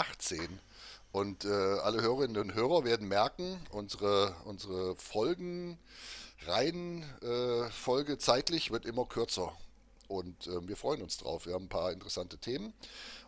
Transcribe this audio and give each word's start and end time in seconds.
18. 0.00 0.60
Und 1.12 1.44
äh, 1.44 1.48
alle 1.48 2.02
Hörerinnen 2.02 2.40
und 2.40 2.54
Hörer 2.54 2.84
werden 2.84 3.08
merken, 3.08 3.60
unsere, 3.70 4.34
unsere 4.44 4.96
Folgen, 4.96 5.78
Reihenfolge 6.46 8.12
äh, 8.12 8.18
zeitlich 8.18 8.70
wird 8.70 8.86
immer 8.86 9.04
kürzer. 9.04 9.52
Und 10.08 10.46
äh, 10.46 10.66
wir 10.66 10.76
freuen 10.76 11.02
uns 11.02 11.18
drauf. 11.18 11.46
Wir 11.46 11.54
haben 11.54 11.64
ein 11.64 11.68
paar 11.68 11.92
interessante 11.92 12.38
Themen. 12.38 12.72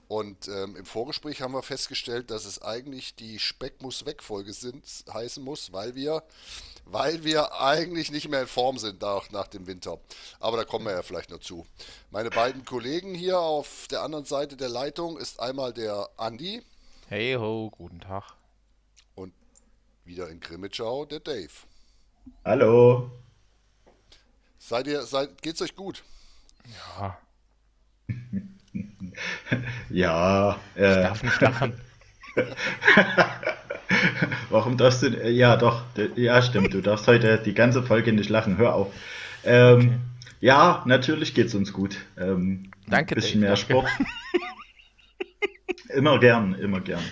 Und 0.08 0.48
ähm, 0.48 0.76
im 0.76 0.84
Vorgespräch 0.84 1.42
haben 1.42 1.54
wir 1.54 1.62
festgestellt, 1.62 2.30
dass 2.30 2.44
es 2.44 2.60
eigentlich 2.60 3.14
die 3.14 3.38
Speck 3.38 3.80
muss 3.82 4.04
weg 4.04 4.22
Folge 4.22 4.52
sind, 4.52 4.84
heißen 5.12 5.42
muss, 5.42 5.72
weil 5.72 5.94
wir, 5.94 6.22
weil 6.84 7.24
wir 7.24 7.60
eigentlich 7.60 8.10
nicht 8.10 8.28
mehr 8.28 8.42
in 8.42 8.46
Form 8.46 8.78
sind 8.78 9.00
nach, 9.00 9.30
nach 9.30 9.48
dem 9.48 9.66
Winter. 9.66 9.98
Aber 10.40 10.56
da 10.56 10.64
kommen 10.64 10.86
wir 10.86 10.92
ja 10.92 11.02
vielleicht 11.02 11.30
noch 11.30 11.40
zu. 11.40 11.66
Meine 12.10 12.30
beiden 12.30 12.64
Kollegen 12.64 13.14
hier 13.14 13.38
auf 13.38 13.86
der 13.90 14.02
anderen 14.02 14.24
Seite 14.24 14.56
der 14.56 14.68
Leitung 14.68 15.18
ist 15.18 15.40
einmal 15.40 15.72
der 15.72 16.08
Andi. 16.16 16.62
Hey 17.08 17.34
ho, 17.34 17.70
guten 17.70 18.00
Tag. 18.00 18.24
Und 19.14 19.32
wieder 20.04 20.28
in 20.28 20.40
Grimmitschau 20.40 21.04
der 21.04 21.20
Dave. 21.20 21.52
Hallo. 22.44 23.10
Seid 24.58 24.86
ihr, 24.86 25.02
seid, 25.02 25.42
geht's 25.42 25.60
euch 25.60 25.74
gut? 25.74 26.04
Ja. 27.00 27.18
ja. 29.90 30.60
Äh, 30.76 30.90
ich 30.90 31.02
darf 31.08 31.22
nicht 31.22 31.40
lachen. 31.40 31.80
Warum 34.50 34.76
darfst 34.76 35.02
du. 35.02 35.08
Ja, 35.30 35.56
doch. 35.56 35.82
Ja, 36.16 36.42
stimmt. 36.42 36.74
Du 36.74 36.80
darfst 36.80 37.06
heute 37.06 37.38
die 37.38 37.54
ganze 37.54 37.82
Folge 37.82 38.12
nicht 38.12 38.30
lachen. 38.30 38.58
Hör 38.58 38.74
auf. 38.74 38.88
Ähm, 39.44 39.78
okay. 39.78 39.90
Ja, 40.40 40.82
natürlich 40.86 41.34
geht's 41.34 41.54
uns 41.54 41.72
gut. 41.72 41.96
Ähm, 42.18 42.70
danke, 42.88 43.14
bisschen 43.14 43.40
Dave, 43.40 43.50
mehr 43.50 43.56
Sport. 43.56 43.88
immer 45.88 46.18
gern, 46.18 46.54
immer 46.54 46.80
gern. 46.80 47.02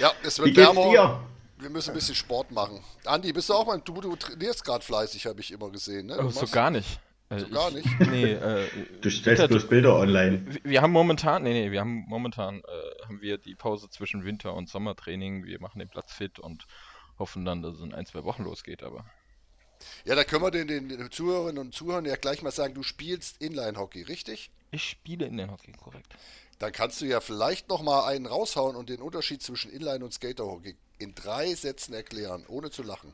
ja, 0.00 0.12
es 0.22 0.38
wird 0.38 0.48
Wie 0.48 0.52
geht's 0.52 0.68
wärmer. 0.68 0.90
Dir? 0.90 1.20
Wir 1.58 1.70
müssen 1.70 1.90
ein 1.90 1.94
bisschen 1.94 2.14
Sport 2.14 2.52
machen. 2.52 2.80
Andi, 3.04 3.32
bist 3.32 3.48
du 3.48 3.54
auch 3.54 3.66
mal. 3.66 3.80
Du, 3.84 4.00
du 4.00 4.14
trainierst 4.16 4.64
gerade 4.64 4.84
fleißig, 4.84 5.26
habe 5.26 5.40
ich 5.40 5.50
immer 5.50 5.70
gesehen. 5.70 6.06
Ne? 6.06 6.18
Oh, 6.18 6.28
so 6.28 6.46
gar 6.46 6.70
nicht. 6.70 7.00
So 7.30 7.48
gar 7.48 7.70
nicht? 7.70 7.88
Nee, 8.10 8.32
äh, 8.32 8.68
du 9.00 9.10
stellst 9.10 9.48
bloß 9.48 9.68
Bilder 9.68 9.96
online. 9.96 10.44
Wir 10.62 10.82
haben 10.82 10.92
momentan, 10.92 11.42
nee, 11.42 11.52
nee, 11.52 11.70
wir 11.70 11.80
haben 11.80 12.04
momentan 12.06 12.60
äh, 12.60 13.04
haben 13.04 13.20
wir 13.20 13.38
die 13.38 13.54
Pause 13.54 13.88
zwischen 13.88 14.24
Winter- 14.24 14.54
und 14.54 14.68
Sommertraining. 14.68 15.44
Wir 15.44 15.60
machen 15.60 15.78
den 15.78 15.88
Platz 15.88 16.12
fit 16.12 16.38
und 16.38 16.66
hoffen 17.18 17.44
dann, 17.44 17.62
dass 17.62 17.76
es 17.76 17.80
in 17.80 17.94
ein, 17.94 18.06
zwei 18.06 18.24
Wochen 18.24 18.44
losgeht, 18.44 18.82
aber. 18.82 19.04
Ja, 20.04 20.14
da 20.14 20.24
können 20.24 20.42
wir 20.42 20.50
den, 20.50 20.68
den, 20.68 20.88
den 20.88 21.10
Zuhörerinnen 21.10 21.58
und 21.58 21.74
Zuhörern 21.74 22.04
ja 22.04 22.16
gleich 22.16 22.42
mal 22.42 22.50
sagen, 22.50 22.74
du 22.74 22.82
spielst 22.82 23.40
Inline-Hockey, 23.40 24.02
richtig? 24.02 24.50
Ich 24.70 24.84
spiele 24.84 25.26
Inline-Hockey, 25.26 25.72
korrekt. 25.72 26.14
Dann 26.58 26.72
kannst 26.72 27.00
du 27.00 27.06
ja 27.06 27.20
vielleicht 27.20 27.68
noch 27.68 27.82
mal 27.82 28.06
einen 28.06 28.26
raushauen 28.26 28.76
und 28.76 28.88
den 28.88 29.00
Unterschied 29.00 29.42
zwischen 29.42 29.70
Inline- 29.70 30.04
und 30.04 30.14
Skater-Hockey 30.14 30.76
in 30.98 31.14
drei 31.14 31.54
Sätzen 31.54 31.94
erklären, 31.94 32.44
ohne 32.48 32.70
zu 32.70 32.82
lachen. 32.82 33.12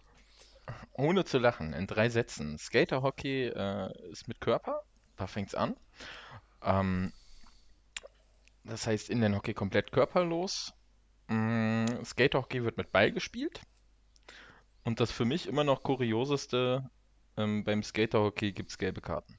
Ohne 0.93 1.25
zu 1.25 1.39
lachen, 1.39 1.73
in 1.73 1.87
drei 1.87 2.09
Sätzen. 2.09 2.59
Skaterhockey 2.59 3.49
äh, 3.49 4.11
ist 4.11 4.29
mit 4.29 4.41
Körper, 4.41 4.83
da 5.17 5.27
fängt 5.27 5.49
es 5.49 5.55
an. 5.55 5.77
Ähm, 6.63 7.13
das 8.65 8.87
heißt, 8.87 9.11
Inline-Hockey 9.11 9.55
komplett 9.55 9.93
körperlos. 9.93 10.75
Mm, 11.29 11.87
Skaterhockey 12.05 12.63
wird 12.65 12.77
mit 12.77 12.93
Ball 12.93 13.13
gespielt. 13.13 13.61
Und 14.85 15.01
das 15.01 15.11
für 15.11 15.25
mich 15.25 15.47
immer 15.47 15.65
noch 15.65 15.83
kurioseste, 15.83 16.89
ähm, 17.37 17.65
beim 17.65 17.83
Skaterhockey 17.83 18.53
gibt 18.53 18.71
es 18.71 18.79
gelbe 18.79 19.01
Karten 19.01 19.39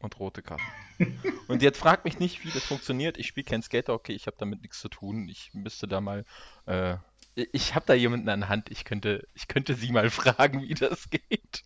und 0.00 0.18
rote 0.18 0.42
Karten. 0.42 0.62
und 1.48 1.62
jetzt 1.62 1.78
fragt 1.78 2.04
mich 2.04 2.18
nicht, 2.18 2.44
wie 2.44 2.50
das 2.50 2.64
funktioniert. 2.64 3.18
Ich 3.18 3.26
spiele 3.26 3.44
kein 3.44 3.62
Skaterhockey, 3.62 4.12
ich 4.12 4.26
habe 4.26 4.36
damit 4.38 4.62
nichts 4.62 4.80
zu 4.80 4.88
tun. 4.88 5.28
Ich 5.28 5.50
müsste 5.52 5.88
da 5.88 6.00
mal 6.00 6.24
äh, 6.66 6.96
ich 7.52 7.74
habe 7.74 7.86
da 7.86 7.94
jemanden 7.94 8.28
an 8.28 8.48
Hand. 8.48 8.70
Ich 8.70 8.84
könnte, 8.84 9.26
ich 9.34 9.48
könnte 9.48 9.74
sie 9.74 9.92
mal 9.92 10.10
fragen, 10.10 10.62
wie 10.62 10.74
das 10.74 11.08
geht. 11.10 11.64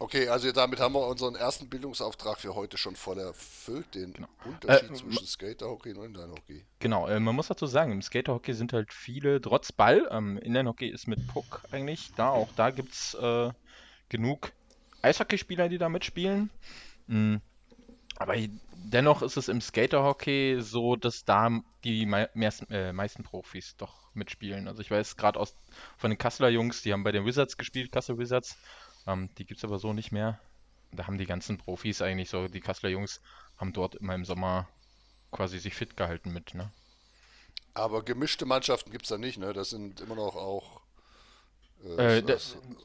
Okay, 0.00 0.28
also 0.28 0.52
damit 0.52 0.78
haben 0.78 0.94
wir 0.94 1.06
unseren 1.06 1.34
ersten 1.34 1.68
Bildungsauftrag 1.68 2.38
für 2.38 2.54
heute 2.54 2.78
schon 2.78 2.94
voll 2.94 3.18
erfüllt, 3.18 3.94
den 3.96 4.12
genau. 4.12 4.28
Unterschied 4.44 4.90
äh, 4.90 4.94
zwischen 4.94 5.26
Skaterhockey 5.26 5.92
und 5.92 6.04
Inline-Hockey. 6.04 6.64
Genau, 6.78 7.08
äh, 7.08 7.18
man 7.18 7.34
muss 7.34 7.48
dazu 7.48 7.66
sagen, 7.66 7.90
im 7.90 8.02
Skaterhockey 8.02 8.54
sind 8.54 8.72
halt 8.72 8.92
viele, 8.92 9.40
trotz 9.40 9.72
Ball, 9.72 10.08
ähm, 10.12 10.38
Inline-Hockey 10.38 10.88
ist 10.88 11.08
mit 11.08 11.26
Puck 11.26 11.62
eigentlich 11.72 12.12
da, 12.16 12.30
auch 12.30 12.48
da 12.54 12.70
gibt 12.70 12.94
es 12.94 13.14
äh, 13.14 13.50
genug 14.08 14.52
Eishockeyspieler, 15.02 15.68
die 15.68 15.78
da 15.78 15.88
mitspielen. 15.88 16.50
Mhm. 17.08 17.40
Aber 18.18 18.34
dennoch 18.74 19.22
ist 19.22 19.36
es 19.36 19.48
im 19.48 19.60
Skaterhockey 19.60 20.58
so, 20.60 20.96
dass 20.96 21.24
da 21.24 21.60
die 21.84 22.04
mei 22.04 22.28
meisten, 22.34 22.70
äh, 22.72 22.92
meisten 22.92 23.22
Profis 23.22 23.76
doch 23.76 24.12
mitspielen. 24.12 24.66
Also 24.66 24.82
ich 24.82 24.90
weiß 24.90 25.16
gerade 25.16 25.38
aus 25.38 25.54
von 25.96 26.10
den 26.10 26.18
Kasseler 26.18 26.48
Jungs, 26.48 26.82
die 26.82 26.92
haben 26.92 27.04
bei 27.04 27.12
den 27.12 27.24
Wizards 27.24 27.56
gespielt, 27.56 27.92
Kassel 27.92 28.18
Wizards. 28.18 28.56
Ähm, 29.06 29.30
die 29.38 29.44
gibt 29.44 29.58
es 29.58 29.64
aber 29.64 29.78
so 29.78 29.92
nicht 29.92 30.10
mehr. 30.10 30.40
Da 30.90 31.06
haben 31.06 31.16
die 31.16 31.26
ganzen 31.26 31.58
Profis 31.58 32.02
eigentlich 32.02 32.28
so, 32.28 32.48
die 32.48 32.60
Kasseler 32.60 32.90
Jungs 32.90 33.20
haben 33.56 33.72
dort 33.72 33.94
immer 33.94 34.16
im 34.16 34.24
Sommer 34.24 34.68
quasi 35.30 35.60
sich 35.60 35.74
fit 35.74 35.96
gehalten 35.96 36.32
mit, 36.32 36.54
ne? 36.54 36.72
Aber 37.74 38.02
gemischte 38.02 38.46
Mannschaften 38.46 38.90
gibt 38.90 39.04
es 39.04 39.10
da 39.10 39.18
nicht, 39.18 39.38
ne? 39.38 39.52
Das 39.52 39.70
sind 39.70 40.00
immer 40.00 40.16
noch 40.16 40.34
auch. 40.34 40.80
Äh, 41.84 42.18
äh, 42.18 42.22
da, 42.22 42.36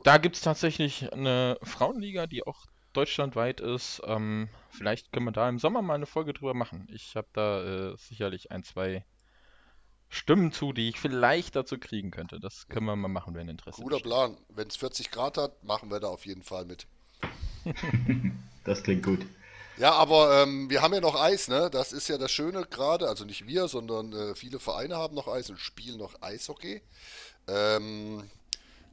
da 0.03 0.17
gibt 0.19 0.35
es 0.35 0.43
tatsächlich 0.43 1.11
eine 1.11 1.57
Frauenliga, 1.63 2.27
die 2.27 2.45
auch 2.45 2.67
deutschlandweit 2.93 3.59
ist. 3.59 4.01
Ähm, 4.05 4.49
vielleicht 4.69 5.11
können 5.11 5.25
wir 5.25 5.31
da 5.31 5.49
im 5.49 5.59
Sommer 5.59 5.81
mal 5.81 5.95
eine 5.95 6.05
Folge 6.05 6.33
drüber 6.33 6.53
machen. 6.53 6.87
Ich 6.91 7.15
habe 7.15 7.27
da 7.33 7.63
äh, 7.91 7.97
sicherlich 7.97 8.51
ein, 8.51 8.63
zwei 8.63 9.05
Stimmen 10.09 10.51
zu, 10.51 10.73
die 10.73 10.89
ich 10.89 10.99
vielleicht 10.99 11.55
dazu 11.55 11.77
kriegen 11.79 12.11
könnte. 12.11 12.39
Das 12.39 12.67
können 12.67 12.85
wir 12.85 12.95
mal 12.95 13.07
machen, 13.07 13.33
wenn 13.33 13.49
Interesse 13.49 13.81
Guter 13.81 13.95
besteht. 13.95 14.11
Plan. 14.11 14.37
Wenn 14.49 14.67
es 14.67 14.75
40 14.75 15.11
Grad 15.11 15.37
hat, 15.37 15.63
machen 15.63 15.89
wir 15.89 15.99
da 15.99 16.07
auf 16.07 16.25
jeden 16.25 16.43
Fall 16.43 16.65
mit. 16.65 16.85
das 18.63 18.83
klingt 18.83 19.03
gut. 19.03 19.25
Ja, 19.77 19.93
aber 19.93 20.43
ähm, 20.43 20.69
wir 20.69 20.83
haben 20.83 20.93
ja 20.93 21.01
noch 21.01 21.19
Eis, 21.19 21.47
ne? 21.47 21.69
Das 21.71 21.93
ist 21.93 22.07
ja 22.07 22.19
das 22.19 22.31
Schöne 22.31 22.65
gerade. 22.69 23.07
Also 23.07 23.25
nicht 23.25 23.47
wir, 23.47 23.67
sondern 23.67 24.13
äh, 24.13 24.35
viele 24.35 24.59
Vereine 24.59 24.97
haben 24.97 25.15
noch 25.15 25.27
Eis 25.27 25.49
und 25.49 25.57
spielen 25.57 25.97
noch 25.97 26.21
Eishockey. 26.21 26.83
Ähm, 27.47 28.23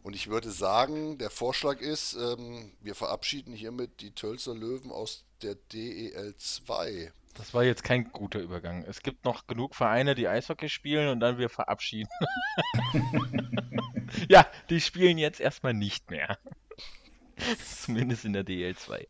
und 0.02 0.16
ich 0.16 0.28
würde 0.28 0.50
sagen, 0.50 1.18
der 1.18 1.30
Vorschlag 1.30 1.80
ist, 1.80 2.14
ähm, 2.14 2.72
wir 2.80 2.94
verabschieden 2.94 3.54
hiermit 3.54 4.00
die 4.00 4.12
Tölzer 4.12 4.54
Löwen 4.54 4.90
aus 4.90 5.24
der 5.42 5.54
DEL 5.54 6.34
2. 6.36 7.12
Das 7.34 7.54
war 7.54 7.64
jetzt 7.64 7.84
kein 7.84 8.10
guter 8.10 8.40
Übergang. 8.40 8.84
Es 8.84 9.02
gibt 9.02 9.24
noch 9.24 9.46
genug 9.46 9.74
Vereine, 9.74 10.14
die 10.14 10.26
Eishockey 10.28 10.68
spielen 10.68 11.08
und 11.08 11.20
dann 11.20 11.38
wir 11.38 11.48
verabschieden. 11.48 12.08
ja, 14.28 14.46
die 14.68 14.80
spielen 14.80 15.18
jetzt 15.18 15.40
erstmal 15.40 15.74
nicht 15.74 16.10
mehr. 16.10 16.38
Zumindest 17.84 18.24
in 18.24 18.32
der 18.32 18.42
DEL 18.42 18.76
2. 18.76 19.06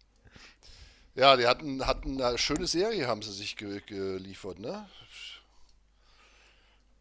Ja, 1.14 1.36
die 1.36 1.46
hatten, 1.46 1.86
hatten 1.86 2.20
eine 2.20 2.38
schöne 2.38 2.66
Serie, 2.66 3.08
haben 3.08 3.22
sie 3.22 3.32
sich 3.32 3.56
ge 3.56 3.80
geliefert, 3.86 4.58
ne? 4.58 4.88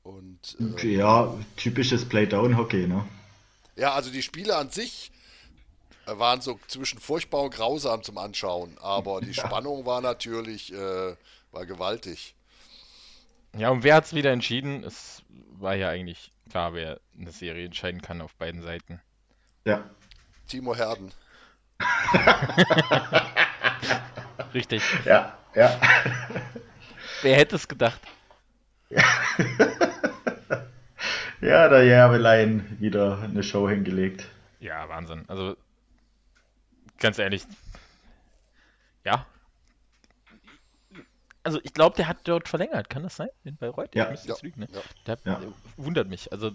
Und, 0.04 0.58
äh, 0.82 0.88
ja, 0.88 1.38
typisches 1.56 2.08
Playdown-Hockey, 2.08 2.88
ne? 2.88 3.06
Ja, 3.80 3.94
also 3.94 4.12
die 4.12 4.22
Spiele 4.22 4.58
an 4.58 4.70
sich 4.70 5.12
waren 6.06 6.42
so 6.42 6.60
zwischen 6.68 7.00
furchtbar 7.00 7.44
und 7.44 7.54
grausam 7.54 8.04
zum 8.04 8.18
Anschauen, 8.18 8.78
aber 8.82 9.22
die 9.22 9.32
ja. 9.32 9.46
Spannung 9.46 9.86
war 9.86 10.02
natürlich 10.02 10.74
äh, 10.74 11.16
war 11.52 11.66
gewaltig. 11.66 12.36
Ja, 13.58 13.70
und 13.70 13.84
wer 13.84 13.96
hat 13.96 14.06
es 14.06 14.14
wieder 14.14 14.32
entschieden? 14.32 14.84
Es 14.84 15.24
war 15.58 15.76
ja 15.76 15.90
eigentlich 15.90 16.32
klar, 16.50 16.74
wer 16.74 17.00
eine 17.18 17.32
Serie 17.32 17.66
entscheiden 17.66 18.02
kann 18.02 18.22
auf 18.22 18.36
beiden 18.36 18.62
Seiten. 18.62 19.02
Ja. 19.66 19.90
Timo 20.48 20.76
Herden. 20.76 21.14
Richtig. 24.54 24.84
Ja, 25.06 25.38
ja. 25.56 25.80
Wer 27.22 27.38
hätte 27.38 27.56
es 27.56 27.68
gedacht? 27.68 28.02
Ja. 28.90 29.04
Ja, 31.42 31.70
der 31.70 31.86
Järbelein 31.86 32.78
wieder 32.80 33.20
eine 33.20 33.44
Show 33.44 33.70
hingelegt. 33.70 34.28
Ja, 34.60 34.90
Wahnsinn. 34.90 35.24
Also, 35.28 35.56
ganz 36.98 37.18
ehrlich. 37.18 37.44
Ja. 39.06 39.26
Also, 41.44 41.62
ich 41.64 41.74
glaube, 41.74 41.96
der 41.96 42.08
hat 42.08 42.18
dort 42.26 42.50
verlängert. 42.50 42.90
Kann 42.90 43.04
das 43.04 43.16
sein? 43.16 43.30
In 43.46 43.56
Bayreuth? 43.56 43.96
Ja. 43.96 44.12
Ich 44.12 44.26
ja. 44.26 44.36
Lügen, 44.42 44.60
ne? 44.62 44.68
ja. 44.74 44.82
Der 45.06 45.18
ja. 45.24 45.42
wundert 45.78 46.10
mich. 46.10 46.32
Also, 46.34 46.52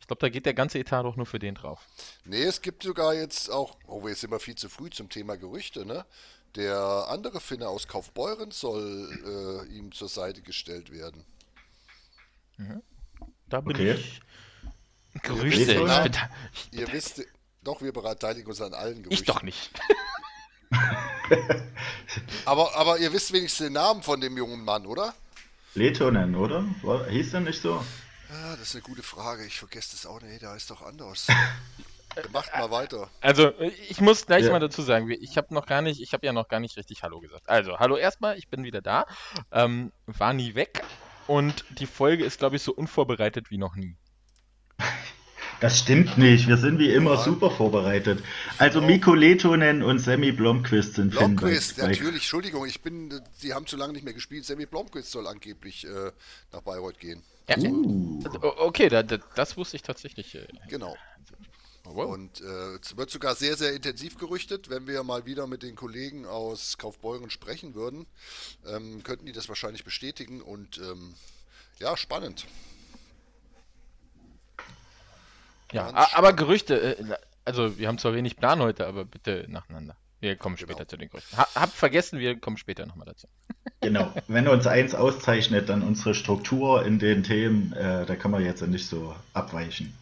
ich 0.00 0.06
glaube, 0.06 0.20
da 0.20 0.30
geht 0.30 0.46
der 0.46 0.54
ganze 0.54 0.78
Etat 0.78 1.02
doch 1.02 1.16
nur 1.16 1.26
für 1.26 1.38
den 1.38 1.54
drauf. 1.54 1.86
Nee, 2.24 2.44
es 2.44 2.62
gibt 2.62 2.82
sogar 2.82 3.12
jetzt 3.12 3.50
auch, 3.50 3.76
oh, 3.86 4.02
wir 4.02 4.14
sind 4.14 4.30
immer 4.30 4.40
viel 4.40 4.54
zu 4.54 4.70
früh 4.70 4.88
zum 4.88 5.10
Thema 5.10 5.36
Gerüchte, 5.36 5.84
ne? 5.84 6.06
Der 6.56 7.06
andere 7.08 7.40
Finne 7.40 7.68
aus 7.68 7.86
Kaufbeuren 7.86 8.50
soll 8.50 9.66
äh, 9.68 9.74
ihm 9.74 9.92
zur 9.92 10.08
Seite 10.08 10.42
gestellt 10.42 10.90
werden. 10.90 11.24
Mhm. 12.56 12.82
Da 13.52 13.60
bin 13.60 13.76
okay. 13.76 13.92
ich. 13.92 14.20
Grüße. 15.22 15.74
Ihr, 15.74 15.84
wisst, 15.84 16.20
ihr 16.70 16.92
wisst, 16.92 17.22
doch, 17.62 17.82
wir 17.82 17.92
beteiligen 17.92 18.48
uns 18.48 18.62
an 18.62 18.72
allen 18.72 19.02
Gerüchten. 19.02 19.12
Ich 19.12 19.24
doch 19.24 19.42
nicht. 19.42 19.70
aber, 22.46 22.74
aber 22.74 22.98
ihr 22.98 23.12
wisst 23.12 23.30
wenigstens 23.30 23.66
den 23.66 23.74
Namen 23.74 24.02
von 24.02 24.22
dem 24.22 24.38
jungen 24.38 24.64
Mann, 24.64 24.86
oder? 24.86 25.12
Letonen, 25.74 26.34
oder? 26.34 26.64
Hieß 27.10 27.34
er 27.34 27.40
nicht 27.40 27.60
so? 27.60 27.84
Ja, 28.30 28.56
das 28.56 28.68
ist 28.68 28.74
eine 28.74 28.84
gute 28.84 29.02
Frage. 29.02 29.44
Ich 29.44 29.58
vergesse 29.58 29.90
das 29.90 30.06
auch 30.06 30.22
nicht. 30.22 30.40
Der 30.40 30.52
heißt 30.52 30.70
doch 30.70 30.80
anders. 30.80 31.26
Macht 32.32 32.54
mal 32.54 32.70
weiter. 32.70 33.10
Also, 33.20 33.52
ich 33.90 34.00
muss 34.00 34.24
gleich 34.24 34.46
ja. 34.46 34.50
mal 34.50 34.60
dazu 34.60 34.80
sagen, 34.80 35.10
ich 35.10 35.36
habe 35.36 35.52
noch 35.52 35.66
gar 35.66 35.82
nicht, 35.82 36.00
ich 36.00 36.14
habe 36.14 36.24
ja 36.24 36.32
noch 36.32 36.48
gar 36.48 36.60
nicht 36.60 36.78
richtig 36.78 37.02
Hallo 37.02 37.20
gesagt. 37.20 37.46
Also, 37.50 37.78
hallo 37.78 37.98
erstmal, 37.98 38.38
ich 38.38 38.48
bin 38.48 38.64
wieder 38.64 38.80
da. 38.80 39.04
Ähm, 39.50 39.92
war 40.06 40.32
nie 40.32 40.54
weg 40.54 40.82
und 41.26 41.64
die 41.78 41.86
Folge 41.86 42.24
ist, 42.24 42.38
glaube 42.38 42.56
ich, 42.56 42.62
so 42.62 42.72
unvorbereitet 42.72 43.50
wie 43.50 43.58
noch 43.58 43.76
nie. 43.76 43.96
Das 45.62 45.78
stimmt 45.78 46.18
nicht. 46.18 46.48
Wir 46.48 46.56
sind 46.56 46.80
wie 46.80 46.92
immer 46.92 47.14
ja. 47.14 47.22
super 47.22 47.48
vorbereitet. 47.48 48.20
Also. 48.58 48.80
Miko 48.80 49.14
Letonen 49.14 49.84
und 49.84 50.00
Sammy 50.00 50.32
Blomqvist 50.32 50.94
sind 50.94 51.10
Blomqvist, 51.12 51.78
natürlich. 51.78 52.14
Entschuldigung, 52.14 52.66
ich 52.66 52.82
bin, 52.82 53.20
die 53.42 53.54
haben 53.54 53.66
zu 53.68 53.76
lange 53.76 53.92
nicht 53.92 54.04
mehr 54.04 54.12
gespielt. 54.12 54.44
Sammy 54.44 54.66
Blomqvist 54.66 55.12
soll 55.12 55.28
angeblich 55.28 55.86
äh, 55.86 56.10
nach 56.52 56.62
Bayreuth 56.62 56.98
gehen. 56.98 57.22
Ja, 57.48 57.58
uh. 57.58 58.20
Okay, 58.58 58.88
da, 58.88 59.04
da, 59.04 59.18
das 59.36 59.56
wusste 59.56 59.76
ich 59.76 59.82
tatsächlich. 59.82 60.34
Äh, 60.34 60.48
genau. 60.68 60.96
Oh, 61.92 61.96
wow. 61.96 62.12
Und 62.12 62.40
äh, 62.40 62.78
es 62.80 62.96
wird 62.96 63.10
sogar 63.10 63.34
sehr, 63.34 63.56
sehr 63.56 63.72
intensiv 63.72 64.18
gerüchtet. 64.18 64.70
Wenn 64.70 64.86
wir 64.86 65.02
mal 65.02 65.26
wieder 65.26 65.46
mit 65.46 65.62
den 65.62 65.76
Kollegen 65.76 66.26
aus 66.26 66.78
Kaufbeuren 66.78 67.30
sprechen 67.30 67.74
würden, 67.74 68.06
ähm, 68.66 69.02
könnten 69.02 69.26
die 69.26 69.32
das 69.32 69.48
wahrscheinlich 69.48 69.84
bestätigen. 69.84 70.40
Und 70.40 70.78
ähm, 70.78 71.14
ja, 71.78 71.96
spannend. 71.96 72.46
Ja, 75.72 75.90
aber 76.12 76.32
Gerüchte, 76.32 76.98
äh, 76.98 77.16
also 77.44 77.78
wir 77.78 77.88
haben 77.88 77.98
zwar 77.98 78.14
wenig 78.14 78.36
Plan 78.36 78.60
heute, 78.60 78.86
aber 78.86 79.04
bitte 79.04 79.46
nacheinander. 79.48 79.96
Wir 80.20 80.36
kommen 80.36 80.56
genau. 80.56 80.70
später 80.70 80.86
zu 80.86 80.96
den 80.96 81.08
Gerüchten. 81.08 81.36
Ha, 81.36 81.48
habt 81.54 81.72
vergessen, 81.72 82.20
wir 82.20 82.38
kommen 82.38 82.56
später 82.56 82.86
nochmal 82.86 83.06
dazu. 83.06 83.26
Genau, 83.80 84.12
wenn 84.28 84.46
uns 84.46 84.68
eins 84.68 84.94
auszeichnet, 84.94 85.68
dann 85.68 85.82
unsere 85.82 86.14
Struktur 86.14 86.84
in 86.84 87.00
den 87.00 87.24
Themen, 87.24 87.72
äh, 87.72 88.06
da 88.06 88.14
kann 88.14 88.30
man 88.30 88.44
jetzt 88.44 88.62
nicht 88.62 88.86
so 88.86 89.16
abweichen. 89.34 89.92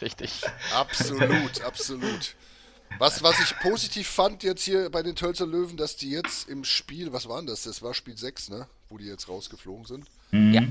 Richtig. 0.00 0.42
Absolut, 0.74 1.60
absolut. 1.62 2.36
Was, 2.98 3.22
was 3.22 3.38
ich 3.40 3.56
positiv 3.60 4.08
fand 4.08 4.42
jetzt 4.42 4.62
hier 4.64 4.90
bei 4.90 5.02
den 5.02 5.14
Tölzer 5.16 5.46
Löwen, 5.46 5.76
dass 5.76 5.96
die 5.96 6.10
jetzt 6.10 6.48
im 6.48 6.64
Spiel, 6.64 7.12
was 7.12 7.28
war 7.28 7.38
denn 7.38 7.46
das? 7.46 7.62
Das 7.62 7.82
war 7.82 7.94
Spiel 7.94 8.16
6, 8.16 8.50
ne? 8.50 8.66
Wo 8.88 8.98
die 8.98 9.06
jetzt 9.06 9.28
rausgeflogen 9.28 9.84
sind. 9.84 10.06
Mhm. 10.32 10.52
Ja. 10.52 10.62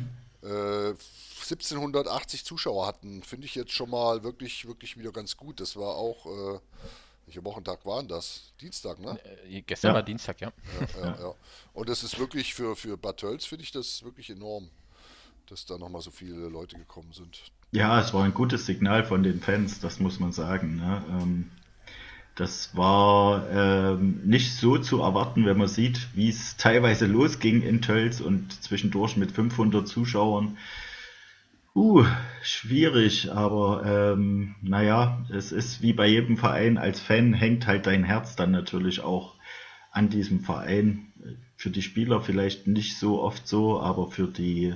Äh, 0.41 0.95
1780 1.41 2.45
Zuschauer 2.45 2.85
hatten, 2.85 3.23
finde 3.23 3.45
ich 3.45 3.55
jetzt 3.55 3.71
schon 3.71 3.89
mal 3.89 4.23
wirklich, 4.23 4.67
wirklich 4.67 4.97
wieder 4.97 5.11
ganz 5.11 5.37
gut. 5.37 5.59
Das 5.59 5.75
war 5.75 5.95
auch, 5.95 6.25
äh, 6.25 6.59
welcher 7.25 7.43
Wochentag 7.43 7.85
war 7.85 7.99
denn 7.99 8.09
das? 8.09 8.53
Dienstag, 8.61 8.99
ne? 8.99 9.19
Äh, 9.49 9.61
gestern 9.61 9.89
ja. 9.89 9.95
war 9.95 10.03
Dienstag, 10.03 10.41
ja. 10.41 10.51
Ja, 10.79 11.01
ja, 11.01 11.19
ja. 11.19 11.35
Und 11.73 11.89
das 11.89 12.03
ist 12.03 12.19
wirklich 12.19 12.53
für, 12.53 12.75
für 12.75 12.97
Bad 12.97 13.17
Tölz, 13.17 13.45
finde 13.45 13.63
ich 13.63 13.71
das 13.71 14.03
wirklich 14.03 14.29
enorm, 14.29 14.69
dass 15.47 15.65
da 15.65 15.77
nochmal 15.77 16.01
so 16.01 16.11
viele 16.11 16.47
Leute 16.49 16.77
gekommen 16.77 17.13
sind. 17.13 17.41
Ja, 17.71 17.99
es 17.99 18.13
war 18.15 18.23
ein 18.23 18.33
gutes 18.33 18.65
Signal 18.65 19.03
von 19.03 19.21
den 19.21 19.41
Fans, 19.41 19.79
das 19.79 19.99
muss 19.99 20.19
man 20.19 20.31
sagen. 20.31 20.77
Ne? 20.77 21.03
Ähm, 21.21 21.45
das 22.33 22.75
war 22.75 23.47
ähm, 23.51 24.21
nicht 24.23 24.55
so 24.55 24.77
zu 24.79 25.01
erwarten, 25.01 25.45
wenn 25.45 25.57
man 25.57 25.67
sieht, 25.67 26.07
wie 26.15 26.29
es 26.29 26.57
teilweise 26.57 27.05
losging 27.05 27.61
in 27.61 27.81
Tölz 27.81 28.21
und 28.21 28.53
zwischendurch 28.63 29.17
mit 29.17 29.31
500 29.31 29.87
Zuschauern. 29.87 30.57
Uh, 31.75 32.03
schwierig, 32.41 33.31
aber 33.31 33.83
ähm, 33.85 34.55
naja, 34.63 35.23
es 35.29 35.51
ist 35.51 35.83
wie 35.83 35.93
bei 35.93 36.07
jedem 36.07 36.37
Verein, 36.37 36.79
als 36.79 36.99
Fan 36.99 37.33
hängt 37.33 37.67
halt 37.67 37.85
dein 37.85 38.03
Herz 38.03 38.35
dann 38.35 38.51
natürlich 38.51 39.01
auch 39.01 39.35
an 39.91 40.09
diesem 40.09 40.39
Verein. 40.39 41.11
Für 41.55 41.69
die 41.69 41.83
Spieler 41.83 42.21
vielleicht 42.21 42.65
nicht 42.65 42.97
so 42.97 43.21
oft 43.21 43.47
so, 43.47 43.79
aber 43.79 44.09
für 44.09 44.27
die 44.27 44.73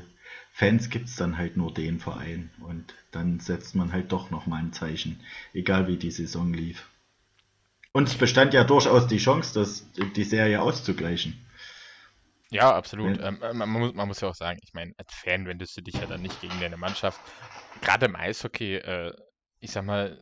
Fans 0.55 0.91
gibt 0.91 1.09
es 1.09 1.15
dann 1.15 1.39
halt 1.39 1.57
nur 1.57 1.73
den 1.73 1.99
Verein 1.99 2.51
und 2.59 2.93
dann 3.09 3.39
setzt 3.39 3.73
man 3.73 3.91
halt 3.91 4.11
doch 4.11 4.29
nochmal 4.29 4.61
ein 4.61 4.71
Zeichen, 4.71 5.19
egal 5.51 5.87
wie 5.87 5.97
die 5.97 6.11
Saison 6.11 6.53
lief. 6.53 6.87
Und 7.91 8.07
es 8.07 8.15
bestand 8.15 8.53
ja 8.53 8.63
durchaus 8.63 9.07
die 9.07 9.17
Chance, 9.17 9.55
das, 9.55 9.87
die 10.15 10.23
Serie 10.23 10.61
auszugleichen. 10.61 11.43
Ja, 12.51 12.71
absolut. 12.75 13.17
Ja. 13.17 13.29
Ähm, 13.29 13.57
man, 13.57 13.67
muss, 13.67 13.93
man, 13.95 14.07
muss, 14.07 14.21
ja 14.21 14.29
auch 14.29 14.35
sagen, 14.35 14.59
ich 14.61 14.75
meine, 14.75 14.93
als 14.97 15.11
Fan 15.11 15.47
wendest 15.47 15.75
du 15.75 15.81
dich 15.81 15.95
ja 15.95 16.05
dann 16.05 16.21
nicht 16.21 16.39
gegen 16.39 16.59
deine 16.59 16.77
Mannschaft. 16.77 17.19
Gerade 17.81 18.05
im 18.05 18.15
Eishockey, 18.15 18.75
äh, 18.75 19.11
ich 19.59 19.71
sag 19.71 19.85
mal, 19.85 20.19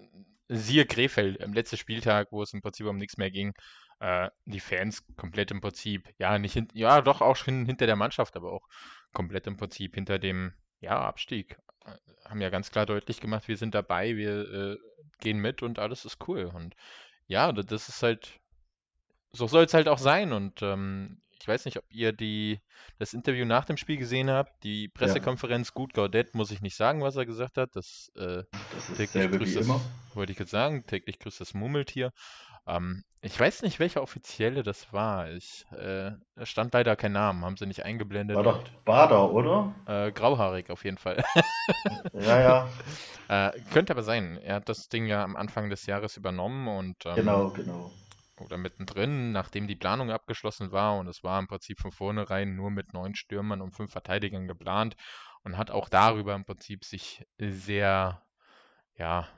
siehe 0.48 0.86
Krefeld, 0.86 1.44
am 1.44 1.51
letzten 1.51 1.75
Spieltag, 1.75 2.30
wo 2.31 2.42
es 2.42 2.54
im 2.54 2.62
Prinzip 2.62 2.86
um 2.86 2.95
nichts 2.95 3.18
mehr 3.18 3.31
ging, 3.31 3.54
äh, 4.00 4.30
die 4.45 4.62
Fans 4.62 5.04
komplett 5.18 5.51
im 5.51 5.60
Prinzip, 5.60 6.07
ja, 6.19 6.39
nicht 6.39 6.54
hin, 6.54 6.69
ja, 6.74 7.01
doch 7.01 7.19
auch 7.19 7.36
schon 7.36 7.66
hinter 7.66 7.86
der 7.86 7.98
Mannschaft, 7.98 8.38
aber 8.38 8.54
auch 8.54 8.68
komplett 9.13 9.48
im 9.48 9.58
Prinzip 9.58 9.96
hinter 9.96 10.19
dem, 10.19 10.54
ja, 10.80 11.00
Abstieg. 11.00 11.58
Äh, 11.86 11.92
haben 12.30 12.42
ja 12.42 12.50
ganz 12.50 12.72
klar 12.72 12.86
deutlich 12.86 13.19
gemacht, 13.19 13.48
wir 13.48 13.58
sind 13.58 13.75
dabei, 13.75 14.16
wir 14.16 14.52
äh, 14.52 14.78
gehen 15.19 15.40
mit 15.40 15.62
und 15.63 15.80
alles 15.80 16.06
ist 16.06 16.28
cool. 16.28 16.46
Und 16.46 16.75
ja, 17.28 17.52
das 17.52 17.90
ist 17.90 18.04
halt, 18.04 18.40
so 19.31 19.48
soll 19.48 19.66
es 19.66 19.74
halt 19.74 19.88
auch 19.88 19.98
sein. 19.98 20.34
Und 20.34 20.62
ähm, 20.62 21.22
ich 21.40 21.48
weiß 21.48 21.66
nicht, 21.66 21.78
ob 21.78 21.86
ihr 21.90 22.13
die, 22.13 22.60
das 23.00 23.13
Interview 23.13 23.46
nach 23.46 23.66
dem 23.66 23.78
Spiel 23.78 23.98
gesehen 23.98 24.30
habt. 24.30 24.63
Die 24.63 24.88
Pressekonferenz, 24.90 25.69
ja. 25.69 25.74
gut, 25.74 25.94
Gaudet, 25.94 26.36
muss 26.36 26.52
ich 26.52 26.62
nicht 26.62 26.75
sagen, 26.75 27.02
was 27.02 27.16
er 27.16 27.25
gesagt 27.25 27.58
hat. 27.58 27.75
Das, 27.75 28.12
äh, 28.16 28.44
das 28.52 28.98
täglich 28.98 29.31
grüßt 29.31 29.56
das, 29.56 29.68
wollte 30.13 30.31
ich 30.31 30.40
jetzt 30.40 30.52
sagen, 30.52 30.86
täglich 30.86 31.19
grüßt 31.19 31.42
das 31.42 31.54
Murmeltier. 31.54 32.12
Ähm, 32.68 33.04
ich 33.22 33.40
weiß 33.40 33.62
nicht, 33.62 33.80
welcher 33.80 34.02
Offizielle 34.02 34.63
das 34.63 34.92
war. 34.92 35.30
Ich 35.30 35.66
äh, 35.72 36.12
stand 36.44 36.74
leider 36.74 36.96
kein 36.96 37.12
Name, 37.12 37.46
haben 37.46 37.58
sie 37.58 37.68
nicht 37.68 37.86
eingeblendet. 37.86 38.36
War 38.36 38.44
doch 38.44 38.63
Bader, 38.84 39.32
oder? 39.32 39.74
Äh, 39.86 40.12
grauhaarig 40.12 40.70
auf 40.72 40.84
jeden 40.84 40.98
Fall. 40.98 41.24
ja, 42.13 42.39
ja. 42.39 42.70
Äh, 43.30 43.51
könnte 43.72 43.94
aber 43.94 44.03
sein. 44.03 44.38
Er 44.44 44.56
hat 44.56 44.68
das 44.68 44.89
Ding 44.89 45.06
ja 45.06 45.24
am 45.24 45.38
Anfang 45.38 45.70
des 45.70 45.86
Jahres 45.86 46.18
übernommen 46.18 46.68
und. 46.68 47.06
Ähm, 47.06 47.15
genau, 47.15 47.50
genau. 47.51 47.89
Oder 48.41 48.58
mittendrin, 48.58 49.32
nachdem 49.32 49.68
die 49.68 49.75
Planung 49.77 50.12
abgeschlossen 50.12 50.74
war 50.74 50.98
und 50.98 51.08
es 51.08 51.24
war 51.24 51.39
im 51.39 51.48
Prinzip 51.48 51.80
von 51.80 51.94
vornherein 51.94 52.58
nur 52.58 52.72
mit 52.72 52.91
neun 52.91 53.15
Stürmern 53.15 53.62
und 53.62 53.72
fünf 53.72 53.91
Verteidigern 53.91 54.50
geplant 54.50 54.98
und 55.44 55.58
hat 55.58 55.72
auch 55.72 55.88
darüber 55.88 56.36
im 56.36 56.44
Prinzip 56.44 56.84
sich 56.84 57.24
sehr, 57.38 58.22
ja, 58.98 59.30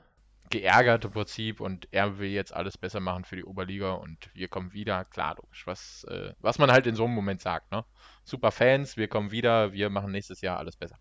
geärgert 0.54 1.04
im 1.04 1.10
Prinzip 1.10 1.60
und 1.60 1.88
er 1.90 2.18
will 2.18 2.30
jetzt 2.30 2.54
alles 2.54 2.78
besser 2.78 3.00
machen 3.00 3.24
für 3.24 3.34
die 3.34 3.44
Oberliga 3.44 3.94
und 3.94 4.30
wir 4.34 4.46
kommen 4.46 4.72
wieder. 4.72 5.04
Klar, 5.04 5.34
logisch, 5.34 5.66
was, 5.66 6.04
äh, 6.04 6.32
was 6.40 6.58
man 6.58 6.70
halt 6.70 6.86
in 6.86 6.94
so 6.94 7.04
einem 7.04 7.14
Moment 7.14 7.40
sagt, 7.40 7.72
ne? 7.72 7.84
Super 8.22 8.52
Fans, 8.52 8.96
wir 8.96 9.08
kommen 9.08 9.32
wieder, 9.32 9.72
wir 9.72 9.90
machen 9.90 10.12
nächstes 10.12 10.42
Jahr 10.42 10.58
alles 10.58 10.76
besser. 10.76 10.96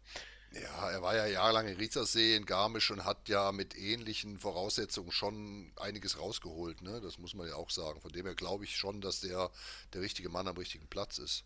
Ja, 0.53 0.89
er 0.89 1.03
war 1.03 1.15
ja 1.15 1.27
jahrelang 1.27 1.67
in 1.67 1.77
Riesersee 1.77 2.35
in 2.35 2.47
Garmisch 2.47 2.89
und 2.89 3.05
hat 3.05 3.29
ja 3.29 3.51
mit 3.51 3.77
ähnlichen 3.77 4.39
Voraussetzungen 4.39 5.11
schon 5.11 5.71
einiges 5.79 6.19
rausgeholt, 6.19 6.81
ne? 6.81 6.99
Das 7.01 7.19
muss 7.19 7.35
man 7.35 7.47
ja 7.47 7.55
auch 7.55 7.69
sagen. 7.69 8.01
Von 8.01 8.11
dem 8.11 8.25
her 8.25 8.35
glaube 8.35 8.63
ich 8.63 8.75
schon, 8.75 9.01
dass 9.01 9.21
der 9.21 9.51
der 9.93 10.01
richtige 10.01 10.29
Mann 10.29 10.47
am 10.47 10.57
richtigen 10.57 10.87
Platz 10.87 11.19
ist. 11.19 11.43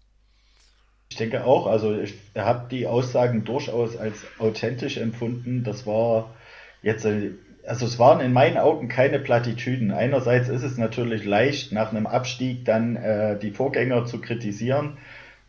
Ich 1.10 1.18
denke 1.18 1.44
auch, 1.44 1.68
also 1.68 1.94
ich 1.94 2.16
habe 2.36 2.70
die 2.70 2.88
Aussagen 2.88 3.44
durchaus 3.44 3.98
als 3.98 4.26
authentisch 4.40 4.98
empfunden. 4.98 5.66
Das 5.66 5.86
war 5.86 6.34
jetzt 6.82 7.06
also 7.68 7.86
es 7.86 8.00
waren 8.00 8.22
in 8.22 8.32
meinen 8.32 8.58
Augen 8.58 8.88
keine 8.88 9.20
Plattitüden. 9.20 9.92
Einerseits 9.92 10.48
ist 10.48 10.64
es 10.64 10.78
natürlich 10.78 11.26
leicht, 11.26 11.74
nach 11.74 11.92
einem 11.92 12.08
Abstieg 12.08 12.64
dann 12.64 12.96
äh, 12.96 13.38
die 13.38 13.52
Vorgänger 13.52 14.06
zu 14.06 14.22
kritisieren. 14.22 14.98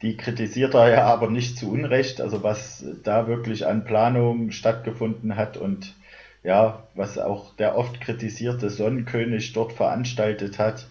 Die 0.03 0.17
kritisiert 0.17 0.75
er 0.75 0.91
ja 0.91 1.05
aber 1.05 1.31
nicht 1.31 1.57
zu 1.57 1.71
Unrecht, 1.71 2.21
also 2.21 2.43
was 2.43 2.85
da 3.05 3.29
wirklich 3.29 3.67
an 3.67 3.85
Planung 3.85 4.51
stattgefunden 4.51 5.37
hat 5.37 5.57
und 5.57 5.95
ja, 6.43 6.85
was 6.95 7.19
auch 7.19 7.55
der 7.57 7.77
oft 7.77 8.01
kritisierte 8.01 8.71
Sonnenkönig 8.71 9.53
dort 9.53 9.73
veranstaltet 9.73 10.59
hat. 10.59 10.87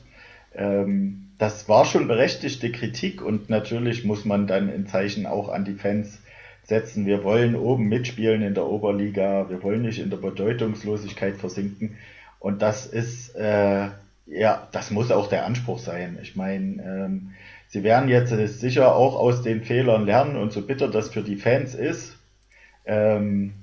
Ähm, 0.56 1.30
das 1.38 1.70
war 1.70 1.86
schon 1.86 2.08
berechtigte 2.08 2.72
Kritik 2.72 3.22
und 3.22 3.50
natürlich 3.50 4.04
muss 4.06 4.26
man 4.26 4.48
dann 4.48 4.70
in 4.70 4.88
Zeichen 4.88 5.26
auch 5.26 5.50
an 5.50 5.66
die 5.66 5.76
Fans 5.76 6.20
setzen. 6.68 7.06
Wir 7.06 7.24
wollen 7.24 7.56
oben 7.56 7.88
mitspielen 7.88 8.42
in 8.42 8.54
der 8.54 8.68
Oberliga. 8.68 9.50
Wir 9.50 9.64
wollen 9.64 9.82
nicht 9.82 10.00
in 10.00 10.10
der 10.10 10.18
Bedeutungslosigkeit 10.18 11.38
versinken. 11.38 11.98
Und 12.40 12.62
das 12.62 12.86
ist, 12.86 13.36
äh, 13.36 13.88
ja, 14.28 14.68
das 14.72 14.92
muss 14.92 15.12
auch 15.12 15.30
der 15.30 15.46
Anspruch 15.46 15.80
sein. 15.80 16.20
Ich 16.22 16.36
meine, 16.36 16.84
ähm, 16.84 17.32
sie 17.70 17.84
werden 17.84 18.10
jetzt 18.10 18.30
sicher 18.60 18.96
auch 18.96 19.16
aus 19.16 19.42
den 19.42 19.64
Fehlern 19.64 20.06
lernen 20.06 20.36
und 20.36 20.52
so 20.52 20.62
bitter 20.62 20.90
das 20.90 21.10
für 21.10 21.24
die 21.24 21.38
Fans 21.38 21.74
ist. 21.74 22.18
Ähm, 22.86 23.54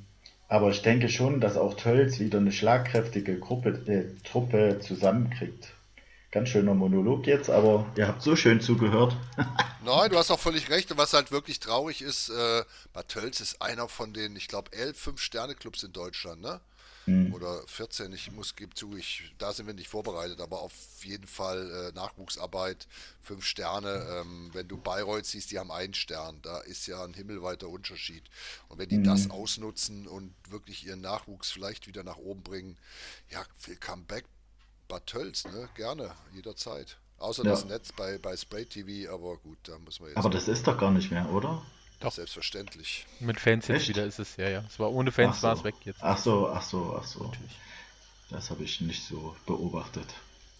aber 0.48 0.70
ich 0.70 0.82
denke 0.82 1.08
schon, 1.08 1.40
dass 1.40 1.56
auch 1.56 1.74
Tölz 1.74 2.20
wieder 2.20 2.38
eine 2.38 2.52
schlagkräftige 2.52 3.38
Gruppe, 3.38 3.70
äh, 3.86 4.22
Truppe 4.26 4.78
zusammenkriegt. 4.80 5.73
Ganz 6.34 6.48
schöner 6.48 6.74
Monolog 6.74 7.28
jetzt, 7.28 7.48
aber 7.48 7.86
ihr 7.94 8.08
habt 8.08 8.20
so 8.20 8.34
schön 8.34 8.60
zugehört. 8.60 9.16
Nein, 9.84 10.10
du 10.10 10.18
hast 10.18 10.32
auch 10.32 10.40
völlig 10.40 10.68
recht. 10.68 10.90
Und 10.90 10.98
was 10.98 11.12
halt 11.12 11.30
wirklich 11.30 11.60
traurig 11.60 12.02
ist, 12.02 12.28
äh, 12.28 12.64
Bad 12.92 13.06
Tölz 13.06 13.38
ist 13.38 13.62
einer 13.62 13.86
von 13.88 14.12
den, 14.12 14.34
ich 14.34 14.48
glaube, 14.48 14.72
elf 14.72 14.98
Fünf-Sterne-Clubs 14.98 15.84
in 15.84 15.92
Deutschland, 15.92 16.42
ne? 16.42 16.60
hm. 17.04 17.32
oder 17.34 17.62
14. 17.66 18.12
Ich 18.12 18.32
muss, 18.32 18.56
gebe 18.56 18.74
zu, 18.74 18.96
ich, 18.96 19.32
da 19.38 19.52
sind 19.52 19.68
wir 19.68 19.74
nicht 19.74 19.88
vorbereitet, 19.88 20.40
aber 20.40 20.60
auf 20.60 20.72
jeden 21.02 21.28
Fall 21.28 21.70
äh, 21.70 21.94
Nachwuchsarbeit, 21.94 22.88
fünf 23.22 23.44
Sterne. 23.44 24.04
Ähm, 24.20 24.50
wenn 24.52 24.68
du 24.68 24.76
Bayreuth 24.76 25.26
siehst, 25.26 25.50
die 25.52 25.60
haben 25.60 25.70
einen 25.70 25.94
Stern. 25.94 26.40
Da 26.42 26.58
ist 26.62 26.88
ja 26.88 27.04
ein 27.04 27.14
himmelweiter 27.14 27.68
Unterschied. 27.68 28.24
Und 28.68 28.78
wenn 28.78 28.88
die 28.88 28.96
hm. 28.96 29.04
das 29.04 29.30
ausnutzen 29.30 30.08
und 30.08 30.34
wirklich 30.50 30.84
ihren 30.84 31.00
Nachwuchs 31.00 31.52
vielleicht 31.52 31.86
wieder 31.86 32.02
nach 32.02 32.18
oben 32.18 32.42
bringen, 32.42 32.76
ja, 33.30 33.44
willkommen 33.66 34.04
back, 34.06 34.24
Bad 34.88 35.06
Tölz, 35.06 35.44
ne? 35.44 35.68
Gerne, 35.74 36.12
jederzeit. 36.32 36.98
Außer 37.18 37.44
ja. 37.44 37.50
das 37.50 37.64
Netz 37.64 37.92
bei, 37.92 38.18
bei 38.18 38.36
Spray 38.36 38.66
TV, 38.66 39.12
aber 39.12 39.36
gut, 39.38 39.58
da 39.64 39.78
muss 39.78 40.00
man 40.00 40.10
jetzt. 40.10 40.18
Aber 40.18 40.30
das 40.30 40.48
ist 40.48 40.66
doch 40.66 40.78
gar 40.78 40.90
nicht 40.90 41.10
mehr, 41.10 41.30
oder? 41.30 41.62
Doch. 42.00 42.12
Selbstverständlich. 42.12 43.06
Mit 43.20 43.40
Fans 43.40 43.68
jetzt 43.68 43.80
Echt? 43.80 43.88
wieder 43.88 44.04
ist 44.04 44.18
es, 44.18 44.36
ja, 44.36 44.48
ja. 44.48 44.64
Es 44.68 44.78
war 44.78 44.92
ohne 44.92 45.10
Fans, 45.10 45.40
so. 45.40 45.46
war 45.46 45.54
es 45.54 45.64
weg 45.64 45.74
jetzt. 45.84 46.00
Ach 46.02 46.18
so, 46.18 46.48
ach 46.48 46.62
so, 46.62 46.96
ach 47.00 47.04
so. 47.04 47.24
Natürlich. 47.24 47.58
Das 48.30 48.50
habe 48.50 48.64
ich 48.64 48.80
nicht 48.80 49.06
so 49.06 49.34
beobachtet. 49.46 50.06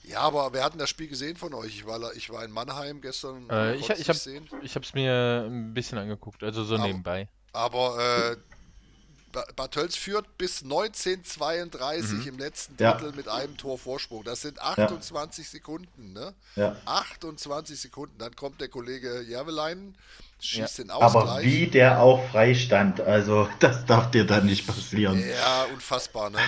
Ja, 0.04 0.20
aber 0.20 0.52
wer 0.52 0.64
hat 0.64 0.72
denn 0.72 0.78
das 0.78 0.90
Spiel 0.90 1.08
gesehen 1.08 1.36
von 1.36 1.54
euch? 1.54 1.68
Ich 1.68 1.86
war, 1.86 2.14
ich 2.14 2.30
war 2.30 2.44
in 2.44 2.50
Mannheim 2.50 3.00
gestern. 3.00 3.48
Äh, 3.50 3.76
ich 3.76 3.88
ich 3.88 4.08
habe 4.08 4.84
es 4.84 4.94
mir 4.94 5.46
ein 5.48 5.72
bisschen 5.74 5.98
angeguckt, 5.98 6.42
also 6.42 6.62
so 6.64 6.74
aber, 6.76 6.86
nebenbei. 6.86 7.28
Aber 7.52 7.98
äh, 7.98 8.36
Bad 9.56 9.72
Tölz 9.72 9.96
führt 9.96 10.38
bis 10.38 10.62
1932 10.62 12.12
mhm. 12.12 12.28
im 12.28 12.38
letzten 12.38 12.76
Drittel 12.76 13.10
ja. 13.10 13.16
mit 13.16 13.28
einem 13.28 13.56
Tor 13.56 13.78
Vorsprung. 13.78 14.24
Das 14.24 14.42
sind 14.42 14.60
28 14.60 15.44
ja. 15.44 15.50
Sekunden, 15.50 16.12
ne? 16.12 16.34
Ja. 16.56 16.76
28 16.86 17.78
Sekunden. 17.78 18.16
Dann 18.18 18.34
kommt 18.36 18.60
der 18.60 18.68
Kollege 18.68 19.22
Järvelein, 19.22 19.96
schießt 20.40 20.78
den 20.78 20.90
Ausgleich. 20.90 21.24
Aber 21.24 21.42
wie 21.42 21.66
der 21.66 22.00
auch 22.00 22.26
frei 22.30 22.54
stand, 22.54 23.00
also 23.00 23.48
das 23.60 23.84
darf 23.86 24.10
dir 24.10 24.24
dann 24.24 24.46
nicht 24.46 24.66
passieren. 24.66 25.22
Ja, 25.28 25.64
unfassbar, 25.72 26.30
ne? 26.30 26.38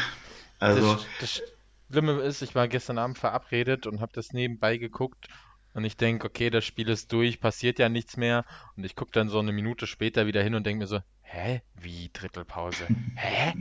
Also 0.58 0.94
das, 0.94 1.04
das 1.20 1.42
Schlimme 1.90 2.20
ist, 2.22 2.42
ich 2.42 2.54
war 2.54 2.68
gestern 2.68 2.98
Abend 2.98 3.18
verabredet 3.18 3.86
und 3.86 4.00
habe 4.00 4.12
das 4.14 4.32
nebenbei 4.32 4.76
geguckt 4.76 5.28
und 5.76 5.85
ich 5.85 5.99
denke, 5.99 6.26
okay, 6.26 6.49
das 6.49 6.64
Spiel 6.64 6.88
ist 6.88 7.12
durch, 7.12 7.38
passiert 7.38 7.78
ja 7.78 7.90
nichts 7.90 8.16
mehr. 8.16 8.47
Und 8.78 8.85
ich 8.85 8.97
gucke 8.97 9.11
dann 9.12 9.28
so 9.28 9.38
eine 9.38 9.52
Minute 9.52 9.87
später 9.87 10.26
wieder 10.26 10.42
hin 10.42 10.54
und 10.54 10.64
denke 10.64 10.78
mir 10.80 10.87
so, 10.87 11.00
hä? 11.21 11.61
Wie 11.78 12.09
Drittelpause? 12.14 12.87
Hä? 13.16 13.52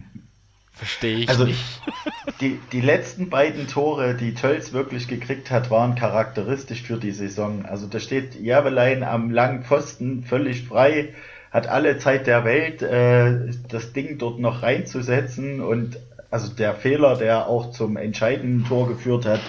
Verstehe 0.72 1.18
ich 1.18 1.30
also, 1.30 1.44
nicht. 1.44 1.82
Die, 2.40 2.60
die 2.72 2.82
letzten 2.82 3.30
beiden 3.30 3.68
Tore, 3.68 4.14
die 4.14 4.34
Tölz 4.34 4.74
wirklich 4.74 5.08
gekriegt 5.08 5.52
hat, 5.52 5.72
waren 5.72 5.96
charakteristisch 5.96 6.82
für 6.82 6.98
die 6.98 7.12
Saison. 7.12 7.66
Also 7.66 7.88
da 7.88 8.00
steht 8.00 8.36
Järvelein 8.36 9.04
am 9.04 9.32
langen 9.32 9.64
Pfosten 9.64 10.24
völlig 10.24 10.68
frei, 10.68 11.14
hat 11.52 11.68
alle 11.68 11.98
Zeit 11.98 12.28
der 12.28 12.44
Welt, 12.44 12.82
äh, 12.82 13.52
das 13.70 13.94
Ding 13.94 14.18
dort 14.18 14.40
noch 14.40 14.64
reinzusetzen 14.64 15.62
und 15.62 15.98
also 16.30 16.54
der 16.54 16.76
Fehler, 16.76 17.16
der 17.16 17.48
auch 17.48 17.72
zum 17.72 17.96
entscheidenden 17.96 18.66
Tor 18.66 18.90
geführt 18.90 19.26
hat, 19.26 19.40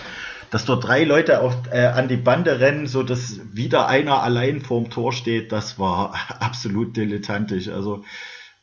dass 0.50 0.64
dort 0.64 0.86
drei 0.86 1.04
Leute 1.04 1.40
auf, 1.40 1.54
äh, 1.70 1.86
an 1.86 2.08
die 2.08 2.16
Bande 2.16 2.60
rennen, 2.60 2.86
so 2.86 3.02
dass 3.02 3.40
wieder 3.52 3.88
einer 3.88 4.22
allein 4.22 4.60
vorm 4.60 4.90
Tor 4.90 5.12
steht, 5.12 5.52
das 5.52 5.78
war 5.78 6.14
absolut 6.40 6.96
dilettantisch. 6.96 7.68
Also 7.68 8.04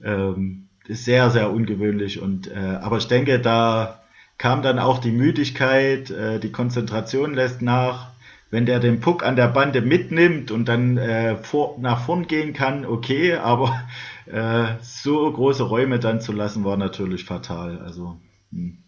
ähm, 0.04 0.70
sehr, 0.88 1.30
sehr 1.30 1.52
ungewöhnlich. 1.52 2.22
Und 2.22 2.48
äh, 2.48 2.80
aber 2.82 2.98
ich 2.98 3.08
denke, 3.08 3.40
da 3.40 4.02
kam 4.38 4.62
dann 4.62 4.80
auch 4.80 5.00
die 5.00 5.12
Müdigkeit, 5.12 6.10
äh, 6.12 6.40
die 6.40 6.52
Konzentration 6.52 7.34
lässt 7.34 7.62
nach. 7.62 8.12
Wenn 8.50 8.68
der 8.68 8.80
den 8.80 9.00
Puck 9.00 9.24
an 9.25 9.36
der 9.36 9.48
Bande 9.48 9.82
mitnimmt 9.82 10.52
und 10.52 10.66
dann 10.66 10.98
äh, 10.98 11.38
vor, 11.38 11.78
nach 11.80 12.06
vorn 12.06 12.28
gehen 12.28 12.54
kann, 12.54 12.86
okay, 12.86 13.36
aber 13.38 13.84
äh, 14.25 14.75
so 14.82 15.32
große 15.32 15.63
Räume 15.63 16.00
dann 16.00 16.22
zu 16.22 16.32
lassen, 16.32 16.63
war 16.63 16.78
natürlich 16.78 17.25
fatal. 17.25 17.80
Also 17.80 18.18
hm. 18.52 18.83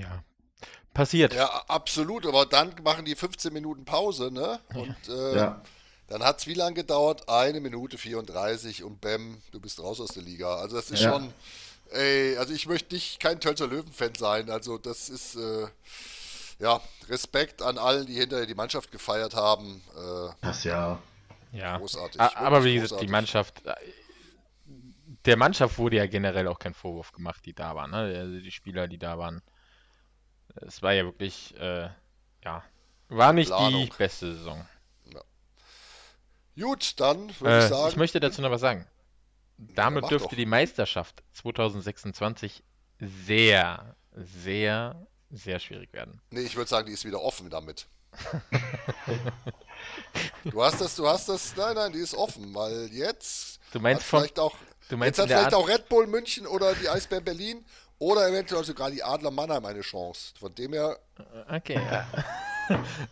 Ja. 0.00 0.22
Passiert. 0.94 1.34
Ja, 1.34 1.46
absolut, 1.68 2.26
aber 2.26 2.46
dann 2.46 2.74
machen 2.82 3.04
die 3.04 3.14
15 3.14 3.52
Minuten 3.52 3.84
Pause, 3.84 4.30
ne? 4.32 4.60
Und 4.74 4.96
äh, 5.08 5.36
ja. 5.36 5.62
dann 6.08 6.24
hat 6.24 6.40
es 6.40 6.46
wie 6.46 6.54
lange 6.54 6.74
gedauert? 6.74 7.28
Eine 7.28 7.60
Minute 7.60 7.98
34 7.98 8.82
und 8.82 9.00
bäm, 9.02 9.42
du 9.52 9.60
bist 9.60 9.78
raus 9.78 10.00
aus 10.00 10.10
der 10.10 10.22
Liga. 10.22 10.56
Also 10.56 10.76
das 10.76 10.90
ist 10.90 11.02
ja. 11.02 11.12
schon, 11.12 11.34
ey, 11.90 12.38
also 12.38 12.54
ich 12.54 12.66
möchte 12.66 12.94
nicht 12.94 13.20
kein 13.20 13.40
Tölzer 13.40 13.66
Löwen-Fan 13.66 14.14
sein. 14.14 14.48
Also 14.48 14.78
das 14.78 15.10
ist, 15.10 15.36
äh, 15.36 15.66
ja, 16.58 16.80
Respekt 17.08 17.62
an 17.62 17.78
allen, 17.78 18.06
die 18.06 18.14
hinterher 18.14 18.46
die 18.46 18.54
Mannschaft 18.54 18.90
gefeiert 18.90 19.34
haben. 19.34 19.82
Äh, 19.96 20.32
das 20.40 20.64
ja. 20.64 20.98
Ja. 21.52 21.78
Großartig. 21.78 22.20
Aber 22.20 22.64
wie 22.64 22.76
gesagt, 22.76 23.02
die 23.02 23.08
Mannschaft, 23.08 23.64
äh, 23.66 23.74
der 25.24 25.36
Mannschaft 25.36 25.78
wurde 25.78 25.96
ja 25.96 26.06
generell 26.06 26.48
auch 26.48 26.58
kein 26.58 26.74
Vorwurf 26.74 27.12
gemacht, 27.12 27.44
die 27.44 27.52
da 27.52 27.74
waren. 27.74 27.90
Ne? 27.90 27.96
Also 27.96 28.40
die 28.40 28.50
Spieler, 28.50 28.88
die 28.88 28.98
da 28.98 29.18
waren 29.18 29.42
es 30.62 30.82
war 30.82 30.92
ja 30.92 31.04
wirklich, 31.04 31.54
äh, 31.58 31.88
ja, 32.44 32.64
war 33.08 33.32
nicht 33.32 33.48
Planung. 33.48 33.84
die 33.84 33.90
beste 33.96 34.34
Saison. 34.34 34.66
Ja. 35.12 35.20
Gut, 36.60 36.98
dann 37.00 37.28
würde 37.40 37.58
äh, 37.58 37.62
ich 37.64 37.68
sagen. 37.68 37.88
Ich 37.88 37.96
möchte 37.96 38.20
dazu 38.20 38.42
noch 38.42 38.50
was 38.50 38.60
sagen. 38.60 38.86
Damit 39.58 40.04
ja, 40.04 40.08
dürfte 40.10 40.30
doch. 40.30 40.36
die 40.36 40.46
Meisterschaft 40.46 41.22
2026 41.32 42.62
sehr, 43.00 43.96
sehr, 44.12 45.06
sehr 45.30 45.58
schwierig 45.58 45.92
werden. 45.92 46.20
Nee, 46.30 46.40
ich 46.40 46.56
würde 46.56 46.68
sagen, 46.68 46.86
die 46.86 46.92
ist 46.92 47.04
wieder 47.04 47.22
offen 47.22 47.48
damit. 47.50 47.86
du 50.44 50.62
hast 50.62 50.80
das, 50.80 50.96
du 50.96 51.06
hast 51.06 51.28
das, 51.28 51.54
nein, 51.56 51.74
nein, 51.74 51.92
die 51.92 51.98
ist 51.98 52.14
offen, 52.14 52.54
weil 52.54 52.88
jetzt 52.92 53.60
du 53.72 53.80
meinst 53.80 54.04
von, 54.04 54.20
vielleicht 54.20 54.38
auch, 54.38 54.56
du 54.88 54.96
meinst 54.96 55.18
jetzt 55.18 55.30
hat 55.30 55.38
vielleicht 55.38 55.54
auch 55.54 55.68
Red 55.68 55.88
Bull 55.88 56.06
München 56.06 56.46
oder 56.46 56.74
die 56.74 56.88
Eisbären 56.88 57.24
Berlin 57.24 57.64
oder 57.98 58.28
eventuell 58.28 58.64
sogar 58.64 58.90
die 58.90 59.02
Adler 59.02 59.30
Mannheim 59.30 59.64
eine 59.64 59.80
Chance. 59.80 60.34
Von 60.38 60.54
dem 60.54 60.72
her. 60.72 60.98
Okay, 61.48 61.80
ja. 61.80 62.06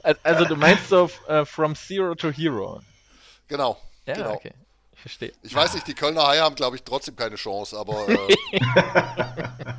also 0.23 0.45
du 0.45 0.57
meinst 0.57 0.89
so 0.89 1.11
uh, 1.29 1.45
From 1.45 1.75
Zero 1.75 2.15
to 2.15 2.31
Hero. 2.31 2.81
Genau. 3.49 3.79
Ja, 4.07 4.15
genau. 4.15 4.35
okay. 4.35 4.53
Ich 4.93 5.01
verstehe. 5.01 5.33
Ich 5.43 5.55
weiß 5.55 5.75
nicht, 5.75 5.87
die 5.87 5.95
Kölner 5.95 6.27
Haie 6.27 6.41
haben, 6.41 6.55
glaube 6.55 6.77
ich, 6.77 6.83
trotzdem 6.83 7.17
keine 7.17 7.37
Chance, 7.37 7.79
aber. 7.79 8.09
Äh... 8.09 8.37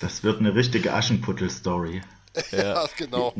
das 0.00 0.22
wird 0.22 0.40
eine 0.40 0.54
richtige 0.54 0.92
Aschenputtel-Story. 0.92 2.02
ja, 2.52 2.86
genau. 2.96 3.34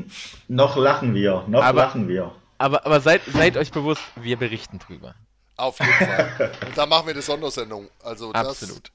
Noch 0.49 0.77
lachen 0.77 1.15
wir, 1.15 1.45
noch 1.47 1.63
aber, 1.63 1.83
lachen 1.83 2.09
wir. 2.09 2.35
Aber, 2.59 2.87
aber 2.87 3.01
seid, 3.01 3.23
seid 3.27 3.57
euch 3.57 3.71
bewusst, 3.71 4.03
wir 4.17 4.39
berichten 4.39 4.79
drüber. 4.79 5.15
Auf 5.57 5.79
jeden 5.81 5.93
Fall. 5.93 6.53
Und 6.67 6.77
da 6.77 6.87
machen 6.87 7.07
wir 7.07 7.15
eine 7.15 7.23
Sondersendung. 7.23 7.89
Also 8.03 8.33
das, 8.33 8.47
Absolut. 8.47 8.77
Mit 8.85 8.93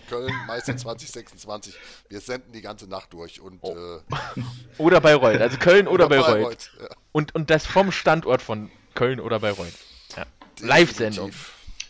Köln, 0.00 0.32
Meister 0.46 0.76
2026. 0.76 1.74
Wir 2.08 2.20
senden 2.20 2.52
die 2.52 2.62
ganze 2.62 2.88
Nacht 2.88 3.12
durch. 3.12 3.40
Und, 3.40 3.58
oh. 3.62 3.76
äh, 3.76 4.42
oder 4.78 5.00
Bayreuth. 5.00 5.40
Also 5.40 5.58
Köln 5.58 5.86
oder, 5.86 6.06
oder 6.06 6.22
Bayreuth. 6.22 6.34
Bayreuth 6.34 6.70
ja. 6.80 6.96
und, 7.12 7.34
und 7.34 7.50
das 7.50 7.66
vom 7.66 7.92
Standort 7.92 8.42
von 8.42 8.70
Köln 8.94 9.20
oder 9.20 9.40
Bayreuth. 9.40 9.72
Ja. 10.16 10.24
Live-Sendung. 10.60 11.32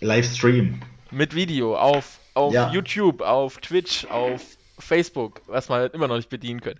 Livestream. 0.00 0.80
Mit 1.10 1.34
Video 1.34 1.76
auf, 1.76 2.18
auf 2.34 2.52
ja. 2.52 2.70
YouTube, 2.70 3.22
auf 3.22 3.58
Twitch, 3.58 4.04
auf 4.06 4.42
Facebook, 4.78 5.40
was 5.46 5.68
man 5.68 5.90
immer 5.90 6.06
noch 6.06 6.16
nicht 6.16 6.28
bedienen 6.28 6.60
können. 6.60 6.78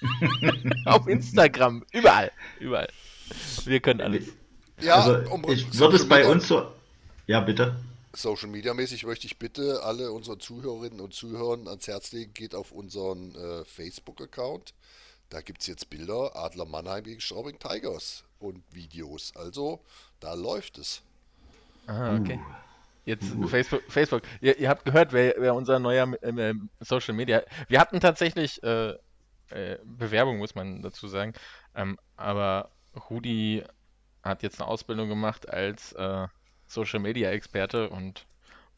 auf 0.86 1.06
Instagram, 1.06 1.84
überall. 1.92 2.30
Überall. 2.60 2.88
Wir 3.64 3.80
können 3.80 4.00
alles. 4.00 4.28
Ja, 4.80 4.94
also, 4.94 5.30
um, 5.32 5.44
ich 5.50 5.78
würde 5.78 5.96
es 5.96 6.08
bei 6.08 6.26
uns 6.26 6.48
so. 6.48 6.72
Ja, 7.26 7.40
bitte. 7.40 7.76
Social 8.18 8.48
Media 8.48 8.74
mäßig 8.74 9.06
möchte 9.06 9.26
ich 9.26 9.38
bitte 9.38 9.82
alle 9.84 10.10
unsere 10.10 10.38
Zuhörerinnen 10.38 11.00
und 11.00 11.14
Zuhörer 11.14 11.68
ans 11.68 11.86
Herz 11.86 12.10
legen, 12.10 12.34
geht 12.34 12.54
auf 12.54 12.72
unseren 12.72 13.34
äh, 13.36 13.64
Facebook-Account. 13.64 14.74
Da 15.30 15.40
gibt 15.40 15.60
es 15.60 15.68
jetzt 15.68 15.88
Bilder 15.88 16.34
Adler 16.34 16.64
Mannheim 16.64 17.04
gegen 17.04 17.20
Straubing 17.20 17.58
Tigers 17.58 18.24
und 18.40 18.64
Videos. 18.72 19.32
Also, 19.36 19.84
da 20.18 20.34
läuft 20.34 20.78
es. 20.78 21.02
Ah, 21.86 22.16
okay. 22.16 22.40
Uh. 22.44 22.54
Jetzt 23.04 23.34
uh. 23.36 23.46
Facebook, 23.46 23.82
Facebook. 23.88 24.22
Ihr, 24.40 24.58
ihr, 24.58 24.68
habt 24.68 24.84
gehört, 24.84 25.12
wer, 25.12 25.34
wer 25.38 25.54
unser 25.54 25.78
neuer 25.78 26.12
äh, 26.22 26.54
Social 26.80 27.14
Media. 27.14 27.42
Wir 27.68 27.78
hatten 27.78 28.00
tatsächlich 28.00 28.60
äh, 28.64 28.96
äh, 29.50 29.78
Bewerbung, 29.84 30.38
muss 30.38 30.56
man 30.56 30.82
dazu 30.82 31.06
sagen. 31.06 31.34
Ähm, 31.74 31.98
aber 32.16 32.70
Rudi 33.08 33.62
hat 34.24 34.42
jetzt 34.42 34.60
eine 34.60 34.68
Ausbildung 34.68 35.08
gemacht 35.08 35.48
als 35.48 35.92
äh, 35.92 36.26
Social 36.68 37.00
Media 37.00 37.30
Experte 37.30 37.88
und 37.90 38.26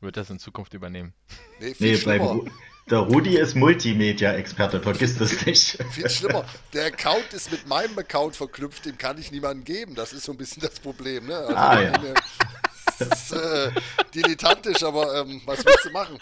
wird 0.00 0.16
das 0.16 0.30
in 0.30 0.38
Zukunft 0.38 0.72
übernehmen. 0.74 1.12
Nee, 1.60 1.74
viel 1.74 1.92
nee, 1.92 1.98
schlimmer. 1.98 2.40
Der 2.88 2.98
Rudi 2.98 3.36
ist 3.36 3.54
Multimedia-Experte, 3.54 4.80
vergiss 4.80 5.16
das 5.18 5.46
nicht. 5.46 5.78
Viel 5.92 6.10
schlimmer. 6.10 6.44
Der 6.72 6.86
Account 6.86 7.32
ist 7.32 7.52
mit 7.52 7.68
meinem 7.68 7.96
Account 7.96 8.34
verknüpft, 8.34 8.84
dem 8.84 8.98
kann 8.98 9.16
ich 9.16 9.30
niemanden 9.30 9.62
geben. 9.62 9.94
Das 9.94 10.12
ist 10.12 10.24
so 10.24 10.32
ein 10.32 10.38
bisschen 10.38 10.62
das 10.62 10.80
Problem. 10.80 11.26
Ne? 11.26 11.36
Also 11.36 11.54
ah, 11.54 11.80
ja. 11.80 11.92
Das 12.98 13.30
ist 13.30 13.32
äh, 13.32 13.70
dilettantisch, 14.14 14.82
aber 14.82 15.20
ähm, 15.20 15.40
was 15.46 15.64
willst 15.64 15.86
du 15.86 15.90
machen? 15.90 16.18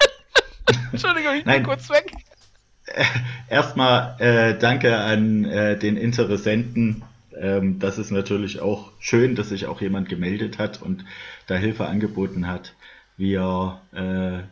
Entschuldigung, 0.92 1.34
ich 1.34 1.44
bin 1.44 1.64
kurz 1.64 1.88
weg. 1.90 2.12
Erstmal 3.48 4.16
äh, 4.20 4.58
danke 4.58 4.96
an 4.96 5.44
äh, 5.44 5.78
den 5.78 5.96
Interessenten 5.96 7.02
ähm, 7.40 7.78
das 7.78 7.98
ist 7.98 8.10
natürlich 8.10 8.60
auch 8.60 8.90
schön, 9.00 9.34
dass 9.34 9.50
sich 9.50 9.66
auch 9.66 9.80
jemand 9.80 10.08
gemeldet 10.08 10.58
hat 10.58 10.82
und 10.82 11.04
da 11.46 11.56
Hilfe 11.56 11.86
angeboten 11.86 12.46
hat. 12.46 12.74
Wir 13.16 13.80
äh, 13.92 14.42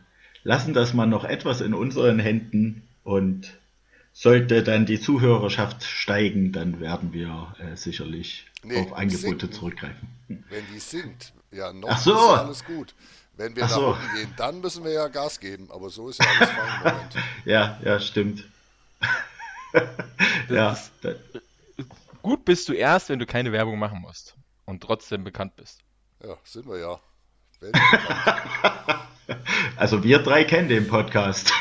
lassen 0.42 0.74
das 0.74 0.94
mal 0.94 1.06
noch 1.06 1.24
etwas 1.24 1.60
in 1.60 1.74
unseren 1.74 2.18
Händen 2.18 2.82
und 3.04 3.52
sollte 4.12 4.62
dann 4.62 4.86
die 4.86 5.00
Zuhörerschaft 5.00 5.84
steigen, 5.84 6.52
dann 6.52 6.80
werden 6.80 7.12
wir 7.12 7.54
äh, 7.58 7.76
sicherlich 7.76 8.46
nee, 8.62 8.78
auf 8.78 8.94
Angebote 8.94 9.20
sinken. 9.20 9.52
zurückgreifen. 9.52 10.08
Wenn 10.28 10.64
die 10.72 10.78
sind, 10.78 11.32
ja, 11.52 11.72
noch 11.72 11.90
Ach 11.90 11.98
so. 11.98 12.14
ist 12.14 12.38
alles 12.38 12.64
gut. 12.64 12.94
Wenn 13.36 13.54
wir 13.54 13.64
Ach 13.64 13.68
nach 13.68 13.76
so. 13.76 13.86
unten 13.88 14.16
gehen, 14.16 14.32
dann 14.38 14.60
müssen 14.60 14.84
wir 14.84 14.92
ja 14.92 15.08
Gas 15.08 15.38
geben, 15.38 15.68
aber 15.70 15.90
so 15.90 16.08
ist 16.08 16.18
ja 16.22 16.26
alles 16.38 16.50
fein 16.50 17.22
ja, 17.44 17.78
ja, 17.84 18.00
stimmt. 18.00 18.44
ja. 20.48 20.78
Gut 22.26 22.44
bist 22.44 22.68
du 22.68 22.72
erst, 22.72 23.08
wenn 23.08 23.20
du 23.20 23.24
keine 23.24 23.52
Werbung 23.52 23.78
machen 23.78 24.00
musst 24.00 24.34
und 24.64 24.82
trotzdem 24.82 25.22
bekannt 25.22 25.54
bist. 25.54 25.84
Ja, 26.24 26.36
sind 26.42 26.66
wir 26.66 26.76
ja. 26.76 27.00
also 29.76 30.02
wir 30.02 30.18
drei 30.18 30.42
kennen 30.42 30.68
den 30.68 30.88
Podcast. 30.88 31.52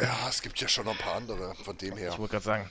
ja, 0.00 0.26
es 0.26 0.40
gibt 0.40 0.58
ja 0.58 0.68
schon 0.68 0.86
noch 0.86 0.92
ein 0.92 0.98
paar 0.98 1.16
andere, 1.16 1.54
von 1.56 1.76
dem 1.76 1.98
her. 1.98 2.12
Ich 2.12 2.18
wollte 2.18 2.30
gerade 2.30 2.44
sagen. 2.46 2.70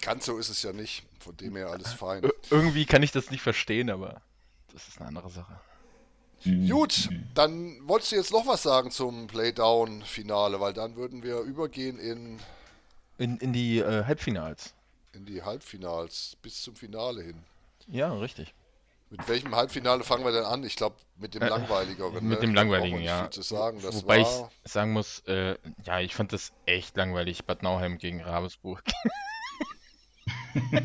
Ganz 0.00 0.26
so 0.26 0.36
ist 0.36 0.48
es 0.48 0.64
ja 0.64 0.72
nicht, 0.72 1.06
von 1.20 1.36
dem 1.36 1.54
her 1.54 1.68
alles 1.68 1.92
fein. 1.92 2.28
irgendwie 2.50 2.86
kann 2.86 3.04
ich 3.04 3.12
das 3.12 3.30
nicht 3.30 3.42
verstehen, 3.42 3.88
aber 3.88 4.20
das 4.72 4.88
ist 4.88 4.98
eine 4.98 5.06
andere 5.06 5.30
Sache. 5.30 5.60
Gut, 6.42 7.08
dann 7.34 7.86
wolltest 7.86 8.10
du 8.10 8.16
jetzt 8.16 8.32
noch 8.32 8.48
was 8.48 8.64
sagen 8.64 8.90
zum 8.90 9.28
Playdown-Finale, 9.28 10.58
weil 10.58 10.72
dann 10.72 10.96
würden 10.96 11.22
wir 11.22 11.42
übergehen 11.42 12.00
in. 12.00 12.40
In, 13.16 13.36
in 13.36 13.52
die 13.52 13.78
äh, 13.78 14.02
Halbfinals. 14.06 14.74
In 15.16 15.24
die 15.24 15.42
Halbfinals, 15.42 16.36
bis 16.42 16.62
zum 16.62 16.76
Finale 16.76 17.22
hin. 17.22 17.42
Ja, 17.86 18.12
richtig. 18.12 18.52
Mit 19.08 19.26
welchem 19.28 19.54
Halbfinale 19.56 20.04
fangen 20.04 20.26
wir 20.26 20.32
denn 20.32 20.44
an? 20.44 20.62
Ich 20.62 20.76
glaube, 20.76 20.96
mit 21.16 21.32
dem 21.34 21.40
äh, 21.40 21.48
langweiligeren. 21.48 22.12
Mit 22.14 22.40
ne? 22.40 22.46
dem 22.46 22.54
langweiligen, 22.54 23.00
ja. 23.00 23.30
Sagen. 23.32 23.80
Das 23.80 24.02
Wobei 24.02 24.22
war... 24.22 24.50
ich 24.64 24.70
sagen 24.70 24.92
muss, 24.92 25.20
äh, 25.20 25.56
ja, 25.84 26.00
ich 26.00 26.14
fand 26.14 26.34
das 26.34 26.52
echt 26.66 26.98
langweilig. 26.98 27.46
Bad 27.46 27.62
Nauheim 27.62 27.96
gegen 27.96 28.20
Ravensburg. 28.20 28.82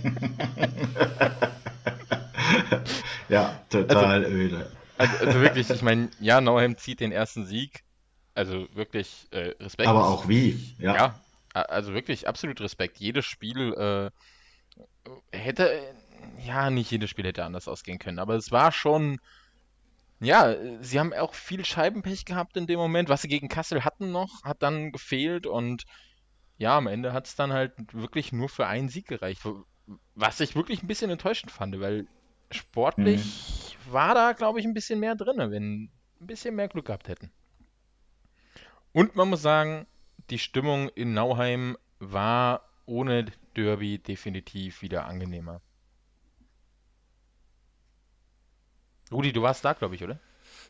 ja, 3.28 3.60
total 3.70 4.24
also, 4.24 4.30
öde. 4.30 4.72
Also, 4.98 5.26
also, 5.26 5.42
wirklich, 5.42 5.70
ich 5.70 5.82
meine, 5.82 6.10
ja, 6.22 6.40
Nauheim 6.40 6.78
zieht 6.78 7.02
den 7.02 7.12
ersten 7.12 7.46
Sieg. 7.46 7.84
Also 8.34 8.74
wirklich 8.76 9.28
äh, 9.32 9.56
Respekt. 9.60 9.90
Aber 9.90 10.08
auch 10.08 10.30
wie, 10.30 10.74
ja. 10.80 10.96
Ja, 10.96 11.20
also 11.54 11.94
wirklich 11.94 12.28
absolut 12.28 12.62
Respekt. 12.62 12.98
Jedes 12.98 13.26
Spiel 13.26 13.74
äh, 13.74 15.38
hätte 15.38 15.82
ja, 16.46 16.70
nicht 16.70 16.92
jedes 16.92 17.10
Spiel 17.10 17.26
hätte 17.26 17.46
anders 17.46 17.68
ausgehen 17.68 18.00
können, 18.00 18.20
aber 18.20 18.36
es 18.36 18.52
war 18.52 18.72
schon, 18.72 19.20
ja, 20.20 20.56
sie 20.82 21.00
haben 21.00 21.14
auch 21.14 21.34
viel 21.34 21.66
Scheibenpech 21.66 22.26
gehabt 22.26 22.58
in 22.58 22.68
dem 22.68 22.80
Moment. 22.80 23.10
Was 23.10 23.22
sie 23.22 23.28
gegen 23.28 23.50
Kassel 23.50 23.84
hatten 23.84 24.12
noch, 24.12 24.44
hat 24.44 24.62
dann 24.62 24.92
gefehlt 24.92 25.48
und 25.48 25.86
ja, 26.58 26.78
am 26.78 26.88
Ende 26.88 27.14
hat 27.14 27.28
es 27.28 27.36
dann 27.36 27.52
halt 27.52 27.74
wirklich 27.94 28.32
nur 28.32 28.50
für 28.50 28.68
einen 28.68 28.90
Sieg 28.90 29.08
gereicht. 29.08 29.42
Was 30.14 30.40
ich 30.40 30.56
wirklich 30.56 30.84
ein 30.84 30.88
bisschen 30.88 31.10
enttäuschend 31.10 31.52
fand, 31.52 31.80
weil 31.80 32.08
sportlich 32.52 33.78
mhm. 33.88 33.94
war 33.94 34.14
da, 34.14 34.34
glaube 34.34 34.60
ich, 34.60 34.66
ein 34.66 34.74
bisschen 34.74 35.00
mehr 35.00 35.16
drin, 35.16 35.38
wenn 35.38 35.90
ein 36.22 36.28
bisschen 36.28 36.56
mehr 36.56 36.68
Glück 36.68 36.86
gehabt 36.86 37.08
hätten. 37.08 37.32
Und 38.94 39.16
man 39.16 39.30
muss 39.30 39.42
sagen, 39.42 39.88
die 40.32 40.40
Stimmung 40.40 40.90
in 40.90 41.14
Nauheim 41.14 41.78
war 42.00 42.68
ohne 42.86 43.26
Derby 43.56 44.00
definitiv 44.00 44.82
wieder 44.82 45.06
angenehmer. 45.06 45.62
Rudi, 49.12 49.34
du 49.34 49.42
warst 49.42 49.64
da, 49.66 49.74
glaube 49.74 49.96
ich, 49.96 50.04
oder? 50.04 50.20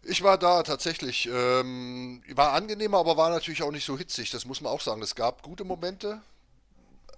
Ich 0.04 0.24
war 0.24 0.38
da 0.40 0.64
tatsächlich. 0.64 1.30
Ähm, 1.32 2.24
war 2.34 2.54
angenehmer, 2.54 2.98
aber 2.98 3.18
war 3.18 3.30
natürlich 3.30 3.62
auch 3.62 3.72
nicht 3.72 3.86
so 3.86 3.98
hitzig. 3.98 4.32
Das 4.32 4.46
muss 4.46 4.62
man 4.62 4.74
auch 4.74 4.82
sagen. 4.82 5.02
Es 5.04 5.14
gab 5.14 5.44
gute 5.44 5.64
Momente, 5.64 6.22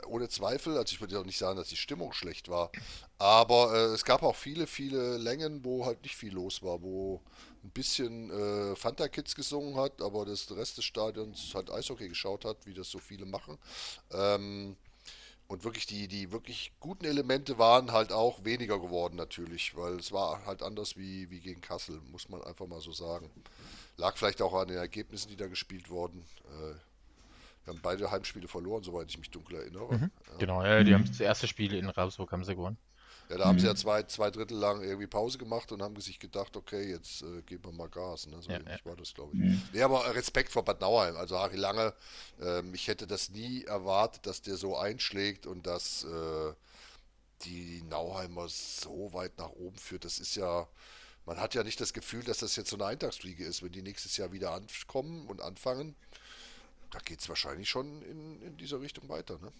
ohne 0.08 0.30
Zweifel. 0.30 0.78
Also 0.78 0.94
ich 0.94 1.02
würde 1.02 1.20
auch 1.20 1.26
nicht 1.26 1.38
sagen, 1.38 1.58
dass 1.58 1.70
die 1.70 1.78
Stimmung 1.78 2.14
schlecht 2.14 2.50
war. 2.50 2.72
Aber 3.18 3.74
äh, 3.74 3.94
es 3.94 4.06
gab 4.06 4.24
auch 4.24 4.36
viele, 4.36 4.68
viele 4.68 5.18
Längen, 5.18 5.64
wo 5.64 5.86
halt 5.86 6.02
nicht 6.04 6.16
viel 6.16 6.34
los 6.34 6.64
war, 6.64 6.82
wo 6.82 7.22
ein 7.64 7.70
bisschen 7.72 8.30
äh, 8.30 8.76
Fanta 8.76 9.08
Kids 9.08 9.36
gesungen 9.36 9.76
hat, 9.78 10.02
aber 10.02 10.26
das 10.26 10.52
Rest 10.52 10.78
des 10.78 10.86
Stadions 10.86 11.54
halt 11.56 11.72
Eishockey 11.72 12.10
geschaut 12.10 12.46
hat, 12.46 12.66
wie 12.66 12.74
das 12.74 12.90
so 12.90 13.00
viele 13.00 13.26
machen. 13.26 13.58
Ähm, 14.12 14.76
und 15.48 15.64
wirklich 15.64 15.86
die, 15.86 16.08
die 16.08 16.32
wirklich 16.32 16.72
guten 16.80 17.06
Elemente 17.06 17.58
waren 17.58 17.92
halt 17.92 18.12
auch 18.12 18.44
weniger 18.44 18.80
geworden 18.80 19.16
natürlich, 19.16 19.76
weil 19.76 20.00
es 20.00 20.12
war 20.12 20.46
halt 20.46 20.64
anders 20.64 20.98
wie, 20.98 21.30
wie 21.30 21.40
gegen 21.40 21.62
Kassel, 21.62 22.02
muss 22.12 22.30
man 22.30 22.42
einfach 22.44 22.66
mal 22.66 22.82
so 22.82 22.92
sagen. 22.92 23.30
Lag 23.98 24.18
vielleicht 24.18 24.42
auch 24.42 24.54
an 24.54 24.70
den 24.70 24.78
Ergebnissen, 24.78 25.30
die 25.30 25.36
da 25.36 25.48
gespielt 25.48 25.90
wurden. 25.90 26.26
Äh, 26.46 26.76
wir 27.66 27.74
haben 27.74 27.82
beide 27.82 28.12
Heimspiele 28.12 28.48
verloren, 28.48 28.84
soweit 28.84 29.10
ich 29.10 29.18
mich 29.18 29.32
dunkel 29.32 29.58
erinnere. 29.58 29.94
Mhm. 29.94 30.12
Ja. 30.28 30.38
Genau, 30.38 30.64
ja, 30.64 30.84
die 30.84 30.92
mhm. 30.92 30.96
haben 30.96 31.08
das 31.08 31.20
erste 31.20 31.48
Spiel 31.48 31.74
in 31.74 31.90
Ravensburg 31.90 32.32
haben 32.32 32.44
sie 32.44 32.56
gewonnen. 32.56 32.78
Ja, 33.30 33.38
da 33.38 33.46
mhm. 33.46 33.50
haben 33.50 33.60
sie 33.60 33.68
ja 33.68 33.74
mhm. 33.74 33.78
zwei, 33.78 34.04
zwei 34.04 34.32
Drittel 34.32 34.58
lang 34.58 34.82
irgendwie 34.82 35.08
Pause 35.08 35.38
gemacht 35.38 35.72
und 35.72 35.82
haben 35.82 36.00
sich 36.02 36.20
gedacht, 36.20 36.58
okay, 36.58 36.90
jetzt 36.90 37.22
äh, 37.22 37.42
geben 37.44 37.64
wir 37.66 37.72
mal 37.72 37.90
Gas. 37.90 38.28
Ne? 38.28 38.42
So 38.42 38.52
ja, 38.52 38.60
ja. 38.60 38.78
war 38.84 38.96
das, 38.96 39.14
glaube 39.14 39.34
ich. 39.34 39.40
Mhm. 39.40 39.62
Nee, 39.72 39.82
aber 39.82 40.14
Respekt 40.14 40.52
vor 40.52 40.64
Bad 40.64 40.82
Nauheim. 40.82 41.16
Also 41.16 41.40
Harry 41.40 41.56
Lange, 41.56 41.94
ähm, 42.42 42.74
ich 42.74 42.88
hätte 42.88 43.08
das 43.08 43.30
nie 43.30 43.64
erwartet, 43.64 44.26
dass 44.28 44.42
der 44.42 44.58
so 44.58 44.78
einschlägt 44.78 45.46
und 45.46 45.66
dass 45.66 46.04
äh, 46.04 46.54
die 47.46 47.82
Nauheimer 47.84 48.48
so 48.50 49.14
weit 49.14 49.38
nach 49.38 49.50
oben 49.50 49.78
führt. 49.78 50.06
Das 50.06 50.20
ist 50.20 50.36
ja, 50.36 50.68
man 51.26 51.40
hat 51.40 51.56
ja 51.56 51.64
nicht 51.64 51.80
das 51.80 51.94
Gefühl, 51.94 52.24
dass 52.24 52.40
das 52.40 52.56
jetzt 52.56 52.70
so 52.70 52.76
eine 52.76 52.86
Eintagsfliege 52.86 53.46
ist, 53.46 53.64
wenn 53.64 53.72
die 53.72 53.82
nächstes 53.82 54.18
Jahr 54.18 54.32
wieder 54.32 54.52
ankommen 54.52 55.28
und 55.28 55.42
anfangen. 55.42 55.96
Da 56.94 57.00
geht 57.00 57.22
es 57.22 57.28
wahrscheinlich 57.28 57.70
schon 57.70 58.04
in, 58.04 58.40
in 58.44 58.58
dieser 58.58 58.80
Richtung 58.80 59.10
weiter. 59.10 59.40
Ne? 59.40 59.52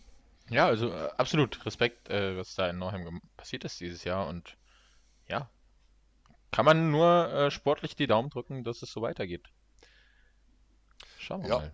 Ja, 0.50 0.68
also 0.68 0.92
äh, 0.92 1.10
absolut 1.18 1.66
Respekt, 1.66 2.10
äh, 2.10 2.38
was 2.38 2.54
da 2.54 2.70
in 2.70 2.78
Neuheim 2.78 3.22
passiert 3.36 3.64
ist 3.64 3.80
dieses 3.80 4.04
Jahr 4.04 4.28
und 4.28 4.56
ja, 5.28 5.50
kann 6.52 6.66
man 6.66 6.92
nur 6.92 7.34
äh, 7.34 7.50
sportlich 7.50 7.96
die 7.96 8.06
Daumen 8.06 8.30
drücken, 8.30 8.64
dass 8.64 8.84
es 8.84 8.92
so 8.92 9.02
weitergeht. 9.02 9.48
Schauen 11.18 11.42
wir 11.42 11.50
ja. 11.50 11.58
mal. 11.58 11.74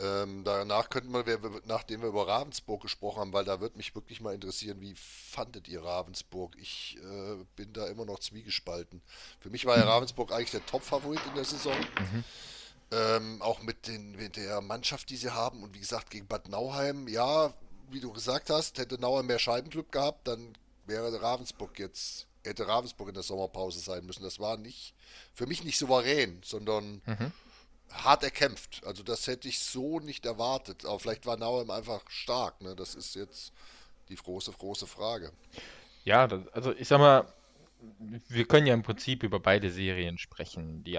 Ähm, 0.00 0.44
danach 0.44 0.90
könnten 0.90 1.12
wir, 1.12 1.60
nachdem 1.64 2.02
wir 2.02 2.10
über 2.10 2.28
Ravensburg 2.28 2.82
gesprochen 2.82 3.18
haben, 3.18 3.32
weil 3.32 3.44
da 3.44 3.60
würde 3.60 3.76
mich 3.76 3.96
wirklich 3.96 4.20
mal 4.20 4.32
interessieren, 4.32 4.80
wie 4.80 4.94
fandet 4.94 5.66
ihr 5.66 5.82
Ravensburg? 5.82 6.56
Ich 6.56 6.98
äh, 7.02 7.44
bin 7.56 7.72
da 7.72 7.88
immer 7.88 8.04
noch 8.04 8.20
zwiegespalten. 8.20 9.02
Für 9.40 9.50
mich 9.50 9.66
war 9.66 9.76
ja 9.76 9.84
Ravensburg 9.88 10.30
eigentlich 10.30 10.52
der 10.52 10.64
Top-Favorit 10.64 11.20
in 11.26 11.34
der 11.34 11.44
Saison. 11.44 11.74
Mhm. 11.98 12.22
Ähm, 12.90 13.42
auch 13.42 13.60
mit, 13.60 13.86
den, 13.86 14.12
mit 14.12 14.36
der 14.36 14.60
Mannschaft, 14.62 15.10
die 15.10 15.16
sie 15.16 15.30
haben. 15.30 15.62
Und 15.62 15.74
wie 15.74 15.80
gesagt, 15.80 16.10
gegen 16.10 16.26
Bad 16.26 16.48
Nauheim, 16.48 17.06
ja, 17.06 17.52
wie 17.90 18.00
du 18.00 18.12
gesagt 18.12 18.50
hast, 18.50 18.78
hätte 18.78 18.98
Nauer 18.98 19.22
mehr 19.22 19.38
Scheibenglück 19.38 19.92
gehabt, 19.92 20.26
dann 20.26 20.54
wäre 20.86 21.20
Ravensburg 21.20 21.78
jetzt, 21.78 22.26
hätte 22.44 22.66
Ravensburg 22.66 23.08
in 23.08 23.14
der 23.14 23.22
Sommerpause 23.22 23.80
sein 23.80 24.06
müssen. 24.06 24.22
Das 24.22 24.38
war 24.38 24.56
nicht, 24.56 24.94
für 25.34 25.46
mich 25.46 25.64
nicht 25.64 25.78
souverän, 25.78 26.40
sondern 26.42 27.02
mhm. 27.04 27.32
hart 27.90 28.22
erkämpft. 28.22 28.82
Also 28.84 29.02
das 29.02 29.26
hätte 29.26 29.48
ich 29.48 29.60
so 29.60 30.00
nicht 30.00 30.24
erwartet. 30.24 30.86
Aber 30.86 30.98
vielleicht 30.98 31.26
war 31.26 31.36
Nauheim 31.36 31.70
einfach 31.70 32.02
stark. 32.08 32.60
Ne? 32.62 32.74
Das 32.74 32.94
ist 32.94 33.14
jetzt 33.14 33.52
die 34.08 34.16
große, 34.16 34.52
große 34.52 34.86
Frage. 34.86 35.32
Ja, 36.04 36.26
das, 36.26 36.48
also 36.54 36.72
ich 36.72 36.88
sag 36.88 36.98
mal, 37.00 37.26
wir 37.80 38.46
können 38.46 38.66
ja 38.66 38.74
im 38.74 38.82
Prinzip 38.82 39.22
über 39.22 39.40
beide 39.40 39.70
Serien 39.70 40.18
sprechen. 40.18 40.82
Die, 40.84 40.98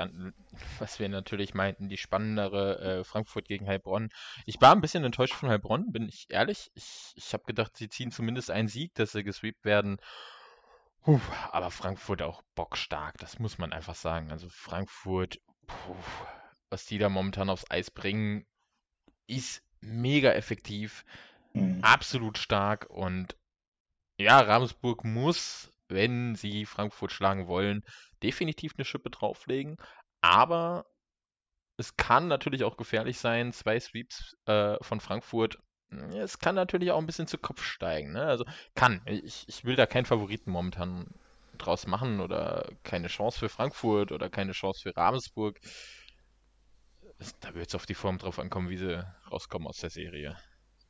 was 0.80 1.00
wir 1.00 1.10
natürlich 1.10 1.54
meinten, 1.54 1.90
die 1.90 1.98
spannendere 1.98 2.80
äh, 2.80 3.04
Frankfurt 3.04 3.48
gegen 3.48 3.68
Heilbronn. 3.68 4.10
Ich 4.46 4.62
war 4.62 4.72
ein 4.72 4.82
bisschen 4.82 5.04
enttäuscht 5.04 5.34
von 5.34 5.50
Heilbronn, 5.50 5.92
bin 5.92 6.08
ich 6.08 6.28
ehrlich. 6.30 6.72
Ich, 6.76 7.14
ich 7.16 7.34
habe 7.34 7.44
gedacht, 7.46 7.76
sie 7.76 7.90
ziehen 7.90 8.12
zumindest 8.12 8.52
einen 8.52 8.68
Sieg, 8.68 8.94
dass 8.96 9.12
sie 9.12 9.24
gesweept 9.24 9.66
werden. 9.66 9.98
Puh, 11.04 11.20
aber 11.52 11.72
Frankfurt 11.72 12.22
auch 12.22 12.42
bockstark, 12.56 13.18
das 13.18 13.40
muss 13.40 13.58
man 13.58 13.74
einfach 13.74 13.96
sagen. 13.96 14.32
Also 14.32 14.48
Frankfurt, 14.50 15.40
puh, 15.68 15.96
was 16.70 16.86
die 16.86 16.98
da 16.98 17.10
momentan 17.10 17.50
aufs 17.50 17.70
Eis 17.70 17.92
bringen, 17.92 18.46
ist 19.28 19.64
mega 19.82 20.32
effektiv, 20.32 21.06
mhm. 21.54 21.80
absolut 21.84 22.38
stark 22.38 22.90
und 22.90 23.38
ja, 24.18 24.40
Ravensburg 24.40 25.06
muss 25.06 25.72
wenn 25.90 26.36
sie 26.36 26.66
Frankfurt 26.66 27.12
schlagen 27.12 27.48
wollen, 27.48 27.84
definitiv 28.24 28.74
eine 28.78 28.86
Schippe 28.86 29.10
drauflegen. 29.10 29.78
Aber 30.22 30.86
es 31.78 31.98
kann 31.98 32.28
natürlich 32.28 32.64
auch 32.64 32.78
gefährlich 32.78 33.20
sein, 33.20 33.54
zwei 33.54 33.80
Sweeps 33.80 34.36
äh, 34.46 34.78
von 34.82 35.00
Frankfurt. 35.00 35.58
Es 36.14 36.38
kann 36.38 36.56
natürlich 36.56 36.92
auch 36.92 37.00
ein 37.00 37.06
bisschen 37.06 37.28
zu 37.28 37.38
Kopf 37.38 37.64
steigen. 37.64 38.14
Ne? 38.14 38.24
Also 38.24 38.46
kann. 38.76 39.02
Ich, 39.06 39.46
ich 39.48 39.66
will 39.66 39.76
da 39.76 39.86
keinen 39.86 40.06
Favoriten 40.06 40.52
momentan 40.52 41.08
draus 41.58 41.88
machen 41.88 42.20
oder 42.20 42.70
keine 42.84 43.08
Chance 43.08 43.40
für 43.40 43.50
Frankfurt 43.50 44.12
oder 44.12 44.30
keine 44.30 44.52
Chance 44.52 44.82
für 44.82 44.96
Ravensburg. 44.96 45.60
Da 47.42 47.54
wird 47.56 47.68
es 47.70 47.76
auf 47.76 47.86
die 47.86 47.96
Form 47.96 48.18
drauf 48.18 48.40
ankommen, 48.40 48.70
wie 48.70 48.78
sie 48.78 49.06
rauskommen 49.32 49.68
aus 49.68 49.78
der 49.78 49.90
Serie. 49.90 50.38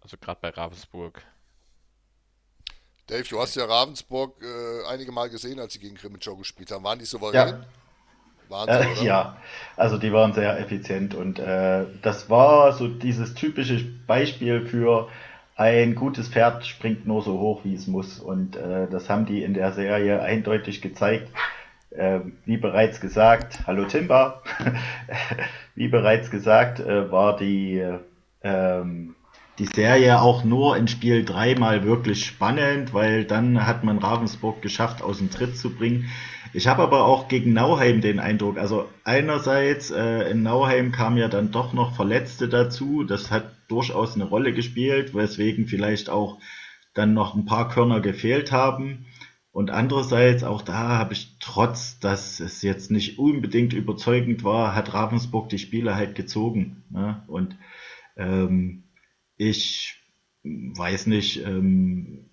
Also 0.01 0.17
gerade 0.17 0.41
bei 0.41 0.49
Ravensburg 0.49 1.23
Dave, 3.09 3.23
du 3.27 3.39
hast 3.39 3.55
ja 3.55 3.65
Ravensburg 3.65 4.35
äh, 4.41 4.87
einige 4.87 5.11
Mal 5.11 5.29
gesehen, 5.29 5.59
als 5.59 5.73
sie 5.73 5.79
gegen 5.79 5.95
Krimitschau 5.95 6.35
gespielt 6.35 6.71
haben. 6.71 6.83
Waren 6.83 6.99
die 6.99 7.05
souverän? 7.05 7.65
Wahnsinn, 8.49 9.03
äh, 9.03 9.05
ja, 9.05 9.37
also 9.75 9.97
die 9.97 10.11
waren 10.11 10.33
sehr 10.33 10.59
effizient 10.59 11.13
und 11.13 11.37
äh, 11.37 11.85
das 12.01 12.29
war 12.29 12.73
so 12.73 12.87
dieses 12.87 13.35
typische 13.35 13.83
Beispiel 14.07 14.65
für 14.65 15.07
ein 15.55 15.93
gutes 15.93 16.29
Pferd 16.29 16.65
springt 16.65 17.05
nur 17.05 17.21
so 17.21 17.37
hoch, 17.37 17.65
wie 17.65 17.75
es 17.75 17.85
muss. 17.85 18.19
Und 18.19 18.55
äh, 18.55 18.87
das 18.87 19.09
haben 19.09 19.25
die 19.25 19.43
in 19.43 19.53
der 19.53 19.73
Serie 19.73 20.21
eindeutig 20.21 20.81
gezeigt. 20.81 21.29
Äh, 21.91 22.21
wie 22.45 22.57
bereits 22.57 23.01
gesagt, 23.01 23.67
hallo 23.67 23.85
Timba, 23.85 24.41
wie 25.75 25.89
bereits 25.89 26.31
gesagt, 26.31 26.79
äh, 26.79 27.11
war 27.11 27.35
die, 27.35 27.83
ähm, 28.41 29.15
die 29.59 29.65
Serie 29.65 30.21
auch 30.21 30.45
nur 30.45 30.77
in 30.77 30.87
Spiel 30.87 31.25
3 31.25 31.55
mal 31.55 31.83
wirklich 31.83 32.25
spannend, 32.25 32.93
weil 32.93 33.25
dann 33.25 33.67
hat 33.67 33.83
man 33.83 33.97
Ravensburg 33.97 34.61
geschafft, 34.61 35.01
aus 35.01 35.17
dem 35.17 35.29
Tritt 35.29 35.57
zu 35.57 35.75
bringen. 35.75 36.09
Ich 36.53 36.67
habe 36.67 36.81
aber 36.81 37.05
auch 37.05 37.27
gegen 37.27 37.53
Nauheim 37.53 37.99
den 37.99 38.19
Eindruck, 38.19 38.57
also 38.57 38.89
einerseits 39.03 39.91
äh, 39.91 40.31
in 40.31 40.41
Nauheim 40.43 40.91
kamen 40.91 41.17
ja 41.17 41.27
dann 41.27 41.51
doch 41.51 41.73
noch 41.73 41.95
Verletzte 41.95 42.47
dazu, 42.47 43.03
das 43.03 43.29
hat 43.29 43.51
durchaus 43.67 44.15
eine 44.15 44.23
Rolle 44.23 44.53
gespielt, 44.53 45.13
weswegen 45.13 45.67
vielleicht 45.67 46.09
auch 46.09 46.39
dann 46.93 47.13
noch 47.13 47.35
ein 47.35 47.45
paar 47.45 47.69
Körner 47.69 47.99
gefehlt 47.99 48.51
haben. 48.51 49.05
Und 49.51 49.71
andererseits, 49.71 50.43
auch 50.43 50.61
da 50.61 50.97
habe 50.97 51.13
ich 51.13 51.35
trotz, 51.39 51.99
dass 51.99 52.39
es 52.39 52.61
jetzt 52.61 52.91
nicht 52.91 53.19
unbedingt 53.19 53.73
überzeugend 53.73 54.43
war, 54.43 54.73
hat 54.73 54.93
Ravensburg 54.93 55.49
die 55.49 55.59
Spiele 55.59 55.95
halt 55.95 56.15
gezogen. 56.15 56.83
Ne? 56.89 57.23
Und 57.27 57.57
ähm, 58.15 58.83
ich 59.39 59.95
weiß 60.43 61.07
nicht, 61.07 61.43
ähm, 61.45 62.29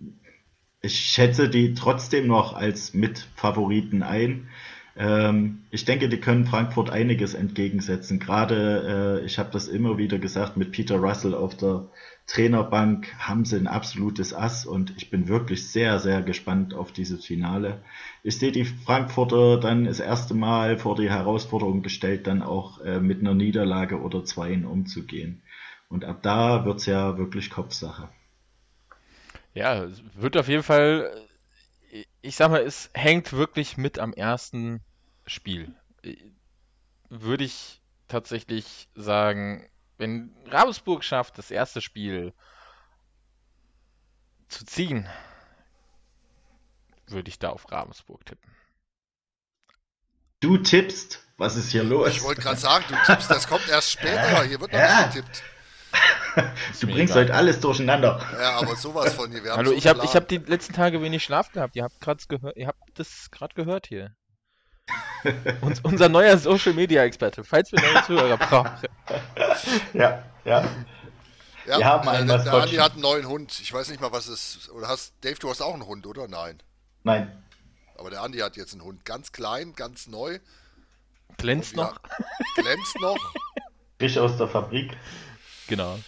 ich 0.82 0.98
schätze 0.98 1.48
die 1.48 1.74
trotzdem 1.74 2.26
noch 2.26 2.54
als 2.54 2.94
Mitfavoriten 2.94 4.02
ein. 4.02 4.48
Ähm, 4.96 5.62
ich 5.70 5.84
denke, 5.84 6.08
die 6.08 6.18
können 6.18 6.46
Frankfurt 6.46 6.90
einiges 6.90 7.34
entgegensetzen. 7.34 8.18
Gerade, 8.18 9.20
äh, 9.22 9.24
ich 9.24 9.38
habe 9.38 9.50
das 9.52 9.68
immer 9.68 9.98
wieder 9.98 10.18
gesagt, 10.18 10.56
mit 10.56 10.72
Peter 10.72 10.96
Russell 10.96 11.34
auf 11.34 11.56
der 11.56 11.88
Trainerbank 12.26 13.14
haben 13.20 13.44
sie 13.44 13.56
ein 13.56 13.68
absolutes 13.68 14.34
Ass 14.34 14.66
und 14.66 14.92
ich 14.96 15.08
bin 15.08 15.28
wirklich 15.28 15.68
sehr, 15.68 16.00
sehr 16.00 16.22
gespannt 16.22 16.74
auf 16.74 16.90
dieses 16.90 17.24
Finale. 17.24 17.82
Ich 18.24 18.38
sehe 18.38 18.50
die 18.50 18.64
Frankfurter 18.64 19.60
dann 19.60 19.84
das 19.84 20.00
erste 20.00 20.34
Mal 20.34 20.76
vor 20.76 20.96
die 20.96 21.08
Herausforderung 21.08 21.82
gestellt, 21.82 22.26
dann 22.26 22.42
auch 22.42 22.80
äh, 22.80 22.98
mit 22.98 23.20
einer 23.20 23.34
Niederlage 23.34 24.00
oder 24.00 24.24
zweien 24.24 24.64
umzugehen. 24.64 25.42
Und 25.88 26.04
ab 26.04 26.22
da 26.22 26.64
wird 26.64 26.80
es 26.80 26.86
ja 26.86 27.16
wirklich 27.16 27.50
Kopfsache. 27.50 28.08
Ja, 29.54 29.84
es 29.84 30.02
wird 30.14 30.36
auf 30.36 30.48
jeden 30.48 30.62
Fall, 30.62 31.26
ich 32.20 32.36
sag 32.36 32.50
mal, 32.50 32.62
es 32.62 32.90
hängt 32.92 33.32
wirklich 33.32 33.76
mit 33.76 33.98
am 33.98 34.12
ersten 34.12 34.82
Spiel. 35.26 35.74
Würde 37.08 37.44
ich 37.44 37.80
tatsächlich 38.08 38.88
sagen, 38.94 39.68
wenn 39.98 40.34
Ravensburg 40.46 41.04
schafft, 41.04 41.38
das 41.38 41.50
erste 41.50 41.80
Spiel 41.80 42.34
zu 44.48 44.64
ziehen, 44.66 45.08
würde 47.06 47.28
ich 47.28 47.38
da 47.38 47.50
auf 47.50 47.70
Ravensburg 47.70 48.26
tippen. 48.26 48.50
Du 50.40 50.58
tippst? 50.58 51.22
Was 51.38 51.56
ist 51.56 51.70
hier 51.70 51.84
los? 51.84 52.08
Ich 52.08 52.22
wollte 52.22 52.40
gerade 52.40 52.58
sagen, 52.58 52.84
du 52.88 52.94
tippst, 53.04 53.30
das 53.30 53.46
kommt 53.46 53.68
erst 53.68 53.90
später. 53.90 54.44
Hier 54.44 54.60
wird 54.60 54.72
noch 54.72 54.78
ja. 54.78 55.06
nicht 55.06 55.14
getippt. 55.14 55.42
Du 56.80 56.86
bringst 56.86 57.14
heute 57.14 57.34
alles 57.34 57.60
durcheinander. 57.60 58.20
Ja, 58.40 58.58
aber 58.58 58.76
sowas 58.76 59.14
von 59.14 59.30
hier. 59.30 59.42
Hallo, 59.54 59.70
so 59.70 59.76
ich 59.76 59.86
habe 59.86 60.02
hab 60.02 60.28
die 60.28 60.38
letzten 60.38 60.72
Tage 60.72 61.00
wenig 61.02 61.22
Schlaf 61.24 61.52
gehabt. 61.52 61.76
Ihr 61.76 61.84
habt, 61.84 62.28
gehört, 62.28 62.56
ihr 62.56 62.66
habt 62.66 62.80
das 62.94 63.30
gerade 63.30 63.54
gehört 63.54 63.86
hier. 63.86 64.14
Und, 65.60 65.84
unser 65.84 66.08
neuer 66.08 66.38
Social 66.38 66.72
Media 66.72 67.02
Experte, 67.02 67.42
falls 67.42 67.72
wir 67.72 67.80
neue 67.80 68.04
Zuhörer 68.04 68.36
brauchen. 68.36 68.70
Ja, 69.94 70.22
ja. 70.44 70.68
Ja, 71.66 71.78
wir 71.78 71.84
haben 71.86 72.08
einen 72.08 72.28
der, 72.28 72.38
der 72.38 72.52
Andi 72.52 72.76
hat 72.76 72.92
einen 72.92 73.02
neuen 73.02 73.26
Hund. 73.26 73.58
Ich 73.60 73.72
weiß 73.72 73.88
nicht 73.88 74.00
mal, 74.00 74.12
was 74.12 74.28
es 74.28 74.56
ist. 74.56 74.70
Oder 74.70 74.86
hast, 74.88 75.14
Dave, 75.22 75.36
du 75.36 75.48
hast 75.48 75.60
auch 75.62 75.72
einen 75.72 75.86
Hund, 75.86 76.06
oder? 76.06 76.28
Nein. 76.28 76.62
Nein. 77.02 77.42
Aber 77.96 78.10
der 78.10 78.22
Andi 78.22 78.38
hat 78.38 78.56
jetzt 78.56 78.72
einen 78.72 78.82
Hund. 78.82 79.04
Ganz 79.04 79.32
klein, 79.32 79.72
ganz 79.74 80.06
neu. 80.06 80.38
Glänzt 81.38 81.74
noch. 81.74 81.98
glänzt 82.54 83.00
noch. 83.00 83.18
Frisch 83.98 84.18
aus 84.18 84.36
der 84.36 84.48
Fabrik. 84.48 84.96
Genau. 85.68 85.98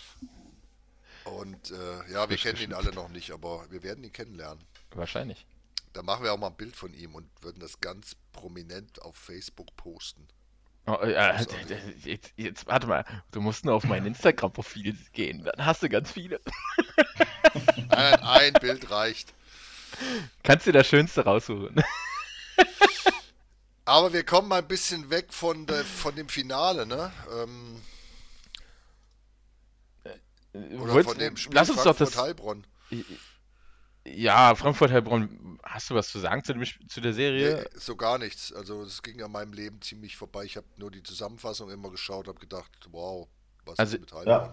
Und 1.25 1.71
äh, 1.71 2.13
ja, 2.13 2.29
wir 2.29 2.37
kennen 2.37 2.59
ihn 2.59 2.73
alle 2.73 2.93
noch 2.93 3.09
nicht, 3.09 3.33
aber 3.33 3.67
wir 3.71 3.83
werden 3.83 4.03
ihn 4.05 4.13
kennenlernen. 4.13 4.65
Wahrscheinlich. 4.95 5.47
Da 5.93 6.03
machen 6.03 6.25
wir 6.25 6.33
auch 6.33 6.39
mal 6.39 6.49
ein 6.49 6.57
Bild 6.57 6.77
von 6.77 6.95
ihm 6.95 7.15
und 7.15 7.29
würden 7.41 7.61
das 7.61 7.81
ganz 7.81 8.17
prominent 8.33 9.03
auf 9.03 9.17
Facebook 9.17 9.75
posten. 9.77 10.27
Oh, 10.87 11.05
ja, 11.05 11.39
jetzt, 12.05 12.33
jetzt, 12.37 12.67
warte 12.67 12.87
mal, 12.87 13.05
du 13.31 13.43
musst 13.43 13.65
nur 13.65 13.75
auf 13.75 13.85
mein 13.85 14.07
Instagram-Profil 14.07 14.97
gehen, 15.13 15.45
dann 15.45 15.67
hast 15.67 15.83
du 15.83 15.89
ganz 15.91 16.11
viele. 16.13 16.41
Nein, 17.91 18.21
ein 18.23 18.53
Bild 18.55 18.91
reicht. 18.91 19.35
Kannst 20.43 20.67
du 20.67 20.73
das 20.73 20.87
Schönste 20.87 21.25
raussuchen. 21.25 21.83
Aber 23.85 24.13
wir 24.13 24.25
kommen 24.25 24.49
mal 24.49 24.61
ein 24.61 24.69
bisschen 24.69 25.11
weg 25.11 25.33
von, 25.33 25.67
der, 25.67 25.85
von 25.85 26.15
dem 26.15 26.29
Finale, 26.29 26.87
ne? 26.87 27.13
Ähm, 27.39 27.83
oder 30.55 30.95
Wollt's, 30.95 31.09
von 31.09 31.19
dem 31.19 31.37
Spiel 31.37 31.55
lass 31.55 31.71
uns 31.71 31.83
Frankfurt 31.83 32.09
doch 32.09 32.13
das, 32.13 32.23
Heilbronn. 32.23 32.67
Ja, 34.07 34.55
Frankfurt-Heilbronn, 34.55 35.59
hast 35.63 35.91
du 35.91 35.95
was 35.95 36.09
zu 36.09 36.19
sagen 36.19 36.43
zu, 36.43 36.55
dem, 36.55 36.65
zu 36.89 37.01
der 37.01 37.13
Serie? 37.13 37.63
Nee, 37.63 37.79
so 37.79 37.97
gar 37.97 38.19
nichts. 38.19 38.53
Also 38.53 38.83
es 38.83 39.03
ging 39.03 39.23
an 39.23 39.31
meinem 39.31 39.53
Leben 39.53 39.83
ziemlich 39.83 40.17
vorbei. 40.17 40.45
Ich 40.45 40.57
habe 40.57 40.67
nur 40.77 40.91
die 40.91 41.03
Zusammenfassung 41.03 41.71
immer 41.71 41.91
geschaut, 41.91 42.29
habe 42.29 42.39
gedacht, 42.39 42.71
wow, 42.91 43.29
was 43.67 43.79
also, 43.79 43.97
ist 43.97 44.01
mit 44.01 44.13
Heilbronn? 44.13 44.51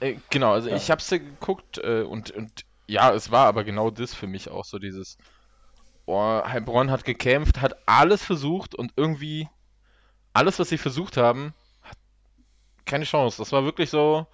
Ja. 0.00 0.06
Äh, 0.06 0.16
genau, 0.30 0.52
also 0.52 0.68
ja. 0.68 0.76
ich 0.76 0.90
habe 0.90 1.02
sie 1.02 1.18
geguckt 1.18 1.78
äh, 1.78 2.02
und, 2.02 2.30
und 2.30 2.64
ja, 2.86 3.12
es 3.12 3.30
war 3.30 3.46
aber 3.46 3.64
genau 3.64 3.90
das 3.90 4.14
für 4.14 4.26
mich 4.26 4.50
auch 4.50 4.64
so 4.64 4.78
dieses, 4.78 5.18
oh, 6.06 6.42
Heilbronn 6.44 6.90
hat 6.90 7.04
gekämpft, 7.04 7.60
hat 7.60 7.76
alles 7.86 8.24
versucht 8.24 8.74
und 8.74 8.92
irgendwie 8.96 9.48
alles, 10.32 10.58
was 10.58 10.68
sie 10.68 10.78
versucht 10.78 11.16
haben, 11.16 11.54
hat 11.82 11.96
keine 12.84 13.04
Chance. 13.04 13.38
Das 13.38 13.52
war 13.52 13.64
wirklich 13.64 13.90
so, 13.90 14.26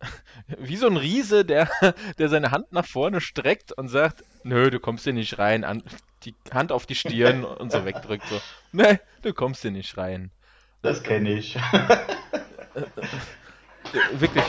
wie 0.58 0.76
so 0.76 0.86
ein 0.86 0.96
Riese, 0.96 1.44
der, 1.44 1.68
der 2.18 2.28
seine 2.28 2.50
Hand 2.50 2.72
nach 2.72 2.86
vorne 2.86 3.20
streckt 3.20 3.72
und 3.72 3.88
sagt, 3.88 4.24
nö, 4.44 4.70
du 4.70 4.80
kommst 4.80 5.04
hier 5.04 5.12
nicht 5.12 5.38
rein, 5.38 5.64
an, 5.64 5.82
die 6.24 6.34
Hand 6.52 6.72
auf 6.72 6.86
die 6.86 6.94
Stirn 6.94 7.44
und 7.60 7.72
so 7.72 7.84
wegdrückt, 7.84 8.26
so, 8.26 8.40
nö, 8.72 8.96
du 9.22 9.32
kommst 9.34 9.62
hier 9.62 9.70
nicht 9.70 9.96
rein. 9.96 10.30
Das 10.82 11.02
kenne 11.02 11.32
ich. 11.32 11.56
Wirklich, 14.14 14.44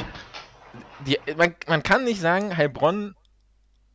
die, 1.05 1.19
man, 1.35 1.55
man 1.67 1.83
kann 1.83 2.05
nicht 2.05 2.21
sagen, 2.21 2.55
Heilbronn 2.57 3.15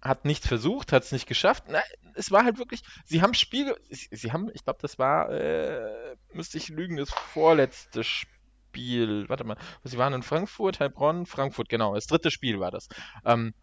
hat 0.01 0.25
nichts 0.25 0.47
versucht, 0.47 0.93
hat 0.93 1.03
es 1.03 1.11
nicht 1.11 1.27
geschafft. 1.27 1.65
Nein, 1.69 1.83
es 2.15 2.31
war 2.31 2.45
halt 2.45 2.59
wirklich, 2.59 2.83
sie 3.05 3.23
haben 3.23 3.35
Spiel, 3.35 3.75
sie 3.91 4.31
haben, 4.31 4.51
ich 4.55 4.63
glaube, 4.63 4.79
das 4.81 4.99
war, 4.99 5.31
äh, 5.31 6.15
müsste 6.33 6.59
ich 6.59 6.69
lügen, 6.69 6.97
das 6.97 7.11
vorletzte 7.11 8.05
Spiel 8.05 8.38
Spiel, 8.79 9.29
warte 9.29 9.45
mal, 9.45 9.57
sie 9.83 9.99
waren 9.99 10.13
in 10.13 10.23
Frankfurt, 10.23 10.79
Heilbronn, 10.79 11.27
Frankfurt, 11.27 11.69
genau, 11.69 11.95
das 11.95 12.07
dritte 12.07 12.31
Spiel 12.31 12.61
war 12.61 12.71
das. 12.71 12.89
Ähm, 13.25 13.55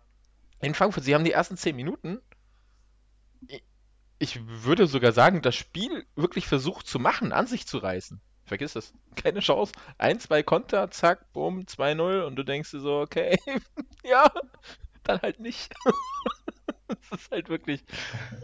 in 0.60 0.74
Frankfurt, 0.74 1.06
sie 1.06 1.16
haben 1.16 1.24
die 1.24 1.32
ersten 1.32 1.56
zehn 1.56 1.76
Minuten, 1.76 2.20
ich 4.20 4.40
würde 4.46 4.88
sogar 4.88 5.14
sagen, 5.14 5.42
das 5.42 5.56
Spiel 5.56 6.06
wirklich 6.16 6.48
versucht 6.48 6.88
zu 6.88 7.00
machen, 7.00 7.32
an 7.32 7.48
sich 7.48 7.66
zu 7.66 7.78
reißen. 7.78 8.20
Vergiss 8.46 8.76
es. 8.76 8.94
Keine 9.16 9.40
Chance. 9.40 9.72
Ein, 9.98 10.20
zwei 10.20 10.44
Konter, 10.44 10.92
zack, 10.92 11.32
bumm, 11.32 11.62
2-0 11.62 12.24
und 12.24 12.36
du 12.36 12.44
denkst 12.44 12.72
dir 12.72 12.80
so, 12.82 13.00
okay, 13.00 13.38
ja, 14.04 14.30
dann 15.04 15.22
halt 15.22 15.40
nicht. 15.40 15.74
das 16.88 17.22
ist 17.22 17.32
halt 17.32 17.48
wirklich. 17.50 17.84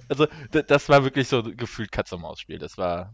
Also, 0.08 0.28
das 0.52 0.88
war 0.88 1.04
wirklich 1.04 1.28
so 1.28 1.44
gefühlt 1.44 1.92
Katz-und-Maus-Spiel. 1.92 2.60
Das 2.60 2.78
war 2.78 3.14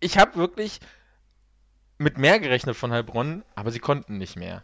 ich 0.00 0.18
habe 0.18 0.36
wirklich 0.36 0.80
mit 1.98 2.18
mehr 2.18 2.38
gerechnet 2.38 2.76
von 2.76 2.92
Heilbronn, 2.92 3.42
aber 3.54 3.70
sie 3.70 3.78
konnten 3.78 4.18
nicht 4.18 4.36
mehr. 4.36 4.62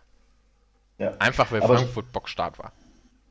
Ja. 0.98 1.12
Einfach 1.18 1.50
weil 1.50 1.62
aber 1.62 1.78
Frankfurt 1.78 2.12
bockstark 2.12 2.58
war. 2.58 2.72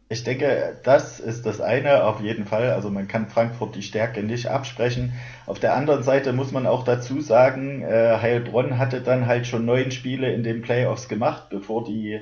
Ich 0.10 0.26
denke, 0.26 0.78
das 0.84 1.22
ist 1.22 1.46
das 1.46 1.62
eine 1.62 2.04
auf 2.04 2.20
jeden 2.20 2.46
Fall. 2.46 2.72
Also 2.72 2.90
man 2.90 3.08
kann 3.08 3.30
Frankfurt 3.30 3.76
die 3.76 3.82
Stärke 3.82 4.24
nicht 4.24 4.48
absprechen. 4.48 5.14
Auf 5.46 5.60
der 5.60 5.74
anderen 5.74 6.04
Seite 6.04 6.34
muss 6.34 6.52
man 6.52 6.68
auch 6.68 6.84
dazu 6.84 7.22
sagen, 7.22 7.82
äh, 7.84 8.18
Heilbronn 8.22 8.78
hatte 8.78 9.00
dann 9.00 9.26
halt 9.26 9.48
schon 9.48 9.64
neun 9.64 9.92
Spiele 9.92 10.34
in 10.34 10.44
den 10.44 10.64
Playoffs 10.64 11.08
gemacht, 11.08 11.50
bevor 11.50 11.86
die 11.86 12.20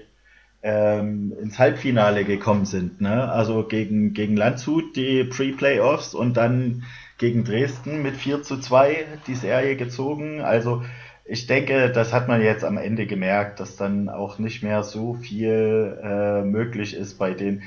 ähm, 0.61 1.33
ins 1.41 1.57
Halbfinale 1.57 2.25
gekommen 2.25 2.65
sind. 2.65 3.01
Ne? 3.01 3.31
Also 3.31 3.63
gegen, 3.63 4.13
gegen 4.13 4.37
Landshut 4.37 4.95
die 4.95 5.23
Pre-Playoffs 5.23 6.13
und 6.13 6.37
dann 6.37 6.83
gegen 7.19 7.43
Dresden 7.43 8.01
mit 8.01 8.17
4 8.17 8.41
zu 8.41 8.59
2 8.59 9.05
die 9.27 9.35
Serie 9.35 9.75
gezogen. 9.75 10.41
Also 10.41 10.83
ich 11.25 11.45
denke, 11.45 11.91
das 11.91 12.11
hat 12.11 12.27
man 12.27 12.41
jetzt 12.41 12.63
am 12.63 12.77
Ende 12.77 13.05
gemerkt, 13.05 13.59
dass 13.59 13.75
dann 13.75 14.09
auch 14.09 14.39
nicht 14.39 14.63
mehr 14.63 14.81
so 14.81 15.13
viel 15.13 15.99
äh, 16.01 16.41
möglich 16.41 16.95
ist 16.95 17.19
bei 17.19 17.33
den. 17.33 17.61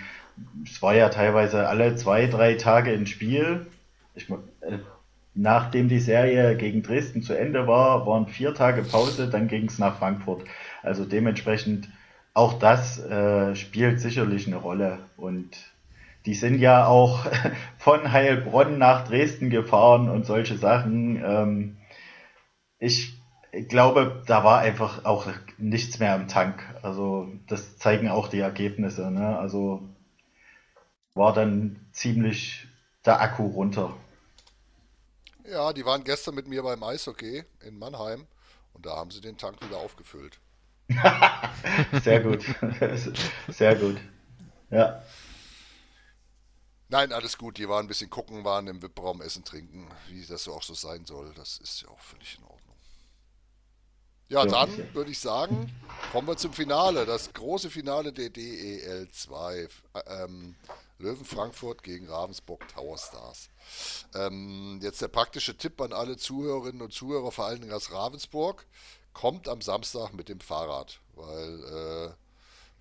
Es 0.64 0.82
war 0.82 0.96
ja 0.96 1.10
teilweise 1.10 1.68
alle 1.68 1.94
zwei, 1.94 2.26
drei 2.26 2.54
Tage 2.54 2.90
ein 2.90 3.06
Spiel. 3.06 3.66
Ich, 4.16 4.28
äh, 4.30 4.78
nachdem 5.34 5.88
die 5.88 6.00
Serie 6.00 6.56
gegen 6.56 6.82
Dresden 6.82 7.22
zu 7.22 7.34
Ende 7.34 7.68
war, 7.68 8.06
waren 8.06 8.26
vier 8.26 8.54
Tage 8.54 8.82
Pause, 8.82 9.28
dann 9.28 9.46
ging 9.46 9.66
es 9.66 9.78
nach 9.78 9.98
Frankfurt. 9.98 10.42
Also 10.82 11.04
dementsprechend 11.04 11.88
auch 12.34 12.58
das 12.58 12.98
äh, 12.98 13.54
spielt 13.54 14.00
sicherlich 14.00 14.46
eine 14.46 14.56
Rolle. 14.56 14.98
Und 15.16 15.56
die 16.26 16.34
sind 16.34 16.58
ja 16.58 16.86
auch 16.86 17.26
von 17.82 18.12
Heilbronn 18.12 18.78
nach 18.78 19.08
Dresden 19.08 19.50
gefahren 19.50 20.08
und 20.08 20.24
solche 20.24 20.56
Sachen. 20.56 21.20
Ähm, 21.24 21.76
ich 22.78 23.18
glaube, 23.68 24.22
da 24.28 24.44
war 24.44 24.60
einfach 24.60 25.04
auch 25.04 25.26
nichts 25.58 25.98
mehr 25.98 26.14
im 26.14 26.28
Tank. 26.28 26.62
Also 26.82 27.28
das 27.48 27.78
zeigen 27.78 28.08
auch 28.08 28.28
die 28.28 28.38
Ergebnisse. 28.38 29.10
Ne? 29.10 29.36
Also 29.36 29.82
war 31.14 31.32
dann 31.32 31.84
ziemlich 31.90 32.68
der 33.04 33.20
Akku 33.20 33.46
runter. 33.48 33.92
Ja, 35.44 35.72
die 35.72 35.84
waren 35.84 36.04
gestern 36.04 36.36
mit 36.36 36.46
mir 36.46 36.62
beim 36.62 36.84
Eishockey 36.84 37.42
in 37.66 37.80
Mannheim 37.80 38.28
und 38.74 38.86
da 38.86 38.94
haben 38.94 39.10
sie 39.10 39.20
den 39.20 39.36
Tank 39.36 39.60
wieder 39.60 39.78
aufgefüllt. 39.78 40.38
Sehr 42.04 42.20
gut. 42.20 42.44
Sehr 43.48 43.74
gut. 43.74 43.96
Ja. 44.70 45.02
Nein, 46.92 47.10
alles 47.10 47.38
gut. 47.38 47.56
Die 47.56 47.66
waren 47.70 47.86
ein 47.86 47.88
bisschen 47.88 48.10
gucken, 48.10 48.44
waren 48.44 48.66
im 48.66 48.82
VIP-Raum 48.82 49.22
essen, 49.22 49.44
trinken, 49.44 49.88
wie 50.08 50.26
das 50.26 50.44
so 50.44 50.52
auch 50.52 50.62
so 50.62 50.74
sein 50.74 51.06
soll. 51.06 51.32
Das 51.34 51.56
ist 51.56 51.80
ja 51.80 51.88
auch 51.88 51.98
völlig 51.98 52.36
in 52.36 52.44
Ordnung. 52.44 52.76
Ja, 54.28 54.44
dann 54.44 54.94
würde 54.94 55.10
ich 55.10 55.18
sagen, 55.18 55.74
kommen 56.12 56.28
wir 56.28 56.36
zum 56.36 56.52
Finale. 56.52 57.06
Das 57.06 57.32
große 57.32 57.70
Finale 57.70 58.12
der 58.12 58.28
DEL 58.28 59.08
2. 59.10 59.68
Ähm, 60.06 60.54
Löwen 60.98 61.24
Frankfurt 61.24 61.82
gegen 61.82 62.10
Ravensburg 62.10 62.68
Tower 62.68 62.98
Stars. 62.98 63.48
Ähm, 64.14 64.78
jetzt 64.82 65.00
der 65.00 65.08
praktische 65.08 65.56
Tipp 65.56 65.80
an 65.80 65.94
alle 65.94 66.18
Zuhörerinnen 66.18 66.82
und 66.82 66.92
Zuhörer, 66.92 67.32
vor 67.32 67.46
allen 67.46 67.62
Dingen 67.62 67.72
aus 67.72 67.90
Ravensburg. 67.90 68.66
Kommt 69.14 69.48
am 69.48 69.62
Samstag 69.62 70.12
mit 70.12 70.28
dem 70.28 70.40
Fahrrad, 70.40 71.00
weil 71.14 71.64
äh, 71.64 72.14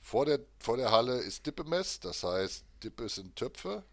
vor, 0.01 0.25
der, 0.25 0.41
vor 0.59 0.75
der 0.75 0.91
Halle 0.91 1.17
ist 1.19 1.45
Dippemess, 1.45 2.01
das 2.01 2.23
heißt, 2.23 2.65
Dippe 2.83 3.07
sind 3.07 3.35
Töpfe, 3.35 3.83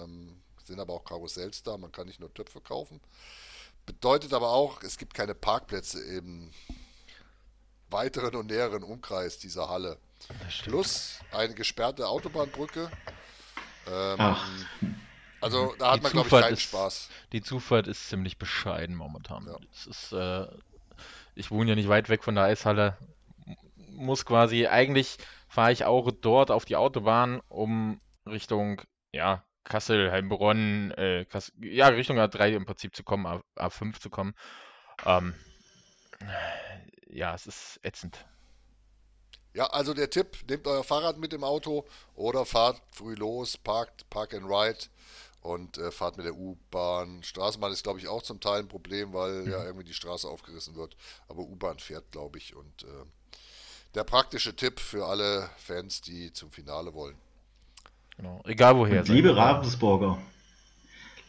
ähm, 0.00 0.42
sind 0.64 0.80
aber 0.80 0.94
auch 0.94 1.04
Karussells 1.04 1.62
da, 1.62 1.76
man 1.76 1.92
kann 1.92 2.06
nicht 2.06 2.20
nur 2.20 2.32
Töpfe 2.32 2.60
kaufen. 2.60 3.00
Bedeutet 3.84 4.32
aber 4.32 4.50
auch, 4.50 4.82
es 4.82 4.98
gibt 4.98 5.14
keine 5.14 5.34
Parkplätze 5.34 6.02
im 6.02 6.50
weiteren 7.88 8.34
und 8.34 8.46
näheren 8.46 8.82
Umkreis 8.82 9.38
dieser 9.38 9.68
Halle. 9.68 9.98
Plus 10.64 11.20
eine 11.30 11.54
gesperrte 11.54 12.08
Autobahnbrücke. 12.08 12.90
Ähm, 13.86 14.36
also 15.40 15.74
da 15.78 15.92
hat 15.92 15.98
die 15.98 16.02
man, 16.02 16.12
glaube 16.12 16.28
ich, 16.28 16.34
keinen 16.34 16.54
ist, 16.54 16.62
Spaß. 16.62 17.08
Die 17.32 17.42
Zufahrt 17.42 17.86
ist 17.86 18.08
ziemlich 18.08 18.38
bescheiden 18.38 18.96
momentan. 18.96 19.46
Ja. 19.46 19.58
Ist, 19.88 20.12
äh, 20.12 20.46
ich 21.36 21.50
wohne 21.50 21.70
ja 21.70 21.76
nicht 21.76 21.88
weit 21.88 22.08
weg 22.08 22.24
von 22.24 22.34
der 22.34 22.44
Eishalle. 22.44 22.96
Muss 23.76 24.24
quasi, 24.24 24.66
eigentlich 24.66 25.18
fahre 25.48 25.72
ich 25.72 25.84
auch 25.84 26.10
dort 26.10 26.50
auf 26.50 26.64
die 26.64 26.76
Autobahn, 26.76 27.40
um 27.48 28.00
Richtung, 28.26 28.82
ja, 29.12 29.44
Kassel, 29.68 30.10
Heilbronn, 30.10 30.92
äh, 30.92 31.24
Kassel, 31.24 31.54
ja, 31.60 31.88
Richtung 31.88 32.18
A3 32.18 32.54
im 32.54 32.66
Prinzip 32.66 32.94
zu 32.94 33.02
kommen, 33.02 33.26
A, 33.26 33.42
A5 33.56 34.00
zu 34.00 34.10
kommen. 34.10 34.34
Ähm, 35.04 35.34
ja, 37.08 37.34
es 37.34 37.46
ist 37.46 37.80
ätzend. 37.82 38.24
Ja, 39.54 39.66
also 39.68 39.94
der 39.94 40.10
Tipp, 40.10 40.36
nehmt 40.48 40.66
euer 40.66 40.84
Fahrrad 40.84 41.18
mit 41.18 41.32
im 41.32 41.42
Auto 41.42 41.86
oder 42.14 42.44
fahrt 42.44 42.80
früh 42.92 43.14
los, 43.14 43.56
parkt, 43.56 44.08
park 44.10 44.34
and 44.34 44.46
ride 44.46 44.78
und 45.40 45.78
äh, 45.78 45.90
fahrt 45.90 46.16
mit 46.16 46.26
der 46.26 46.34
U-Bahn. 46.34 47.22
Straßenbahn 47.22 47.72
ist, 47.72 47.82
glaube 47.82 47.98
ich, 47.98 48.06
auch 48.06 48.22
zum 48.22 48.40
Teil 48.40 48.60
ein 48.60 48.68
Problem, 48.68 49.12
weil 49.12 49.44
mhm. 49.44 49.50
ja 49.50 49.64
irgendwie 49.64 49.86
die 49.86 49.94
Straße 49.94 50.28
aufgerissen 50.28 50.76
wird. 50.76 50.96
Aber 51.28 51.40
U-Bahn 51.40 51.78
fährt, 51.78 52.12
glaube 52.12 52.38
ich. 52.38 52.54
Und 52.54 52.82
äh, 52.82 53.04
der 53.94 54.04
praktische 54.04 54.54
Tipp 54.54 54.78
für 54.78 55.06
alle 55.06 55.48
Fans, 55.56 56.02
die 56.02 56.32
zum 56.32 56.50
Finale 56.50 56.92
wollen. 56.92 57.16
Genau, 58.16 58.40
egal 58.46 58.76
woher. 58.76 59.02
liebe 59.04 59.36
Ravensburger, 59.36 60.18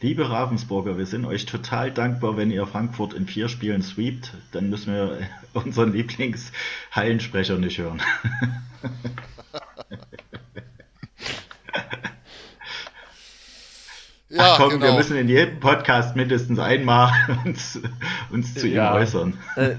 Liebe 0.00 0.30
Ravensburger, 0.30 0.96
wir 0.96 1.06
sind 1.06 1.24
euch 1.24 1.44
total 1.44 1.90
dankbar, 1.90 2.36
wenn 2.36 2.52
ihr 2.52 2.64
Frankfurt 2.68 3.14
in 3.14 3.26
vier 3.26 3.48
Spielen 3.48 3.82
sweept. 3.82 4.32
Dann 4.52 4.70
müssen 4.70 4.94
wir 4.94 5.18
unseren 5.54 5.92
Lieblingshallensprecher 5.92 7.58
nicht 7.58 7.78
hören. 7.78 8.00
Ja, 14.30 14.52
Ach 14.52 14.56
komm, 14.58 14.70
genau. 14.72 14.84
wir 14.84 14.92
müssen 14.92 15.16
in 15.16 15.26
jedem 15.26 15.58
Podcast 15.58 16.14
mindestens 16.14 16.58
einmal 16.58 17.10
uns, 17.46 17.80
uns 18.30 18.54
zu 18.54 18.68
ja. 18.68 18.92
ihm 18.92 19.00
äußern. 19.00 19.38
Äh, 19.56 19.70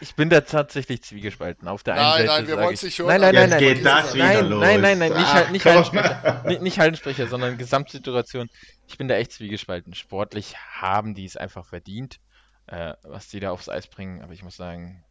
ich 0.00 0.14
bin 0.14 0.30
da 0.30 0.40
tatsächlich 0.40 1.02
zwiegespalten. 1.02 1.68
Auf 1.68 1.82
der 1.82 1.94
einen 1.94 2.02
nein, 2.02 2.26
Seite 2.26 2.28
nein, 2.28 2.46
wir 2.48 2.64
wollen 2.64 2.74
es 2.74 2.82
nicht 2.82 2.98
hören. 2.98 3.08
Nein, 3.08 3.20
nein, 3.20 3.34
nein, 3.34 3.50
nein, 3.50 3.58
geht 3.58 3.84
das 3.84 4.14
wieder 4.14 4.24
nein, 4.24 4.48
los. 4.48 4.60
nein, 4.60 4.80
nein, 4.80 4.98
nein, 4.98 5.12
nicht, 5.12 5.24
Ach, 5.26 5.50
nicht, 5.50 5.64
Hallensprecher, 5.64 6.44
nicht, 6.46 6.62
nicht 6.62 6.78
Hallensprecher, 6.78 7.26
sondern 7.28 7.58
Gesamtsituation. 7.58 8.48
Ich 8.86 8.98
bin 8.98 9.08
da 9.08 9.16
echt 9.16 9.32
zwiegespalten. 9.32 9.94
Sportlich 9.94 10.56
haben 10.56 11.14
die 11.14 11.24
es 11.24 11.36
einfach 11.36 11.66
verdient, 11.66 12.20
äh, 12.66 12.94
was 13.02 13.28
die 13.28 13.40
da 13.40 13.50
aufs 13.50 13.68
Eis 13.68 13.86
bringen. 13.86 14.22
Aber 14.22 14.32
ich 14.32 14.42
muss 14.42 14.56
sagen, 14.56 15.04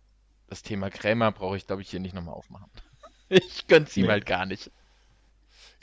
das 0.47 0.61
Thema 0.61 0.89
Krämer 0.89 1.31
brauche 1.31 1.57
ich, 1.57 1.67
glaube 1.67 1.81
ich, 1.81 1.89
hier 1.89 1.99
nicht 1.99 2.15
nochmal 2.15 2.35
aufmachen. 2.35 2.69
Ich 3.29 3.65
gönn's 3.65 3.97
ihm 3.97 4.05
nee. 4.05 4.11
halt 4.11 4.27
gar 4.27 4.45
nicht. 4.45 4.69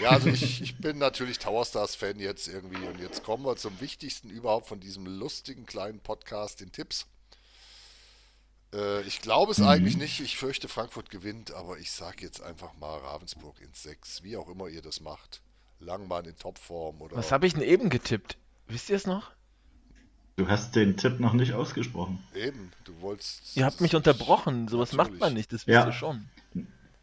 Ja, 0.00 0.10
also 0.10 0.28
ich, 0.28 0.62
ich 0.62 0.78
bin 0.78 0.98
natürlich 0.98 1.38
Tower 1.38 1.64
Stars 1.64 1.94
Fan 1.94 2.18
jetzt 2.20 2.46
irgendwie 2.48 2.86
und 2.86 3.00
jetzt 3.00 3.24
kommen 3.24 3.44
wir 3.44 3.56
zum 3.56 3.80
wichtigsten 3.80 4.30
überhaupt 4.30 4.66
von 4.68 4.78
diesem 4.78 5.04
lustigen 5.04 5.66
kleinen 5.66 6.00
Podcast, 6.00 6.60
den 6.60 6.70
Tipps. 6.70 7.06
Äh, 8.74 9.02
ich 9.02 9.20
glaube 9.20 9.52
es 9.52 9.58
mhm. 9.58 9.68
eigentlich 9.68 9.96
nicht. 9.96 10.20
Ich 10.20 10.36
fürchte, 10.36 10.68
Frankfurt 10.68 11.10
gewinnt, 11.10 11.52
aber 11.52 11.78
ich 11.78 11.90
sage 11.90 12.22
jetzt 12.22 12.42
einfach 12.42 12.76
mal 12.78 12.98
Ravensburg 12.98 13.60
in 13.60 13.72
6, 13.72 14.22
wie 14.22 14.36
auch 14.36 14.48
immer 14.48 14.68
ihr 14.68 14.82
das 14.82 15.00
macht. 15.00 15.40
Langmann 15.80 16.26
in 16.26 16.36
Topform 16.36 17.00
oder. 17.00 17.16
Was 17.16 17.32
habe 17.32 17.46
ich 17.46 17.54
denn 17.54 17.62
eben 17.62 17.88
getippt? 17.88 18.36
Wisst 18.68 18.90
ihr 18.90 18.96
es 18.96 19.06
noch? 19.06 19.30
Du 20.36 20.48
hast 20.48 20.76
den 20.76 20.96
Tipp 20.96 21.20
noch 21.20 21.32
nicht 21.32 21.52
ausgesprochen. 21.52 22.22
Eben, 22.34 22.70
du 22.84 23.00
wolltest. 23.00 23.56
Ihr 23.56 23.64
habt 23.64 23.80
mich 23.80 23.94
unterbrochen, 23.94 24.68
sowas 24.68 24.92
macht 24.92 25.18
man 25.18 25.34
nicht, 25.34 25.52
das 25.52 25.66
wisst 25.66 25.74
ja. 25.74 25.86
ihr 25.86 25.92
schon. 25.92 26.28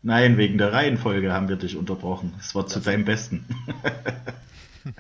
Nein, 0.01 0.37
wegen 0.37 0.57
der 0.57 0.73
Reihenfolge 0.73 1.33
haben 1.33 1.49
wir 1.49 1.55
dich 1.55 1.75
unterbrochen. 1.75 2.33
Es 2.39 2.55
war 2.55 2.67
zu 2.67 2.79
deinem 2.79 3.05
Besten. 3.05 3.45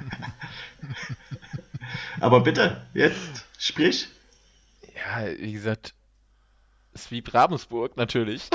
Aber 2.19 2.41
bitte, 2.41 2.85
jetzt 2.93 3.45
sprich. 3.57 4.09
Ja, 4.95 5.25
wie 5.39 5.53
gesagt, 5.53 5.93
Sweep 6.97 7.33
Ravensburg 7.33 7.97
natürlich. 7.97 8.49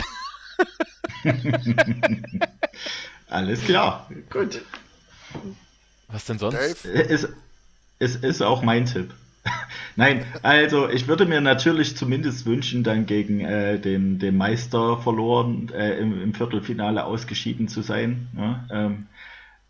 Alles 3.28 3.64
klar, 3.64 4.10
gut. 4.30 4.60
Was 6.08 6.26
denn 6.26 6.38
sonst? 6.38 6.84
Es, 6.84 7.28
es 7.98 8.16
ist 8.16 8.42
auch 8.42 8.62
mein 8.62 8.86
Tipp. 8.86 9.14
Nein, 9.96 10.24
also 10.42 10.88
ich 10.88 11.08
würde 11.08 11.26
mir 11.26 11.40
natürlich 11.40 11.96
zumindest 11.96 12.46
wünschen, 12.46 12.84
dann 12.84 13.06
gegen 13.06 13.40
äh, 13.40 13.78
den, 13.78 14.18
den 14.18 14.36
Meister 14.36 14.98
verloren, 14.98 15.70
äh, 15.74 15.98
im, 15.98 16.22
im, 16.22 16.34
Viertelfinale 16.34 17.04
ausgeschieden 17.04 17.68
zu 17.68 17.82
sein. 17.82 18.28
Ja? 18.36 18.64
Ähm, 18.70 19.06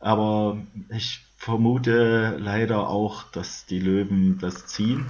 aber 0.00 0.58
ich 0.90 1.20
vermute 1.36 2.36
leider 2.38 2.88
auch, 2.88 3.24
dass 3.30 3.66
die 3.66 3.80
Löwen 3.80 4.38
das 4.40 4.66
ziehen. 4.66 5.06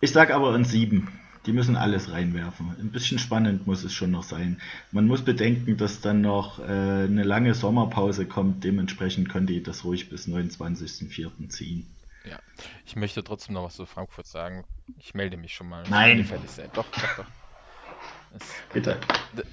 Ich 0.00 0.12
sage 0.12 0.34
aber 0.34 0.54
ein 0.54 0.64
7. 0.64 1.08
Die 1.46 1.52
müssen 1.52 1.76
alles 1.76 2.10
reinwerfen. 2.10 2.74
Ein 2.78 2.90
bisschen 2.90 3.18
spannend 3.18 3.66
muss 3.66 3.84
es 3.84 3.92
schon 3.92 4.10
noch 4.10 4.22
sein. 4.22 4.60
Man 4.92 5.06
muss 5.06 5.22
bedenken, 5.22 5.76
dass 5.76 6.00
dann 6.00 6.22
noch 6.22 6.58
äh, 6.58 6.62
eine 6.62 7.22
lange 7.22 7.54
Sommerpause 7.54 8.26
kommt. 8.26 8.64
Dementsprechend 8.64 9.28
können 9.28 9.46
die 9.46 9.62
das 9.62 9.84
ruhig 9.84 10.08
bis 10.08 10.26
29.04. 10.26 11.48
ziehen. 11.48 11.86
Ja, 12.24 12.38
ich 12.86 12.96
möchte 12.96 13.22
trotzdem 13.22 13.54
noch 13.54 13.64
was 13.64 13.76
zu 13.76 13.84
Frankfurt 13.84 14.26
sagen. 14.26 14.64
Ich 14.98 15.12
melde 15.12 15.36
mich 15.36 15.54
schon 15.54 15.68
mal. 15.68 15.84
Nein. 15.90 16.26
Doch, 16.72 16.86
doch, 16.90 17.16
doch. 17.16 17.26
Es, 18.34 18.42
Bitte. 18.72 18.98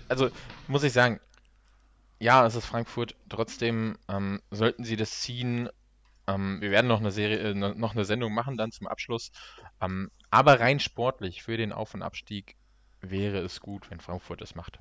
Also 0.07 0.29
muss 0.67 0.83
ich 0.83 0.93
sagen, 0.93 1.19
ja, 2.19 2.45
es 2.45 2.55
ist 2.55 2.65
Frankfurt. 2.65 3.15
Trotzdem 3.27 3.97
ähm, 4.07 4.41
sollten 4.51 4.85
sie 4.85 4.95
das 4.95 5.19
ziehen. 5.19 5.69
Ähm, 6.27 6.61
wir 6.61 6.71
werden 6.71 6.87
noch 6.87 6.99
eine 6.99 7.11
Serie, 7.11 7.51
äh, 7.51 7.53
noch 7.53 7.93
eine 7.93 8.05
Sendung 8.05 8.33
machen 8.33 8.57
dann 8.57 8.71
zum 8.71 8.87
Abschluss. 8.87 9.31
Ähm, 9.81 10.11
aber 10.29 10.59
rein 10.59 10.79
sportlich 10.79 11.43
für 11.43 11.57
den 11.57 11.73
Auf- 11.73 11.93
und 11.93 12.01
Abstieg 12.01 12.55
wäre 13.01 13.39
es 13.39 13.59
gut, 13.59 13.89
wenn 13.89 13.99
Frankfurt 13.99 14.41
das 14.41 14.55
macht. 14.55 14.79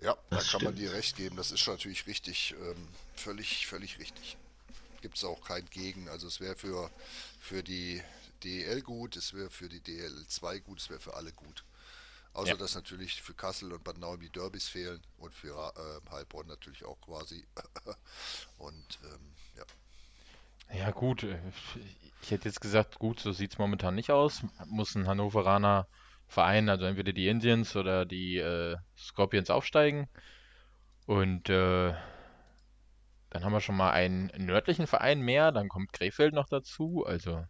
Ja, 0.00 0.14
das 0.14 0.22
da 0.28 0.36
kann 0.36 0.44
stimmt. 0.44 0.64
man 0.64 0.74
dir 0.76 0.92
recht 0.92 1.16
geben. 1.16 1.36
Das 1.36 1.50
ist 1.50 1.60
schon 1.60 1.74
natürlich 1.74 2.06
richtig, 2.06 2.54
ähm, 2.60 2.88
völlig, 3.14 3.66
völlig 3.66 3.98
richtig. 3.98 4.36
Gibt 5.00 5.16
es 5.16 5.24
auch 5.24 5.42
kein 5.42 5.64
Gegen. 5.70 6.08
Also 6.08 6.26
es 6.26 6.40
wäre 6.40 6.56
für, 6.56 6.90
für 7.40 7.62
die 7.62 8.02
DEL 8.44 8.82
gut, 8.82 9.16
es 9.16 9.32
wäre 9.34 9.50
für 9.50 9.68
die 9.68 9.80
DL2 9.80 10.60
gut, 10.60 10.80
es 10.80 10.90
wäre 10.90 11.00
für 11.00 11.14
alle 11.14 11.32
gut. 11.32 11.64
Außer 12.34 12.50
ja. 12.50 12.56
dass 12.56 12.74
natürlich 12.74 13.22
für 13.22 13.32
Kassel 13.32 13.72
und 13.72 13.82
Bad 13.82 13.96
Nauheim 13.96 14.20
die 14.20 14.28
Derbys 14.28 14.68
fehlen 14.68 15.00
und 15.16 15.32
für 15.32 15.72
äh, 15.74 16.10
Heilbronn 16.10 16.46
natürlich 16.46 16.84
auch 16.84 17.00
quasi. 17.00 17.46
und 18.58 18.98
ähm, 19.04 19.32
ja. 19.56 19.64
Ja, 20.72 20.90
gut. 20.90 21.22
äh, 21.24 21.38
Ich 22.22 22.30
hätte 22.30 22.48
jetzt 22.48 22.60
gesagt, 22.60 22.98
gut, 22.98 23.20
so 23.20 23.32
sieht 23.32 23.52
es 23.52 23.58
momentan 23.58 23.94
nicht 23.94 24.10
aus. 24.10 24.42
Muss 24.66 24.94
ein 24.94 25.06
Hannoveraner 25.06 25.86
Verein, 26.28 26.68
also 26.68 26.84
entweder 26.86 27.12
die 27.12 27.28
Indians 27.28 27.76
oder 27.76 28.04
die 28.04 28.38
äh, 28.38 28.76
Scorpions 28.96 29.50
aufsteigen. 29.50 30.08
Und 31.06 31.48
äh, 31.48 31.94
dann 33.30 33.44
haben 33.44 33.52
wir 33.52 33.60
schon 33.60 33.76
mal 33.76 33.90
einen 33.92 34.30
nördlichen 34.36 34.86
Verein 34.86 35.20
mehr. 35.20 35.52
Dann 35.52 35.68
kommt 35.68 35.92
Krefeld 35.92 36.34
noch 36.34 36.48
dazu. 36.48 37.04
Also, 37.06 37.44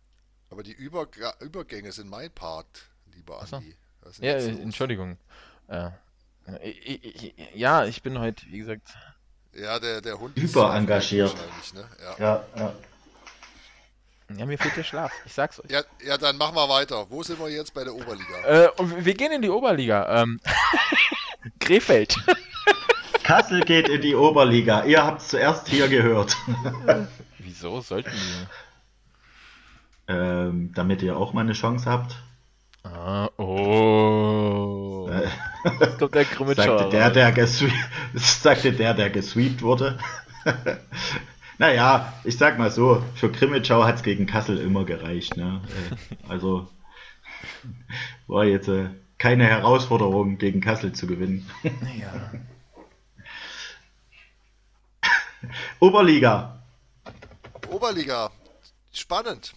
Aber 0.50 0.62
die 0.62 0.72
Überga 0.72 1.34
Übergänge 1.40 1.92
sind 1.92 2.08
mein 2.08 2.30
Part, 2.32 2.90
lieber 3.14 3.40
Achso. 3.40 3.56
Andi. 3.56 3.74
Ja, 4.20 4.32
äh? 4.32 4.48
Entschuldigung. 4.62 5.18
Äh, 5.68 5.90
ich, 6.62 7.04
ich, 7.04 7.24
ich, 7.38 7.54
ja, 7.54 7.84
ich 7.86 8.02
bin 8.02 8.18
heute, 8.18 8.44
wie 8.46 8.58
gesagt, 8.58 8.94
Ja, 9.54 9.78
der, 9.80 10.00
der 10.00 10.18
Hund 10.20 10.36
ist 10.36 10.50
Überengagiert. 10.52 11.34
ne? 11.74 11.88
Ja. 12.00 12.16
Ja, 12.18 12.44
ja. 12.56 12.74
Ja, 14.36 14.46
mir 14.46 14.58
fehlt 14.58 14.76
der 14.76 14.84
Schlaf. 14.84 15.12
Ich 15.24 15.32
sag's 15.32 15.60
euch. 15.60 15.70
Ja, 15.70 15.82
ja, 16.04 16.18
dann 16.18 16.36
machen 16.36 16.56
wir 16.56 16.68
weiter. 16.68 17.06
Wo 17.10 17.22
sind 17.22 17.38
wir 17.38 17.48
jetzt 17.48 17.74
bei 17.74 17.84
der 17.84 17.94
Oberliga? 17.94 18.38
Äh, 18.46 18.68
wir 18.78 19.14
gehen 19.14 19.32
in 19.32 19.42
die 19.42 19.50
Oberliga. 19.50 20.22
Ähm, 20.22 20.40
Krefeld. 21.60 22.16
Kassel 23.22 23.60
geht 23.62 23.88
in 23.88 24.00
die 24.00 24.14
Oberliga. 24.14 24.84
Ihr 24.84 25.04
habt 25.04 25.20
es 25.20 25.28
zuerst 25.28 25.68
hier 25.68 25.88
gehört. 25.88 26.36
Wieso 27.38 27.80
sollten 27.80 28.10
die? 28.10 28.46
ähm, 30.08 30.72
damit 30.74 31.02
ihr 31.02 31.16
auch 31.16 31.32
mal 31.32 31.40
eine 31.40 31.52
Chance 31.52 31.90
habt. 31.90 32.16
Ah, 32.84 33.28
oh. 33.38 35.08
Äh, 35.10 35.28
Jetzt 35.80 35.98
kommt 35.98 36.14
der 36.14 36.24
Krummitschauer. 36.24 36.78
sagte 36.78 36.96
der, 36.96 37.32
der 37.32 37.46
sagte 38.14 38.72
der, 38.72 38.94
der 38.94 39.10
gesweept 39.10 39.62
wurde. 39.62 39.98
Naja, 41.58 42.12
ich 42.24 42.36
sag 42.36 42.58
mal 42.58 42.70
so, 42.70 43.02
für 43.14 43.30
Krimitschau 43.30 43.84
hat 43.84 43.96
es 43.96 44.02
gegen 44.02 44.26
Kassel 44.26 44.58
immer 44.58 44.84
gereicht. 44.84 45.36
Ne? 45.36 45.62
Äh, 45.90 46.16
Also 46.28 46.68
war 48.26 48.44
jetzt 48.44 48.68
äh, 48.68 48.90
keine 49.18 49.44
Herausforderung, 49.46 50.38
gegen 50.38 50.60
Kassel 50.60 50.92
zu 50.92 51.06
gewinnen. 51.06 51.50
Ja. 51.98 52.32
Oberliga. 55.80 56.62
Oberliga. 57.68 58.30
Spannend. 58.92 59.54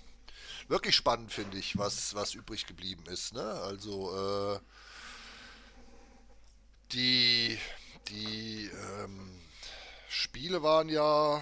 Wirklich 0.68 0.96
spannend, 0.96 1.32
finde 1.32 1.58
ich, 1.58 1.78
was, 1.78 2.14
was 2.14 2.36
übrig 2.36 2.68
geblieben 2.68 3.04
ist. 3.08 3.34
Ne? 3.34 3.42
Also, 3.42 4.12
äh, 4.16 4.60
die, 6.92 7.58
die 8.10 8.70
ähm, 9.04 9.42
Spiele 10.08 10.64
waren 10.64 10.90
ja 10.90 11.42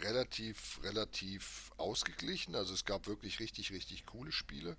relativ, 0.00 0.80
relativ 0.82 1.70
ausgeglichen. 1.76 2.54
Also, 2.54 2.74
es 2.74 2.84
gab 2.84 3.06
wirklich 3.06 3.40
richtig, 3.40 3.72
richtig 3.72 4.06
coole 4.06 4.32
Spiele. 4.32 4.76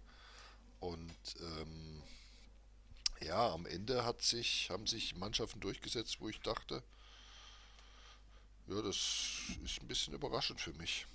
Und 0.80 1.16
ähm, 1.40 2.04
ja, 3.22 3.54
am 3.54 3.66
Ende 3.66 4.06
hat 4.06 4.22
sich, 4.22 4.70
haben 4.70 4.88
sich 4.88 5.16
Mannschaften 5.16 5.60
durchgesetzt, 5.60 6.18
wo 6.20 6.30
ich 6.30 6.40
dachte, 6.42 6.84
ja, 8.68 8.82
das 8.82 8.98
ist 9.64 9.82
ein 9.82 9.88
bisschen 9.88 10.14
überraschend 10.14 10.60
für 10.62 10.74
mich. 10.74 11.06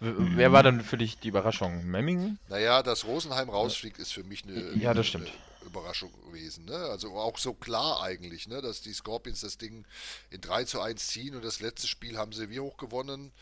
Wer 0.00 0.52
war 0.52 0.62
dann 0.62 0.82
für 0.82 0.96
dich 0.96 1.18
die 1.18 1.28
Überraschung? 1.28 1.84
Memmingen? 1.84 2.38
Naja, 2.48 2.82
dass 2.82 3.04
Rosenheim 3.04 3.48
rausfliegt, 3.48 3.98
ist 3.98 4.12
für 4.12 4.22
mich 4.22 4.44
eine, 4.44 4.74
Ja, 4.74 4.94
das 4.94 5.08
stimmt. 5.08 5.32
Überraschung 5.68 6.12
gewesen. 6.26 6.64
Ne? 6.64 6.74
Also 6.76 7.16
auch 7.16 7.38
so 7.38 7.54
klar 7.54 8.02
eigentlich, 8.02 8.46
ne? 8.48 8.60
dass 8.60 8.80
die 8.80 8.92
Scorpions 8.92 9.40
das 9.40 9.58
Ding 9.58 9.86
in 10.30 10.40
3 10.40 10.64
zu 10.64 10.80
1 10.80 11.06
ziehen 11.06 11.34
und 11.34 11.44
das 11.44 11.60
letzte 11.60 11.86
Spiel 11.86 12.18
haben 12.18 12.32
sie 12.32 12.50
wie 12.50 12.60
hoch 12.60 12.76
gewonnen. 12.76 13.32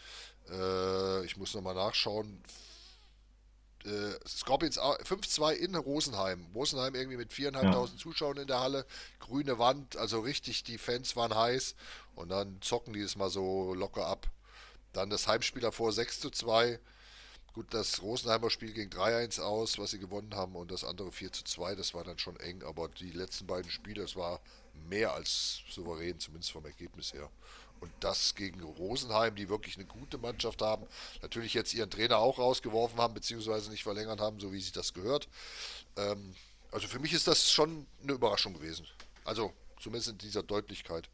Äh, 0.51 1.25
ich 1.25 1.37
muss 1.37 1.55
nochmal 1.55 1.75
nachschauen. 1.75 2.43
Äh, 3.85 4.19
Scorpions 4.29 4.79
au- 4.79 4.97
5-2 4.97 5.53
in 5.53 5.75
Rosenheim. 5.77 6.47
Rosenheim 6.55 6.95
irgendwie 6.95 7.17
mit 7.19 7.33
4.500 7.33 7.97
Zuschauern 7.99 8.39
in 8.39 8.47
der 8.49 8.61
Halle. 8.61 8.87
Grüne 9.21 9.59
Wand, 9.59 9.97
also 9.97 10.21
richtig, 10.21 10.65
die 10.65 10.79
Fans 10.79 11.15
waren 11.17 11.35
heiß. 11.35 11.75
Und 12.17 12.31
dann 12.31 12.61
zocken 12.63 12.93
die 12.95 13.01
es 13.01 13.17
mal 13.17 13.31
so 13.31 13.75
locker 13.75 14.07
ab. 14.07 14.27
Dann 14.93 15.11
das 15.11 15.29
Heimspiel 15.29 15.63
davor 15.63 15.93
6 15.93 16.21
zu 16.21 16.31
2. 16.31 16.81
Gut, 17.57 17.73
das 17.73 18.03
Rosenheimer 18.03 18.51
Spiel 18.51 18.75
ging 18.75 18.91
3-1 18.91 19.41
aus, 19.41 19.79
was 19.79 19.93
sie 19.93 19.99
gewonnen 19.99 20.35
haben, 20.35 20.55
und 20.57 20.71
das 20.71 20.85
andere 20.85 21.11
4 21.11 21.33
zu 21.33 21.43
2, 21.43 21.75
das 21.75 21.95
war 21.95 22.05
dann 22.05 22.19
schon 22.19 22.39
eng, 22.39 22.63
aber 22.63 22.91
die 22.91 23.11
letzten 23.11 23.47
beiden 23.47 23.71
Spiele, 23.71 24.03
das 24.03 24.15
war 24.15 24.43
mehr 24.91 25.15
als 25.15 25.63
souverän, 25.71 26.21
zumindest 26.21 26.53
vom 26.53 26.67
Ergebnis 26.67 27.15
her. 27.15 27.31
Und 27.81 27.91
das 28.01 28.35
gegen 28.35 28.63
Rosenheim, 28.63 29.37
die 29.37 29.49
wirklich 29.49 29.77
eine 29.77 29.87
gute 29.87 30.19
Mannschaft 30.19 30.61
haben, 30.61 30.87
natürlich 31.23 31.55
jetzt 31.55 31.73
ihren 31.73 31.89
Trainer 31.89 32.19
auch 32.19 32.39
rausgeworfen 32.39 32.99
haben, 32.99 33.15
beziehungsweise 33.15 33.71
nicht 33.71 33.85
verlängert 33.85 34.21
haben, 34.21 34.39
so 34.39 34.53
wie 34.53 34.61
sich 34.61 34.73
das 34.73 34.93
gehört. 34.93 35.27
Ähm, 35.97 36.35
also 36.73 36.87
für 36.89 36.99
mich 36.99 37.15
ist 37.15 37.27
das 37.27 37.51
schon 37.51 37.87
eine 38.03 38.13
Überraschung 38.13 38.53
gewesen. 38.53 38.87
Also 39.25 39.55
zumindest 39.81 40.11
in 40.11 40.19
dieser 40.19 40.43
Deutlichkeit. 40.43 41.09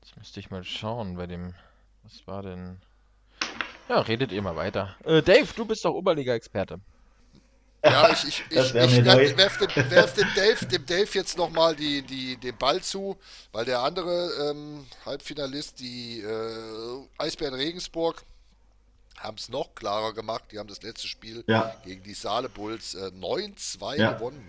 Jetzt 0.00 0.16
müsste 0.16 0.40
ich 0.40 0.50
mal 0.50 0.64
schauen 0.64 1.14
bei 1.14 1.28
dem. 1.28 1.54
Was 2.02 2.26
war 2.26 2.42
denn? 2.42 2.80
Ja, 3.88 4.00
redet 4.00 4.32
ihr 4.32 4.42
mal 4.42 4.56
weiter. 4.56 4.96
Äh, 5.04 5.22
Dave, 5.22 5.48
du 5.54 5.64
bist 5.64 5.84
doch 5.84 5.92
Oberliga-Experte. 5.94 6.80
Ja, 7.84 8.08
ich, 8.10 8.24
ich, 8.26 8.42
ich, 8.48 8.56
ich 8.58 8.74
werf, 8.74 9.58
dem, 9.58 9.90
werf 9.90 10.14
dem 10.14 10.26
Dave, 10.34 10.66
dem 10.66 10.86
Dave 10.86 11.08
jetzt 11.12 11.36
nochmal 11.36 11.76
die, 11.76 12.00
die, 12.00 12.36
den 12.38 12.56
Ball 12.56 12.80
zu, 12.80 13.18
weil 13.52 13.66
der 13.66 13.80
andere 13.80 14.50
ähm, 14.50 14.86
Halbfinalist, 15.04 15.80
die 15.80 16.20
äh, 16.20 17.02
Eisbären 17.18 17.52
Regensburg, 17.54 18.22
haben 19.18 19.36
es 19.36 19.50
noch 19.50 19.74
klarer 19.74 20.14
gemacht. 20.14 20.44
Die 20.50 20.58
haben 20.58 20.68
das 20.68 20.82
letzte 20.82 21.08
Spiel 21.08 21.44
Ja. 21.46 21.70
gegen 21.84 22.02
die 22.02 22.14
Saale 22.14 22.48
Bulls 22.48 22.94
äh, 22.94 23.08
9-2 23.08 23.96
Ja. 23.98 24.12
gewonnen. 24.12 24.48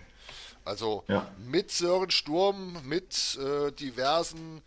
Also 0.64 1.04
Ja. 1.08 1.26
mit 1.38 1.70
Sören 1.70 2.10
Sturm, 2.10 2.78
mit 2.84 3.38
äh, 3.38 3.70
diversen, 3.72 4.62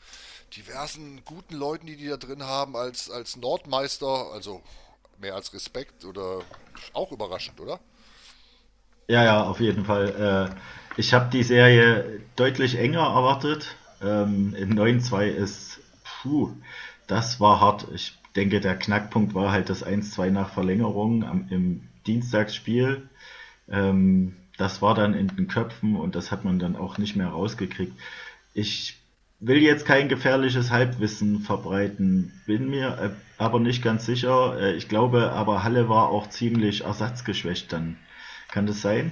diversen 0.56 1.22
guten 1.26 1.56
Leuten, 1.56 1.88
die 1.88 1.96
die 1.96 2.08
da 2.08 2.18
drin 2.18 2.44
haben, 2.44 2.76
als, 2.76 3.10
als 3.10 3.38
Nordmeister, 3.38 4.32
also 4.34 4.62
mehr 5.20 5.36
als 5.36 5.54
Respekt 5.54 6.06
oder 6.06 6.42
auch 6.94 7.12
überraschend, 7.12 7.60
oder? 7.60 7.80
Ja, 9.08 9.24
ja, 9.24 9.44
auf 9.44 9.60
jeden 9.60 9.86
Fall. 9.86 10.52
Äh, 10.56 11.00
ich 11.00 11.14
habe 11.14 11.30
die 11.32 11.44
Serie 11.44 12.22
deutlich 12.36 12.78
enger 12.78 13.02
erwartet. 13.02 13.76
Ähm, 14.02 14.54
in 14.56 14.78
9-2 14.78 15.26
ist, 15.26 15.80
puh, 16.04 16.52
das 17.08 17.40
war 17.40 17.60
hart. 17.60 17.88
Ich 17.94 18.18
denke, 18.36 18.60
der 18.60 18.78
Knackpunkt 18.78 19.34
war 19.34 19.52
halt 19.52 19.70
das 19.70 19.86
1-2 19.86 20.30
nach 20.30 20.50
Verlängerung 20.52 21.24
am, 21.24 21.48
im 21.50 21.90
Dienstagsspiel. 22.06 23.10
Ähm, 23.68 24.36
das 24.58 24.82
war 24.82 24.94
dann 24.94 25.14
in 25.14 25.28
den 25.28 25.48
Köpfen 25.48 25.96
und 25.96 26.16
das 26.16 26.32
hat 26.32 26.46
man 26.46 26.60
dann 26.60 26.76
auch 26.76 26.98
nicht 26.98 27.16
mehr 27.16 27.30
rausgekriegt. 27.30 27.94
Ich 28.54 28.99
will 29.40 29.58
jetzt 29.58 29.86
kein 29.86 30.10
gefährliches 30.10 30.70
Halbwissen 30.70 31.42
verbreiten, 31.42 32.42
bin 32.46 32.70
mir 32.70 32.98
äh, 32.98 33.10
aber 33.38 33.60
nicht 33.60 33.82
ganz 33.84 34.06
sicher. 34.06 34.60
Äh, 34.60 34.74
ich 34.76 34.90
glaube, 34.90 35.32
aber 35.32 35.64
Halle 35.64 35.90
war 35.90 36.10
auch 36.10 36.28
ziemlich 36.30 36.82
ersatzgeschwächt 36.82 37.72
dann. 37.72 37.98
Kann 38.50 38.68
das 38.68 38.82
sein? 38.82 39.12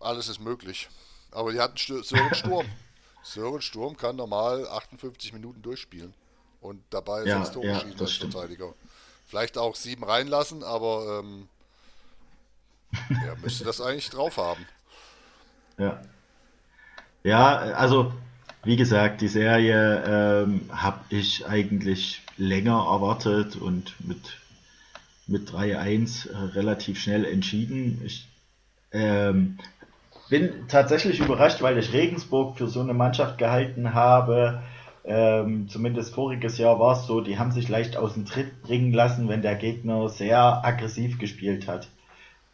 Alles 0.00 0.28
ist 0.28 0.40
möglich. 0.40 0.88
Aber 1.30 1.52
die 1.52 1.60
hatten 1.60 1.76
Sören 1.76 2.34
Sturm. 2.34 2.66
Sören 3.22 3.62
Sturm 3.62 3.96
kann 3.96 4.16
normal 4.16 4.68
58 4.68 5.32
Minuten 5.32 5.62
durchspielen. 5.62 6.14
Und 6.60 6.82
dabei 6.90 7.24
Ja, 7.24 7.38
sechs 7.38 7.52
Tore 7.52 7.66
ja, 7.66 7.80
schießen 7.80 8.00
als 8.00 8.12
stimmt. 8.12 8.32
Verteidiger. 8.34 8.74
Vielleicht 9.26 9.58
auch 9.58 9.74
sieben 9.74 10.04
reinlassen, 10.04 10.62
aber 10.62 11.20
ähm, 11.24 11.48
er 13.26 13.36
müsste 13.36 13.64
das 13.64 13.80
eigentlich 13.80 14.10
drauf 14.10 14.36
haben. 14.36 14.68
Ja. 15.78 16.02
Ja, 17.24 17.56
also 17.56 18.12
wie 18.64 18.76
gesagt, 18.76 19.20
die 19.20 19.28
Serie 19.28 20.04
ähm, 20.06 20.60
habe 20.70 21.00
ich 21.08 21.46
eigentlich 21.46 22.22
länger 22.36 22.86
erwartet 22.88 23.56
und 23.56 23.94
mit, 24.06 24.38
mit 25.26 25.50
3-1 25.50 26.30
äh, 26.30 26.36
relativ 26.54 27.00
schnell 27.00 27.24
entschieden. 27.24 28.00
Ich 28.04 28.28
ähm, 28.92 29.58
bin 30.28 30.68
tatsächlich 30.68 31.20
überrascht, 31.20 31.60
weil 31.60 31.78
ich 31.78 31.92
Regensburg 31.92 32.56
für 32.56 32.68
so 32.68 32.80
eine 32.80 32.94
Mannschaft 32.94 33.38
gehalten 33.38 33.94
habe. 33.94 34.62
Ähm, 35.04 35.68
zumindest 35.68 36.14
voriges 36.14 36.58
Jahr 36.58 36.78
war 36.78 36.92
es 36.92 37.06
so, 37.06 37.20
die 37.20 37.38
haben 37.38 37.50
sich 37.50 37.68
leicht 37.68 37.96
aus 37.96 38.14
dem 38.14 38.26
Tritt 38.26 38.62
bringen 38.62 38.92
lassen, 38.92 39.28
wenn 39.28 39.42
der 39.42 39.56
Gegner 39.56 40.08
sehr 40.08 40.64
aggressiv 40.64 41.18
gespielt 41.18 41.66
hat. 41.66 41.88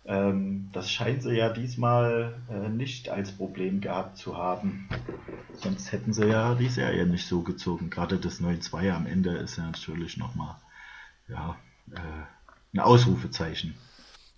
Ähm, 0.04 0.70
das 0.72 0.90
scheint 0.90 1.22
sie 1.22 1.36
ja 1.36 1.50
diesmal 1.50 2.40
äh, 2.50 2.68
nicht 2.68 3.08
als 3.08 3.32
Problem 3.32 3.80
gehabt 3.80 4.16
zu 4.16 4.36
haben. 4.36 4.88
Sonst 5.54 5.92
hätten 5.92 6.12
sie 6.12 6.26
ja 6.26 6.54
die 6.54 6.68
Serie 6.68 7.06
nicht 7.06 7.26
so 7.26 7.42
gezogen. 7.42 7.90
Gerade 7.90 8.18
das 8.18 8.40
9-2 8.40 8.90
am 8.92 9.06
Ende 9.06 9.36
ist 9.36 9.58
ja 9.58 9.64
natürlich 9.64 10.16
nochmal 10.16 10.56
ja, 11.28 11.56
äh, 11.92 11.98
ein 12.74 12.80
Ausrufezeichen. 12.80 13.74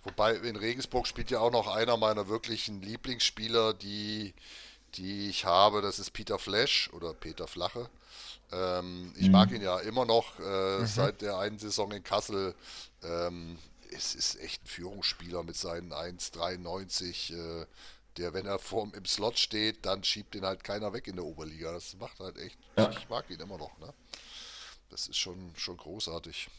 Wobei 0.03 0.33
in 0.35 0.55
Regensburg 0.55 1.07
spielt 1.07 1.31
ja 1.31 1.39
auch 1.39 1.51
noch 1.51 1.73
einer 1.73 1.95
meiner 1.95 2.27
wirklichen 2.27 2.81
Lieblingsspieler, 2.81 3.73
die 3.73 4.33
die 4.95 5.29
ich 5.29 5.45
habe, 5.45 5.81
das 5.81 5.99
ist 5.99 6.11
Peter 6.11 6.37
Flash 6.37 6.89
oder 6.93 7.13
Peter 7.13 7.47
Flache. 7.47 7.89
Ähm, 8.51 9.13
ich 9.15 9.27
mhm. 9.27 9.31
mag 9.31 9.51
ihn 9.51 9.61
ja 9.61 9.79
immer 9.79 10.05
noch 10.05 10.39
äh, 10.39 10.79
mhm. 10.79 10.85
seit 10.85 11.21
der 11.21 11.37
einen 11.37 11.59
Saison 11.59 11.91
in 11.91 12.03
Kassel. 12.03 12.53
Ähm, 13.03 13.57
es 13.91 14.15
ist 14.15 14.39
echt 14.39 14.63
ein 14.63 14.67
Führungsspieler 14.67 15.43
mit 15.43 15.55
seinen 15.55 15.93
1,93. 15.93 17.33
Äh, 17.33 17.65
der, 18.17 18.33
wenn 18.33 18.45
er 18.45 18.59
vorm 18.59 18.93
im 18.93 19.05
Slot 19.05 19.39
steht, 19.39 19.85
dann 19.85 20.03
schiebt 20.03 20.35
ihn 20.35 20.45
halt 20.45 20.63
keiner 20.63 20.91
weg 20.93 21.07
in 21.07 21.15
der 21.15 21.25
Oberliga. 21.25 21.71
Das 21.71 21.95
macht 21.97 22.19
halt 22.19 22.37
echt. 22.37 22.57
Ja. 22.77 22.89
Ich 22.91 23.07
mag 23.09 23.29
ihn 23.29 23.39
immer 23.39 23.57
noch. 23.57 23.77
Ne? 23.79 23.93
Das 24.89 25.07
ist 25.07 25.17
schon, 25.17 25.53
schon 25.55 25.77
großartig. 25.77 26.49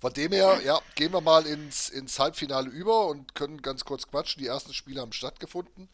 Von 0.00 0.12
dem 0.12 0.32
her, 0.32 0.60
ja, 0.64 0.80
gehen 0.94 1.12
wir 1.12 1.20
mal 1.20 1.46
ins, 1.46 1.88
ins 1.88 2.18
Halbfinale 2.18 2.70
über 2.70 3.06
und 3.08 3.34
können 3.34 3.60
ganz 3.60 3.84
kurz 3.84 4.06
quatschen. 4.06 4.40
Die 4.40 4.48
ersten 4.48 4.72
Spiele 4.72 5.00
haben 5.00 5.12
stattgefunden. 5.12 5.88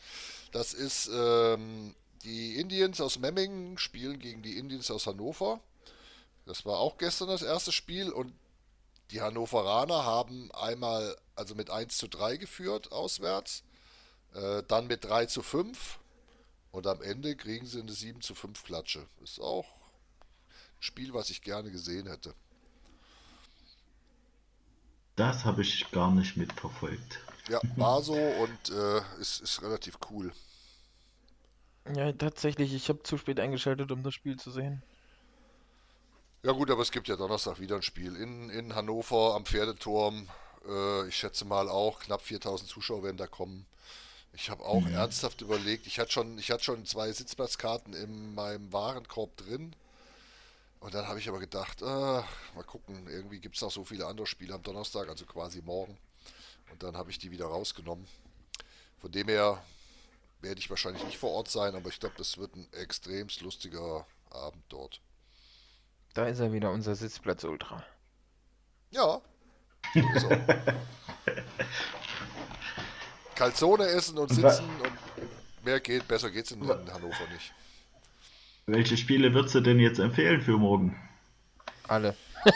Das 0.52 0.74
ist 0.74 1.08
ähm, 1.12 1.94
die 2.22 2.56
Indians 2.56 3.00
aus 3.00 3.18
Memmingen 3.18 3.78
spielen 3.78 4.18
gegen 4.18 4.42
die 4.42 4.58
Indians 4.58 4.90
aus 4.90 5.06
Hannover. 5.06 5.60
Das 6.44 6.64
war 6.64 6.78
auch 6.78 6.98
gestern 6.98 7.28
das 7.28 7.42
erste 7.42 7.72
Spiel 7.72 8.10
und 8.10 8.32
die 9.10 9.20
Hannoveraner 9.20 10.04
haben 10.04 10.50
einmal 10.52 11.16
also 11.34 11.54
mit 11.54 11.70
1 11.70 11.96
zu 11.96 12.08
3 12.08 12.36
geführt 12.36 12.92
auswärts, 12.92 13.64
äh, 14.34 14.62
dann 14.68 14.86
mit 14.86 15.04
3 15.04 15.26
zu 15.26 15.42
5 15.42 15.98
und 16.70 16.86
am 16.86 17.02
Ende 17.02 17.36
kriegen 17.36 17.66
sie 17.66 17.80
eine 17.80 17.92
7 17.92 18.20
zu 18.20 18.34
5 18.34 18.62
Klatsche. 18.62 19.06
Ist 19.22 19.40
auch 19.40 19.66
ein 19.66 20.82
Spiel, 20.82 21.14
was 21.14 21.30
ich 21.30 21.42
gerne 21.42 21.70
gesehen 21.70 22.06
hätte. 22.06 22.34
Das 25.16 25.44
habe 25.44 25.62
ich 25.62 25.90
gar 25.90 26.12
nicht 26.12 26.36
mitverfolgt. 26.36 27.20
Ja, 27.48 27.60
war 27.76 28.00
so 28.02 28.14
und 28.14 28.70
äh, 28.70 29.02
ist, 29.20 29.40
ist 29.40 29.60
relativ 29.62 29.98
cool. 30.10 30.32
Ja, 31.94 32.12
tatsächlich, 32.12 32.72
ich 32.72 32.88
habe 32.88 33.02
zu 33.02 33.18
spät 33.18 33.40
eingeschaltet, 33.40 33.90
um 33.90 34.02
das 34.02 34.14
Spiel 34.14 34.38
zu 34.38 34.50
sehen. 34.50 34.82
Ja 36.42 36.52
gut, 36.52 36.70
aber 36.70 36.80
es 36.80 36.90
gibt 36.90 37.06
ja 37.06 37.16
Donnerstag 37.16 37.60
wieder 37.60 37.76
ein 37.76 37.82
Spiel 37.82 38.16
in, 38.16 38.48
in 38.48 38.74
Hannover 38.74 39.34
am 39.34 39.44
Pferdeturm. 39.44 40.26
Äh, 40.66 41.06
ich 41.06 41.16
schätze 41.16 41.44
mal 41.44 41.68
auch 41.68 42.00
knapp 42.00 42.22
4000 42.22 42.70
Zuschauer 42.70 43.02
werden 43.02 43.18
da 43.18 43.26
kommen. 43.26 43.66
Ich 44.32 44.48
habe 44.48 44.64
auch 44.64 44.80
mhm. 44.80 44.94
ernsthaft 44.94 45.42
überlegt, 45.42 45.86
ich 45.86 45.98
hatte 45.98 46.12
schon, 46.12 46.38
ich 46.38 46.50
hatte 46.50 46.64
schon 46.64 46.86
zwei 46.86 47.12
Sitzplatzkarten 47.12 47.92
in 47.92 48.34
meinem 48.34 48.72
Warenkorb 48.72 49.36
drin. 49.36 49.76
Und 50.80 50.94
dann 50.94 51.06
habe 51.08 51.18
ich 51.18 51.28
aber 51.28 51.40
gedacht, 51.40 51.82
äh, 51.82 51.84
mal 51.84 52.64
gucken, 52.66 53.06
irgendwie 53.06 53.38
gibt 53.38 53.56
es 53.56 53.60
noch 53.60 53.70
so 53.70 53.84
viele 53.84 54.06
andere 54.06 54.26
Spiele 54.26 54.54
am 54.54 54.62
Donnerstag, 54.62 55.10
also 55.10 55.26
quasi 55.26 55.60
morgen. 55.60 55.98
Und 56.72 56.82
dann 56.82 56.96
habe 56.96 57.10
ich 57.10 57.18
die 57.18 57.30
wieder 57.30 57.46
rausgenommen. 57.46 58.06
Von 58.96 59.12
dem 59.12 59.28
her 59.28 59.62
werde 60.40 60.58
ich 60.58 60.70
wahrscheinlich 60.70 61.04
nicht 61.04 61.18
vor 61.18 61.32
Ort 61.32 61.50
sein, 61.50 61.74
aber 61.74 61.90
ich 61.90 62.00
glaube, 62.00 62.14
das 62.16 62.38
wird 62.38 62.56
ein 62.56 62.66
extremst 62.72 63.42
lustiger 63.42 64.06
Abend 64.30 64.64
dort. 64.70 65.02
Da 66.14 66.26
ist 66.26 66.40
er 66.40 66.52
wieder, 66.52 66.70
unser 66.70 66.94
Sitzplatz 66.96 67.44
Ultra. 67.44 67.84
Ja. 68.90 69.20
So 69.94 70.28
Calzone 73.36 73.84
essen 73.86 74.18
und 74.18 74.28
sitzen 74.28 74.68
und 74.82 75.64
mehr 75.64 75.80
geht, 75.80 76.06
besser 76.06 76.30
geht's 76.30 76.50
in, 76.50 76.62
in 76.62 76.68
Hannover 76.68 77.26
nicht. 77.32 77.54
Welche 78.66 78.96
Spiele 78.96 79.32
würdest 79.32 79.54
du 79.54 79.60
denn 79.60 79.78
jetzt 79.80 79.98
empfehlen 79.98 80.42
für 80.42 80.58
morgen? 80.58 80.96
Alle. 81.88 82.16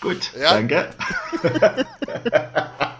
Gut, 0.00 0.32
ja. 0.34 0.54
danke. 0.54 0.94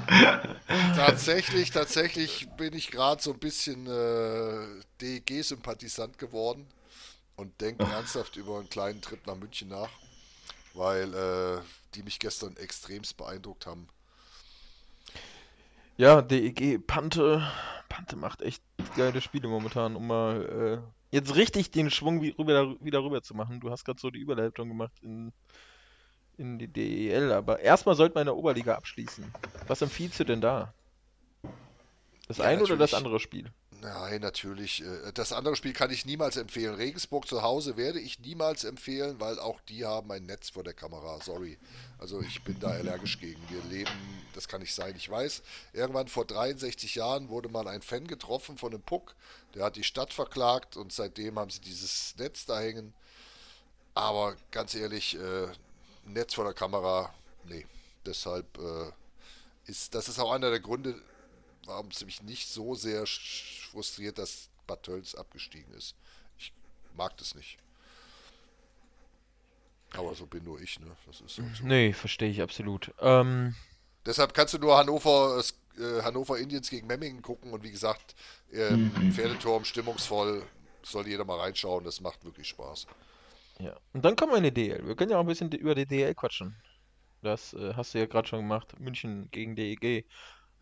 tatsächlich, 0.96 1.70
tatsächlich 1.70 2.48
bin 2.56 2.74
ich 2.74 2.90
gerade 2.90 3.22
so 3.22 3.32
ein 3.32 3.38
bisschen 3.38 3.86
äh, 3.86 4.82
DEG-Sympathisant 5.00 6.18
geworden 6.18 6.66
und 7.36 7.60
denke 7.60 7.84
ernsthaft 7.84 8.36
über 8.36 8.58
einen 8.58 8.68
kleinen 8.68 9.00
Trip 9.00 9.26
nach 9.26 9.36
München 9.36 9.68
nach, 9.68 9.90
weil 10.74 11.14
äh, 11.14 11.60
die 11.94 12.02
mich 12.02 12.18
gestern 12.18 12.56
extremst 12.56 13.16
beeindruckt 13.16 13.66
haben. 13.66 13.88
Ja, 15.96 16.22
DEG, 16.22 16.86
Pante, 16.86 17.46
Pante 17.88 18.16
macht 18.16 18.42
echt 18.42 18.62
geile 18.96 19.20
Spiele 19.20 19.48
momentan, 19.48 19.94
um 19.96 20.06
mal 20.06 20.82
äh, 20.82 21.16
jetzt 21.16 21.34
richtig 21.36 21.70
den 21.70 21.90
Schwung 21.90 22.22
wie, 22.22 22.30
rüber, 22.30 22.76
wieder 22.80 23.02
rüber 23.02 23.22
zu 23.22 23.34
machen. 23.34 23.60
Du 23.60 23.70
hast 23.70 23.84
gerade 23.84 24.00
so 24.00 24.10
die 24.10 24.18
Überleitung 24.18 24.68
gemacht 24.68 24.92
in 25.02 25.32
in 26.42 26.58
die 26.58 26.68
DEL. 26.68 27.32
Aber 27.32 27.60
erstmal 27.60 27.94
sollte 27.94 28.14
man 28.14 28.22
in 28.22 28.26
der 28.26 28.36
Oberliga 28.36 28.74
abschließen. 28.74 29.24
Was 29.68 29.80
empfiehlst 29.80 30.20
du 30.20 30.24
denn 30.24 30.40
da? 30.40 30.74
Das 32.28 32.38
ja, 32.38 32.44
eine 32.44 32.62
oder 32.62 32.76
das 32.76 32.94
andere 32.94 33.20
Spiel? 33.20 33.50
Nein, 33.80 34.20
natürlich. 34.20 34.82
Äh, 34.82 35.12
das 35.12 35.32
andere 35.32 35.56
Spiel 35.56 35.72
kann 35.72 35.90
ich 35.90 36.04
niemals 36.04 36.36
empfehlen. 36.36 36.74
Regensburg 36.74 37.26
zu 37.26 37.42
Hause 37.42 37.76
werde 37.76 38.00
ich 38.00 38.20
niemals 38.20 38.64
empfehlen, 38.64 39.18
weil 39.18 39.38
auch 39.38 39.60
die 39.62 39.84
haben 39.84 40.10
ein 40.12 40.26
Netz 40.26 40.50
vor 40.50 40.62
der 40.62 40.74
Kamera. 40.74 41.20
Sorry. 41.20 41.58
Also 41.98 42.20
ich 42.20 42.42
bin 42.42 42.58
da 42.60 42.68
allergisch 42.68 43.18
gegen. 43.18 43.40
Wir 43.48 43.62
leben, 43.64 43.90
das 44.34 44.46
kann 44.46 44.60
nicht 44.60 44.74
sein. 44.74 44.94
Ich 44.96 45.10
weiß, 45.10 45.42
irgendwann 45.72 46.08
vor 46.08 46.24
63 46.24 46.94
Jahren 46.94 47.28
wurde 47.28 47.48
mal 47.48 47.66
ein 47.68 47.82
Fan 47.82 48.06
getroffen 48.06 48.56
von 48.56 48.72
einem 48.72 48.82
Puck. 48.82 49.14
Der 49.54 49.64
hat 49.64 49.76
die 49.76 49.84
Stadt 49.84 50.12
verklagt 50.12 50.76
und 50.76 50.92
seitdem 50.92 51.38
haben 51.38 51.50
sie 51.50 51.60
dieses 51.60 52.14
Netz 52.18 52.46
da 52.46 52.60
hängen. 52.60 52.94
Aber 53.94 54.36
ganz 54.50 54.74
ehrlich, 54.74 55.16
äh, 55.18 55.48
Netz 56.04 56.34
vor 56.34 56.44
der 56.44 56.54
Kamera, 56.54 57.12
nee. 57.44 57.66
Deshalb 58.04 58.58
äh, 58.58 58.90
ist 59.66 59.94
das 59.94 60.08
ist 60.08 60.18
auch 60.18 60.32
einer 60.32 60.50
der 60.50 60.60
Gründe, 60.60 61.00
warum 61.66 61.88
es 61.88 62.04
mich 62.04 62.22
nicht 62.22 62.48
so 62.48 62.74
sehr 62.74 63.04
frustriert, 63.70 64.18
dass 64.18 64.48
Bad 64.66 64.82
Tölz 64.82 65.14
abgestiegen 65.14 65.72
ist. 65.74 65.94
Ich 66.38 66.52
mag 66.96 67.16
das 67.16 67.34
nicht. 67.34 67.58
Aber 69.94 70.14
so 70.14 70.26
bin 70.26 70.44
nur 70.44 70.60
ich, 70.60 70.80
ne? 70.80 70.96
Das 71.06 71.20
ist 71.20 71.36
so. 71.36 71.42
Nee, 71.62 71.92
verstehe 71.92 72.30
ich 72.30 72.40
absolut. 72.42 72.92
Ähm... 73.00 73.54
Deshalb 74.04 74.34
kannst 74.34 74.54
du 74.54 74.58
nur 74.58 74.76
Hannover, 74.76 75.40
äh, 75.78 76.02
Hannover 76.02 76.38
Indians 76.38 76.70
gegen 76.70 76.88
Memmingen 76.88 77.22
gucken 77.22 77.52
und 77.52 77.62
wie 77.62 77.70
gesagt, 77.70 78.16
äh, 78.50 78.70
mhm. 78.70 79.12
Pferdeturm 79.12 79.64
stimmungsvoll, 79.64 80.44
soll 80.82 81.06
jeder 81.06 81.24
mal 81.24 81.38
reinschauen, 81.38 81.84
das 81.84 82.00
macht 82.00 82.24
wirklich 82.24 82.48
Spaß. 82.48 82.86
Ja. 83.62 83.76
Und 83.92 84.04
dann 84.04 84.16
kommen 84.16 84.32
wir 84.32 84.38
in 84.38 84.44
die 84.44 84.52
DL. 84.52 84.86
Wir 84.86 84.96
können 84.96 85.12
ja 85.12 85.18
auch 85.18 85.22
ein 85.22 85.26
bisschen 85.26 85.52
über 85.52 85.74
die 85.74 85.86
DL 85.86 86.14
quatschen. 86.14 86.56
Das 87.22 87.54
äh, 87.54 87.74
hast 87.74 87.94
du 87.94 87.98
ja 87.98 88.06
gerade 88.06 88.26
schon 88.26 88.40
gemacht. 88.40 88.78
München 88.80 89.28
gegen 89.30 89.54
DEG. 89.54 90.04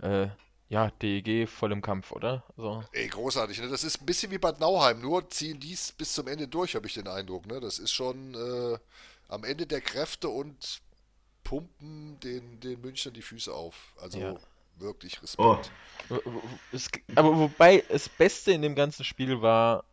Äh, 0.02 0.28
ja, 0.68 0.90
DEG 1.02 1.48
voll 1.48 1.72
im 1.72 1.80
Kampf, 1.80 2.12
oder? 2.12 2.44
So. 2.56 2.84
Ey, 2.92 3.08
großartig. 3.08 3.60
Ne? 3.60 3.68
Das 3.68 3.84
ist 3.84 4.02
ein 4.02 4.06
bisschen 4.06 4.30
wie 4.30 4.38
Bad 4.38 4.60
Nauheim, 4.60 5.00
nur 5.00 5.28
ziehen 5.30 5.58
dies 5.58 5.92
bis 5.92 6.12
zum 6.12 6.28
Ende 6.28 6.46
durch, 6.46 6.74
habe 6.74 6.86
ich 6.86 6.94
den 6.94 7.08
Eindruck. 7.08 7.46
Ne? 7.46 7.58
Das 7.58 7.78
ist 7.78 7.90
schon 7.90 8.34
äh, 8.34 8.78
am 9.28 9.44
Ende 9.44 9.66
der 9.66 9.80
Kräfte 9.80 10.28
und 10.28 10.82
pumpen 11.42 12.20
den, 12.20 12.60
den 12.60 12.80
Münchnern 12.82 13.14
die 13.14 13.22
Füße 13.22 13.52
auf. 13.52 13.94
Also 14.00 14.18
ja. 14.18 14.36
wirklich 14.76 15.22
Respekt. 15.22 15.72
Oh. 16.10 16.18
Es, 16.72 16.88
aber 17.16 17.36
wobei 17.36 17.82
das 17.88 18.10
Beste 18.10 18.52
in 18.52 18.62
dem 18.62 18.74
ganzen 18.74 19.04
Spiel 19.04 19.40
war, 19.40 19.84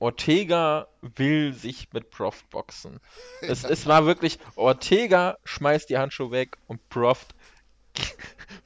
Ortega 0.00 0.86
will 1.00 1.52
sich 1.52 1.88
mit 1.92 2.10
Proft 2.10 2.48
boxen. 2.50 3.00
Es, 3.42 3.64
es 3.64 3.86
war 3.86 4.06
wirklich, 4.06 4.38
Ortega 4.56 5.38
schmeißt 5.44 5.90
die 5.90 5.98
Handschuhe 5.98 6.30
weg 6.30 6.56
und 6.66 6.88
Proft, 6.88 7.34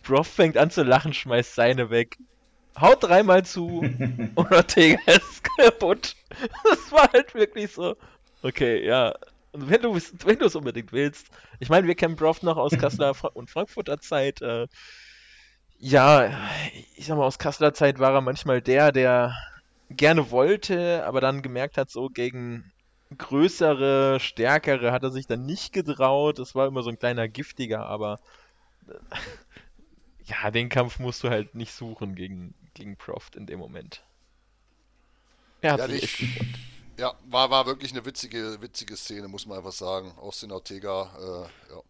Proft 0.03 0.33
fängt 0.33 0.57
an 0.57 0.71
zu 0.71 0.83
lachen, 0.83 1.13
schmeißt 1.13 1.55
seine 1.55 1.91
weg. 1.91 2.19
Haut 2.79 3.03
dreimal 3.03 3.45
zu 3.45 3.81
und 4.35 4.53
Ortega 4.53 4.99
ist 5.07 5.45
kaputt. 5.57 6.17
Das 6.65 6.93
war 6.93 7.13
halt 7.13 7.35
wirklich 7.35 7.73
so. 7.73 7.97
Okay, 8.43 8.85
ja. 8.85 9.15
Und 9.53 9.69
wenn 9.69 9.83
du 9.83 9.95
wenn 9.95 10.41
es 10.41 10.57
unbedingt 10.57 10.93
willst. 10.93 11.29
Ich 11.61 11.69
meine, 11.69 11.87
wir 11.87 11.95
kennen 11.95 12.17
Proft 12.17 12.43
noch 12.43 12.57
aus 12.57 12.73
Kasseler 12.73 13.15
und 13.35 13.51
Frankfurter 13.51 14.01
Zeit. 14.01 14.41
Äh, 14.41 14.67
ja, 15.79 16.31
ich 16.97 17.07
sag 17.07 17.19
mal, 17.19 17.27
aus 17.27 17.39
Kasseler 17.39 17.75
Zeit 17.75 17.99
war 17.99 18.15
er 18.15 18.23
manchmal 18.23 18.63
der, 18.63 18.93
der 18.93 19.35
gerne 19.93 20.31
wollte, 20.31 21.05
aber 21.05 21.21
dann 21.21 21.43
gemerkt 21.43 21.77
hat, 21.77 21.91
so 21.91 22.09
gegen 22.09 22.73
größere, 23.17 24.21
stärkere 24.21 24.93
hat 24.93 25.03
er 25.03 25.11
sich 25.11 25.27
dann 25.27 25.45
nicht 25.45 25.73
getraut. 25.73 26.39
Das 26.39 26.55
war 26.55 26.67
immer 26.67 26.83
so 26.83 26.91
ein 26.91 26.99
kleiner 26.99 27.29
giftiger, 27.29 27.87
aber 27.87 28.19
äh, 28.89 29.17
ja, 30.25 30.51
den 30.51 30.69
Kampf 30.69 30.99
musst 30.99 31.23
du 31.25 31.31
halt 31.31 31.55
nicht 31.55 31.73
suchen 31.73 32.15
gegen, 32.15 32.55
gegen 32.75 32.97
Proft 32.97 33.37
in 33.37 33.47
dem 33.47 33.59
Moment. 33.59 34.03
Er 35.61 35.75
hat 35.75 35.81
ja, 35.81 35.89
sich 35.89 36.21
nicht, 36.21 36.59
ja, 36.99 37.15
war, 37.27 37.51
war 37.51 37.67
wirklich 37.67 37.93
eine 37.93 38.05
witzige, 38.05 38.61
witzige 38.61 38.97
Szene, 38.97 39.29
muss 39.29 39.47
man 39.47 39.59
einfach 39.59 39.73
sagen. 39.73 40.13
Austin 40.19 40.53
Ortega, 40.53 41.11
äh, 41.19 41.73
ja. 41.73 41.83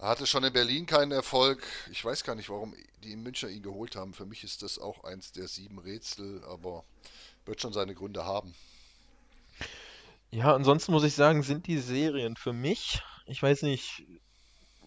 Er 0.00 0.08
hatte 0.08 0.26
schon 0.26 0.44
in 0.44 0.52
Berlin 0.52 0.86
keinen 0.86 1.12
Erfolg. 1.12 1.62
Ich 1.90 2.02
weiß 2.02 2.24
gar 2.24 2.34
nicht, 2.34 2.48
warum 2.48 2.74
die 3.04 3.12
in 3.12 3.22
München 3.22 3.50
ihn 3.50 3.62
geholt 3.62 3.96
haben. 3.96 4.14
Für 4.14 4.24
mich 4.24 4.44
ist 4.44 4.62
das 4.62 4.78
auch 4.78 5.04
eins 5.04 5.32
der 5.32 5.46
sieben 5.46 5.78
Rätsel, 5.78 6.42
aber 6.44 6.84
wird 7.44 7.60
schon 7.60 7.74
seine 7.74 7.94
Gründe 7.94 8.24
haben. 8.24 8.54
Ja, 10.30 10.54
ansonsten 10.54 10.92
muss 10.92 11.04
ich 11.04 11.14
sagen, 11.14 11.42
sind 11.42 11.66
die 11.66 11.78
Serien 11.78 12.36
für 12.36 12.54
mich, 12.54 13.02
ich 13.26 13.42
weiß 13.42 13.62
nicht, 13.62 14.04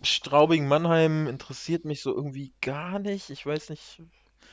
Straubing-Mannheim 0.01 1.27
interessiert 1.27 1.85
mich 1.85 2.01
so 2.01 2.13
irgendwie 2.13 2.51
gar 2.61 2.97
nicht. 2.97 3.29
Ich 3.29 3.45
weiß 3.45 3.69
nicht. 3.69 4.01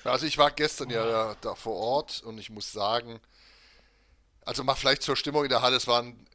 Also 0.05 0.27
ich 0.27 0.37
war 0.37 0.51
gestern 0.51 0.91
ja 0.91 1.05
da, 1.05 1.37
da 1.41 1.55
vor 1.55 1.77
Ort 1.77 2.23
und 2.23 2.39
ich 2.39 2.51
muss 2.51 2.71
sagen, 2.71 3.19
also 4.45 4.63
mal 4.63 4.75
vielleicht 4.75 5.03
zur 5.03 5.17
Stimmung 5.17 5.45
in 5.45 5.51
der 5.51 5.63
Halle, 5.63 5.77
es 5.77 5.87
waren 5.87 6.27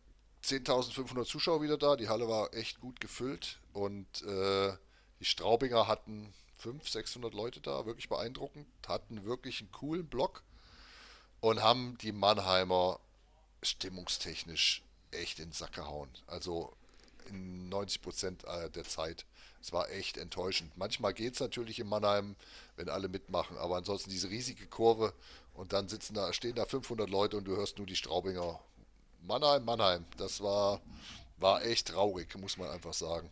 10.500 0.46 1.26
Zuschauer 1.26 1.62
wieder 1.62 1.78
da, 1.78 1.96
die 1.96 2.08
Halle 2.08 2.28
war 2.28 2.54
echt 2.54 2.80
gut 2.80 3.02
gefüllt 3.02 3.60
und 3.74 4.22
äh, 4.24 4.74
die 5.20 5.26
Straubinger 5.26 5.88
hatten 5.88 6.34
500, 6.58 6.88
600 6.92 7.34
Leute 7.34 7.62
da, 7.62 7.86
wirklich 7.86 8.10
beeindruckend, 8.10 8.68
hatten 8.88 9.26
wirklich 9.26 9.62
einen 9.62 9.72
coolen 9.72 10.08
Block 10.08 10.44
und 11.42 11.64
haben 11.64 11.98
die 12.02 12.12
Mannheimer 12.12 13.00
stimmungstechnisch 13.64 14.84
echt 15.12 15.40
in 15.40 15.50
den 15.50 15.54
Sack 15.54 15.74
gehauen. 15.74 16.10
Also 16.28 16.74
in 17.28 17.70
90 17.70 18.02
Prozent 18.02 18.44
äh, 18.46 18.70
der 18.70 18.84
Zeit. 18.84 19.26
Es 19.62 19.74
war 19.74 19.90
echt 19.90 20.18
enttäuschend. 20.18 20.78
Manchmal 20.78 21.14
geht 21.14 21.34
es 21.34 21.40
natürlich 21.40 21.80
in 21.80 21.88
Mannheim, 21.88 22.36
wenn 22.76 22.88
alle 22.88 23.08
mitmachen, 23.08 23.58
aber 23.58 23.78
ansonsten 23.78 24.12
diese 24.12 24.30
riesige 24.30 24.68
Kurve 24.68 25.14
und 25.56 25.74
dann 25.74 25.90
sitzen 25.90 26.14
da, 26.14 26.32
stehen 26.34 26.56
da 26.56 26.66
500 26.66 27.10
Leute 27.10 27.38
und 27.38 27.46
du 27.46 27.56
hörst 27.56 27.80
nur 27.80 27.88
die 27.88 27.96
Straubinger. 27.96 28.60
Mannheim, 29.28 29.66
Mannheim. 29.66 30.06
Das 30.18 30.42
war, 30.42 30.82
war 31.38 31.64
echt 31.66 31.88
traurig, 31.88 32.36
muss 32.38 32.58
man 32.58 32.70
einfach 32.70 32.94
sagen. 32.94 33.30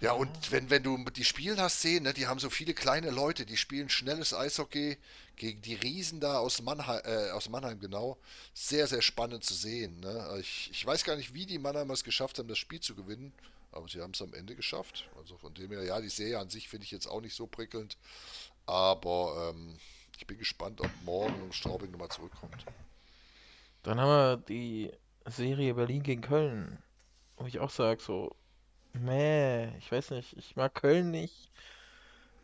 Ja, 0.00 0.12
und 0.12 0.52
wenn, 0.52 0.68
wenn 0.68 0.82
du 0.82 1.02
die 1.10 1.24
Spielen 1.24 1.58
hast 1.58 1.80
sehen, 1.80 2.02
ne, 2.02 2.12
die 2.12 2.26
haben 2.26 2.38
so 2.38 2.50
viele 2.50 2.74
kleine 2.74 3.10
Leute, 3.10 3.46
die 3.46 3.56
spielen 3.56 3.88
schnelles 3.88 4.34
Eishockey 4.34 4.98
gegen 5.36 5.62
die 5.62 5.74
Riesen 5.74 6.20
da 6.20 6.38
aus 6.38 6.60
Mannheim, 6.60 7.00
äh, 7.04 7.30
aus 7.30 7.48
Mannheim 7.48 7.80
genau. 7.80 8.18
Sehr, 8.52 8.86
sehr 8.86 9.00
spannend 9.00 9.44
zu 9.44 9.54
sehen. 9.54 10.00
Ne? 10.00 10.38
Ich, 10.40 10.70
ich 10.70 10.84
weiß 10.84 11.04
gar 11.04 11.16
nicht, 11.16 11.32
wie 11.32 11.46
die 11.46 11.58
Mannheimer 11.58 11.94
es 11.94 12.04
geschafft 12.04 12.38
haben, 12.38 12.48
das 12.48 12.58
Spiel 12.58 12.80
zu 12.80 12.94
gewinnen, 12.94 13.32
aber 13.72 13.88
sie 13.88 14.02
haben 14.02 14.12
es 14.12 14.20
am 14.20 14.34
Ende 14.34 14.54
geschafft. 14.54 15.08
Also 15.16 15.38
von 15.38 15.54
dem 15.54 15.70
her, 15.70 15.82
ja, 15.82 16.00
die 16.00 16.10
Serie 16.10 16.40
an 16.40 16.50
sich 16.50 16.68
finde 16.68 16.84
ich 16.84 16.90
jetzt 16.90 17.06
auch 17.06 17.22
nicht 17.22 17.34
so 17.34 17.46
prickelnd, 17.46 17.96
aber 18.66 19.54
ähm, 19.54 19.78
ich 20.18 20.26
bin 20.26 20.38
gespannt, 20.38 20.80
ob 20.82 20.90
morgen 21.04 21.52
Straubing 21.52 21.90
nochmal 21.90 22.10
zurückkommt. 22.10 22.66
Dann 23.86 24.00
haben 24.00 24.08
wir 24.08 24.36
die 24.48 24.90
Serie 25.26 25.74
Berlin 25.74 26.02
gegen 26.02 26.20
Köln, 26.20 26.82
wo 27.36 27.46
ich 27.46 27.60
auch 27.60 27.70
sage, 27.70 28.02
so, 28.02 28.34
Meh, 28.94 29.76
ich 29.78 29.92
weiß 29.92 30.10
nicht. 30.10 30.36
Ich 30.36 30.56
mag 30.56 30.74
Köln 30.74 31.12
nicht. 31.12 31.52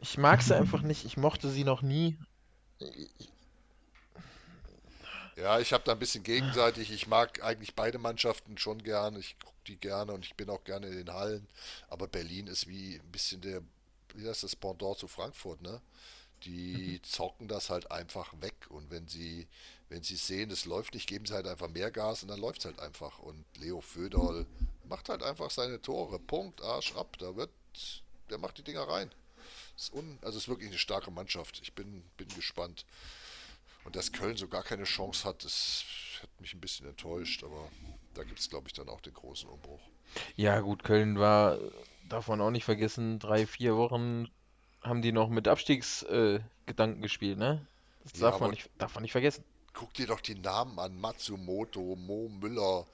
Ich 0.00 0.18
mag 0.18 0.40
sie 0.40 0.56
einfach 0.56 0.82
nicht. 0.82 1.04
Ich 1.04 1.16
mochte 1.16 1.48
sie 1.50 1.64
noch 1.64 1.82
nie. 1.82 2.16
Ja, 5.36 5.58
ich 5.58 5.72
habe 5.72 5.82
da 5.84 5.92
ein 5.92 5.98
bisschen 5.98 6.22
gegenseitig. 6.22 6.92
Ich 6.92 7.08
mag 7.08 7.42
eigentlich 7.42 7.74
beide 7.74 7.98
Mannschaften 7.98 8.56
schon 8.56 8.82
gern. 8.82 9.16
Ich 9.16 9.36
gucke 9.40 9.56
die 9.66 9.76
gerne 9.76 10.12
und 10.12 10.24
ich 10.24 10.36
bin 10.36 10.48
auch 10.48 10.62
gerne 10.62 10.86
in 10.86 10.96
den 10.96 11.12
Hallen. 11.12 11.48
Aber 11.88 12.06
Berlin 12.06 12.46
ist 12.46 12.68
wie 12.68 13.00
ein 13.00 13.10
bisschen 13.10 13.40
der, 13.40 13.62
wie 14.14 14.28
heißt 14.28 14.44
das 14.44 14.54
Pendant 14.54 14.98
zu 14.98 15.08
Frankfurt, 15.08 15.60
ne? 15.60 15.80
Die 16.44 17.00
mhm. 17.00 17.04
zocken 17.04 17.48
das 17.48 17.68
halt 17.70 17.90
einfach 17.90 18.32
weg. 18.40 18.54
Und 18.68 18.90
wenn 18.90 19.08
sie, 19.08 19.48
wenn 19.92 20.02
sie 20.02 20.16
sehen, 20.16 20.50
es 20.50 20.64
läuft 20.64 20.94
nicht, 20.94 21.06
geben 21.06 21.26
sie 21.26 21.34
halt 21.34 21.46
einfach 21.46 21.68
mehr 21.68 21.90
Gas 21.90 22.22
und 22.22 22.30
dann 22.30 22.40
läuft 22.40 22.60
es 22.60 22.64
halt 22.64 22.80
einfach. 22.80 23.18
Und 23.18 23.44
Leo 23.58 23.82
Föderl 23.82 24.46
macht 24.88 25.10
halt 25.10 25.22
einfach 25.22 25.50
seine 25.50 25.82
Tore. 25.82 26.18
Punkt, 26.18 26.62
Arsch 26.62 26.96
ab. 26.96 27.18
Da 27.18 27.36
wird, 27.36 27.50
der 28.30 28.38
macht 28.38 28.56
die 28.56 28.62
Dinger 28.62 28.88
rein. 28.88 29.10
Ist 29.76 29.92
un, 29.92 30.18
also 30.22 30.38
ist 30.38 30.48
wirklich 30.48 30.70
eine 30.70 30.78
starke 30.78 31.10
Mannschaft. 31.10 31.60
Ich 31.62 31.74
bin, 31.74 32.02
bin 32.16 32.28
gespannt. 32.28 32.86
Und 33.84 33.94
dass 33.94 34.12
Köln 34.12 34.38
so 34.38 34.48
gar 34.48 34.62
keine 34.62 34.84
Chance 34.84 35.28
hat, 35.28 35.44
das 35.44 35.84
hat 36.22 36.40
mich 36.40 36.54
ein 36.54 36.60
bisschen 36.60 36.88
enttäuscht, 36.88 37.44
aber 37.44 37.68
da 38.14 38.22
gibt 38.22 38.38
es, 38.38 38.48
glaube 38.48 38.68
ich, 38.68 38.72
dann 38.72 38.88
auch 38.88 39.00
den 39.02 39.12
großen 39.12 39.48
Umbruch. 39.48 39.80
Ja, 40.36 40.60
gut, 40.60 40.84
Köln 40.84 41.18
war, 41.18 41.58
darf 42.08 42.28
man 42.28 42.40
auch 42.40 42.50
nicht 42.50 42.64
vergessen, 42.64 43.18
drei, 43.18 43.46
vier 43.46 43.76
Wochen 43.76 44.28
haben 44.82 45.02
die 45.02 45.12
noch 45.12 45.28
mit 45.28 45.48
Abstiegsgedanken 45.48 46.98
äh, 46.98 47.02
gespielt, 47.02 47.38
ne? 47.38 47.66
Das 48.04 48.14
ja, 48.14 48.30
darf, 48.30 48.40
man 48.40 48.50
nicht, 48.50 48.70
darf 48.78 48.94
man 48.94 49.02
nicht 49.02 49.12
vergessen. 49.12 49.44
Guck 49.74 49.94
dir 49.94 50.06
doch 50.06 50.20
die 50.20 50.34
Namen 50.34 50.78
an: 50.78 51.00
Matsumoto, 51.00 51.96
Mo 51.96 52.28
Müller, 52.28 52.86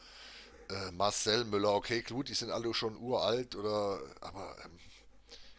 äh, 0.70 0.91
Marcel 0.93 1.45
Müller, 1.45 1.74
okay, 1.74 2.03
gut, 2.03 2.29
die 2.29 2.35
sind 2.35 2.51
alle 2.51 2.72
schon 2.74 2.97
uralt 2.97 3.55
oder, 3.57 4.01
aber 4.20 4.57
ähm, 4.64 4.79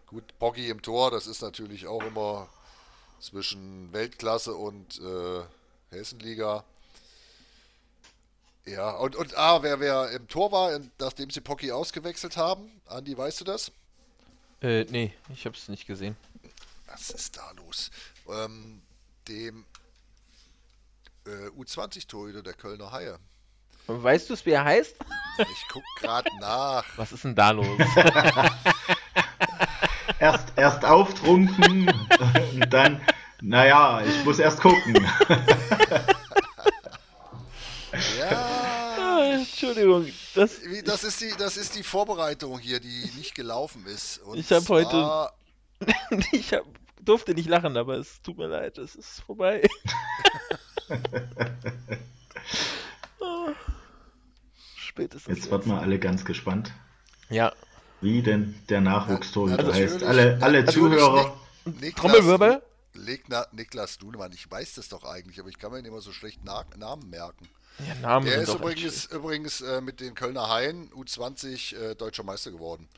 gut, 0.06 0.38
Boggy 0.40 0.70
im 0.70 0.82
Tor, 0.82 1.12
das 1.12 1.28
ist 1.28 1.42
natürlich 1.42 1.88
auch 1.88 2.04
immer 2.04 2.48
zwischen 3.20 3.92
Weltklasse 3.92 4.56
und 4.56 5.00
äh, 5.00 5.44
Hessenliga. 5.92 6.64
Ja, 8.66 8.92
und, 8.92 9.16
und 9.16 9.36
ah, 9.36 9.64
wer, 9.64 9.80
wer 9.80 10.12
im 10.12 10.28
Tor 10.28 10.52
war, 10.52 10.80
nachdem 11.00 11.32
sie 11.32 11.42
Pocky 11.42 11.72
ausgewechselt 11.72 12.38
haben, 12.38 12.70
Andi, 12.86 13.18
weißt 13.18 13.42
du 13.42 13.46
das? 13.46 13.72
Äh, 14.62 14.84
nee, 14.86 15.14
ich 15.34 15.46
hab's 15.46 15.70
nicht 15.70 15.88
gesehen. 15.88 16.16
Was 16.86 17.10
ist 17.10 17.38
da 17.38 17.52
los? 17.52 17.90
Ähm, 18.28 18.82
dem 19.28 19.66
äh, 21.30 21.50
U20-Torhüter 21.60 22.42
der 22.42 22.54
Kölner 22.54 22.92
Haie. 22.92 23.20
Weißt 23.88 24.30
du 24.30 24.34
es, 24.34 24.46
wie 24.46 24.52
er 24.52 24.64
heißt? 24.64 24.96
Ich 25.40 25.66
guck 25.72 25.84
gerade 26.02 26.30
nach. 26.42 26.84
Was 26.98 27.14
ist 27.14 27.24
denn 27.24 27.34
da 27.34 27.52
los? 27.52 27.66
erst, 30.20 30.52
erst 30.58 30.84
auftrunken 30.84 31.90
und 32.54 32.74
dann, 32.74 33.00
naja, 33.42 34.02
ich 34.06 34.26
muss 34.26 34.40
erst 34.40 34.60
gucken. 34.60 35.08
ja. 38.20 39.30
Entschuldigung. 39.32 40.12
Das, 40.36 40.60
das, 40.84 41.06
ist 41.06 41.22
die, 41.22 41.34
das 41.38 41.56
ist 41.56 41.78
die 41.78 41.84
Vorbereitung 41.84 42.60
hier, 42.60 42.82
die 42.82 43.10
nicht 43.16 43.34
gelaufen 43.34 43.86
ist. 43.86 44.18
Und 44.18 44.38
ich 44.38 44.52
habe 44.52 44.68
heute. 44.68 45.30
ich 46.34 46.54
hab, 46.54 46.66
durfte 47.00 47.34
nicht 47.34 47.48
lachen, 47.48 47.78
aber 47.78 47.96
es 47.96 48.22
tut 48.22 48.38
mir 48.38 48.48
leid, 48.48 48.78
es 48.78 48.96
ist 48.96 49.22
vorbei. 49.22 49.68
Spätestens. 55.20 55.46
Jetzt 55.46 55.52
wird 55.52 55.66
mal 55.68 55.80
alle 55.80 56.00
ganz 56.00 56.26
gespannt. 56.26 56.72
Ja. 57.30 57.54
Wie 58.02 58.22
denn 58.22 58.56
der 58.70 58.82
Nachwuchstorhüter 58.82 59.60
also 59.60 59.74
heißt. 59.74 60.04
Alle, 60.04 60.38
alle 60.42 60.66
Zuhörer. 60.66 61.38
Niklas, 61.66 61.96
Trommelwirbel? 61.96 62.62
Niklas 63.52 64.00
Lunemann, 64.02 64.32
ich 64.32 64.50
weiß 64.50 64.76
das 64.76 64.90
doch 64.90 65.04
eigentlich, 65.04 65.40
aber 65.40 65.50
ich 65.50 65.58
kann 65.58 65.72
mir 65.72 65.80
immer 65.80 66.02
so 66.02 66.12
schlecht 66.12 66.40
Na 66.44 66.66
Namen 66.78 67.10
merken. 67.10 67.48
Ja, 67.88 67.96
Namen 67.96 68.26
der 68.26 68.42
ist 68.42 68.54
übrigens, 68.54 69.06
übrigens 69.06 69.62
äh, 69.62 69.80
mit 69.80 70.02
den 70.02 70.16
Kölner 70.16 70.50
Haien 70.50 70.90
U20 70.92 71.76
äh, 71.76 71.96
deutscher 71.96 72.24
Meister 72.24 72.52
geworden. 72.52 72.90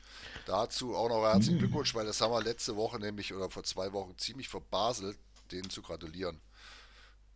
Dazu 0.46 0.96
auch 0.96 1.08
noch 1.08 1.22
herzlichen 1.22 1.56
mhm. 1.56 1.60
Glückwunsch, 1.60 1.94
weil 1.94 2.06
das 2.06 2.20
haben 2.20 2.32
wir 2.32 2.42
letzte 2.42 2.74
Woche 2.76 2.98
nämlich 2.98 3.32
oder 3.32 3.48
vor 3.48 3.62
zwei 3.62 3.92
Wochen 3.92 4.16
ziemlich 4.18 4.48
verbaselt, 4.48 5.18
denen 5.52 5.70
zu 5.70 5.82
gratulieren. 5.82 6.40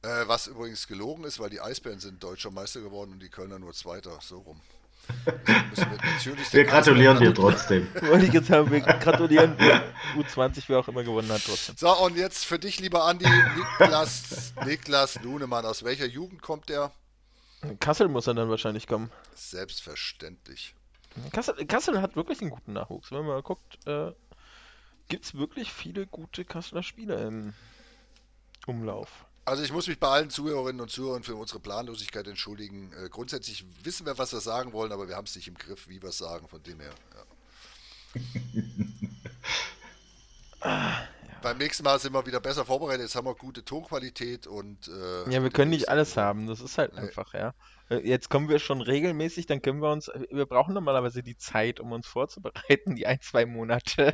Äh, 0.03 0.27
was 0.27 0.49
übrigens 0.49 0.89
gelogen 0.89 1.25
ist, 1.25 1.39
weil 1.39 1.51
die 1.51 1.61
Eisbären 1.61 2.01
sind 2.01 2.23
deutscher 2.23 2.51
Meister 2.51 2.81
geworden 2.81 3.13
und 3.13 3.23
die 3.23 3.29
Kölner 3.29 3.59
nur 3.59 3.73
Zweiter. 3.75 4.19
So 4.21 4.39
rum. 4.39 4.61
Wir, 6.53 6.65
gratulieren 6.65 7.19
dir 7.19 7.35
trotzdem. 7.35 7.89
Wollte 8.03 8.27
ich 8.27 8.33
jetzt 8.33 8.51
haben, 8.51 8.71
wir 8.71 8.81
gratulieren 8.81 9.57
U20, 10.17 10.65
wer 10.69 10.79
auch 10.79 10.89
immer 10.89 11.05
gewonnen 11.05 11.31
hat 11.31 11.43
trotzdem. 11.45 11.77
So, 11.77 11.91
und 11.99 12.17
jetzt 12.17 12.45
für 12.45 12.59
dich, 12.59 12.81
lieber 12.81 13.05
Andi, 13.05 13.27
Niklas, 13.79 14.55
Niklas 14.65 15.21
Lunemann. 15.23 15.65
Aus 15.65 15.85
welcher 15.85 16.07
Jugend 16.07 16.43
kommt 16.43 16.69
der? 16.69 16.93
Kassel 17.81 18.09
muss 18.09 18.27
er 18.27 18.35
dann 18.35 18.49
wahrscheinlich 18.49 18.87
kommen. 18.87 19.11
Selbstverständlich. 19.35 20.75
Kassel, 21.33 21.55
Kassel 21.67 22.01
hat 22.01 22.17
wirklich 22.17 22.41
einen 22.41 22.51
guten 22.51 22.73
Nachwuchs. 22.73 23.11
Wenn 23.11 23.19
man 23.19 23.29
mal 23.29 23.43
guckt, 23.43 23.79
äh, 23.87 24.13
gibt 25.09 25.25
es 25.25 25.35
wirklich 25.35 25.73
viele 25.73 26.07
gute 26.07 26.45
Kasseler 26.45 26.83
Spieler 26.83 27.21
im 27.27 27.55
Umlauf. 28.67 29.26
Also 29.47 29.63
ich 29.63 29.73
muss 29.73 29.87
mich 29.87 30.01
bei 30.01 30.09
allen 30.09 30.29
Zuhörerinnen 30.29 30.81
und 30.81 30.91
Zuhörern 30.91 31.23
für 31.23 31.37
unsere 31.37 31.61
Planlosigkeit 31.61 32.27
entschuldigen. 32.27 32.93
Äh, 32.93 33.09
grundsätzlich 33.09 33.65
wissen 33.85 34.05
wir, 34.05 34.19
was 34.19 34.33
wir 34.33 34.41
sagen 34.41 34.73
wollen, 34.73 34.91
aber 34.91 35.07
wir 35.07 35.15
haben 35.15 35.27
es 35.27 35.37
nicht 35.37 35.47
im 35.47 35.55
Griff, 35.55 35.89
wie 35.89 36.03
wir 36.03 36.09
es 36.09 36.19
sagen, 36.19 36.49
von 36.49 36.61
dem 36.65 36.81
her. 36.81 36.91
Ja. 38.15 38.21
ah, 40.69 41.01
ja. 41.29 41.39
Beim 41.43 41.59
nächsten 41.59 41.85
Mal 41.85 42.01
sind 42.01 42.13
wir 42.13 42.27
wieder 42.27 42.41
besser 42.41 42.65
vorbereitet, 42.65 43.03
jetzt 43.03 43.15
haben 43.15 43.29
wir 43.29 43.37
gute 43.37 43.65
Tonqualität 43.65 44.49
und... 44.49 44.89
Äh, 44.89 45.31
ja, 45.31 45.41
wir 45.41 45.51
können 45.51 45.71
nicht 45.71 45.89
alles 45.89 46.17
haben, 46.17 46.49
das 46.49 46.61
ist 46.61 46.77
halt 46.77 46.95
nee. 46.95 47.03
einfach, 47.03 47.33
ja. 47.33 47.55
Äh, 47.89 47.99
jetzt 47.99 48.29
kommen 48.29 48.49
wir 48.49 48.59
schon 48.59 48.81
regelmäßig, 48.81 49.47
dann 49.47 49.63
können 49.63 49.81
wir 49.81 49.93
uns... 49.93 50.11
Wir 50.29 50.47
brauchen 50.47 50.75
normalerweise 50.75 51.23
die 51.23 51.37
Zeit, 51.37 51.79
um 51.79 51.93
uns 51.93 52.09
vorzubereiten, 52.09 52.97
die 52.97 53.07
ein, 53.07 53.21
zwei 53.21 53.47
Monate. 53.47 54.13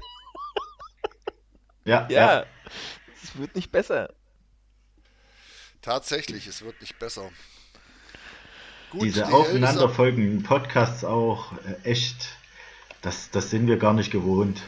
ja, 1.86 2.06
ja. 2.10 2.44
Es 3.22 3.38
wird 3.38 3.56
nicht 3.56 3.72
besser. 3.72 4.12
Tatsächlich, 5.82 6.46
es 6.46 6.62
wird 6.62 6.80
nicht 6.80 6.98
besser. 6.98 7.28
Gut, 8.90 9.02
Diese 9.02 9.24
die 9.24 9.32
aufeinanderfolgenden 9.32 10.42
Podcasts 10.42 11.04
auch, 11.04 11.52
äh, 11.66 11.90
echt, 11.90 12.36
das, 13.00 13.30
das 13.30 13.50
sind 13.50 13.66
wir 13.66 13.78
gar 13.78 13.92
nicht 13.92 14.10
gewohnt. 14.10 14.62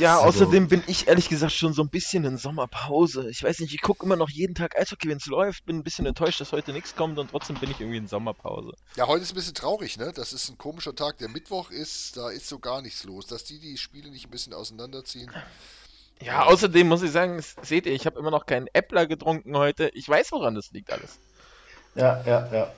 Ja, 0.00 0.16
also, 0.16 0.44
außerdem 0.44 0.66
bin 0.66 0.82
ich 0.88 1.06
ehrlich 1.06 1.28
gesagt 1.28 1.52
schon 1.52 1.72
so 1.72 1.82
ein 1.82 1.88
bisschen 1.88 2.24
in 2.24 2.38
Sommerpause. 2.38 3.30
Ich 3.30 3.42
weiß 3.42 3.60
nicht, 3.60 3.72
ich 3.72 3.82
gucke 3.82 4.04
immer 4.04 4.16
noch 4.16 4.28
jeden 4.30 4.54
Tag 4.54 4.76
Eishockey, 4.76 5.08
wenn 5.08 5.18
es 5.18 5.26
läuft. 5.26 5.64
Bin 5.64 5.76
ein 5.76 5.84
bisschen 5.84 6.06
enttäuscht, 6.06 6.40
dass 6.40 6.50
heute 6.52 6.72
nichts 6.72 6.96
kommt 6.96 7.18
und 7.18 7.30
trotzdem 7.30 7.56
bin 7.56 7.70
ich 7.70 7.80
irgendwie 7.80 7.98
in 7.98 8.08
Sommerpause. 8.08 8.72
Ja, 8.96 9.06
heute 9.06 9.22
ist 9.22 9.32
ein 9.32 9.36
bisschen 9.36 9.54
traurig, 9.54 9.96
ne? 9.96 10.12
Das 10.12 10.32
ist 10.32 10.48
ein 10.48 10.58
komischer 10.58 10.94
Tag. 10.94 11.18
Der 11.18 11.28
Mittwoch 11.28 11.70
ist, 11.70 12.16
da 12.16 12.30
ist 12.30 12.48
so 12.48 12.58
gar 12.58 12.82
nichts 12.82 13.04
los. 13.04 13.26
Dass 13.26 13.44
die 13.44 13.60
die 13.60 13.76
Spiele 13.76 14.10
nicht 14.10 14.26
ein 14.26 14.30
bisschen 14.30 14.54
auseinanderziehen. 14.54 15.30
Ja, 16.20 16.44
außerdem 16.44 16.88
muss 16.88 17.02
ich 17.02 17.12
sagen, 17.12 17.42
seht 17.62 17.86
ihr, 17.86 17.92
ich 17.92 18.06
habe 18.06 18.18
immer 18.18 18.30
noch 18.30 18.46
keinen 18.46 18.68
Äppler 18.72 19.06
getrunken 19.06 19.56
heute. 19.56 19.90
Ich 19.94 20.08
weiß, 20.08 20.32
woran 20.32 20.54
das 20.54 20.70
liegt 20.72 20.90
alles. 20.92 21.18
Ja, 21.94 22.22
ja, 22.26 22.48
ja. 22.52 22.72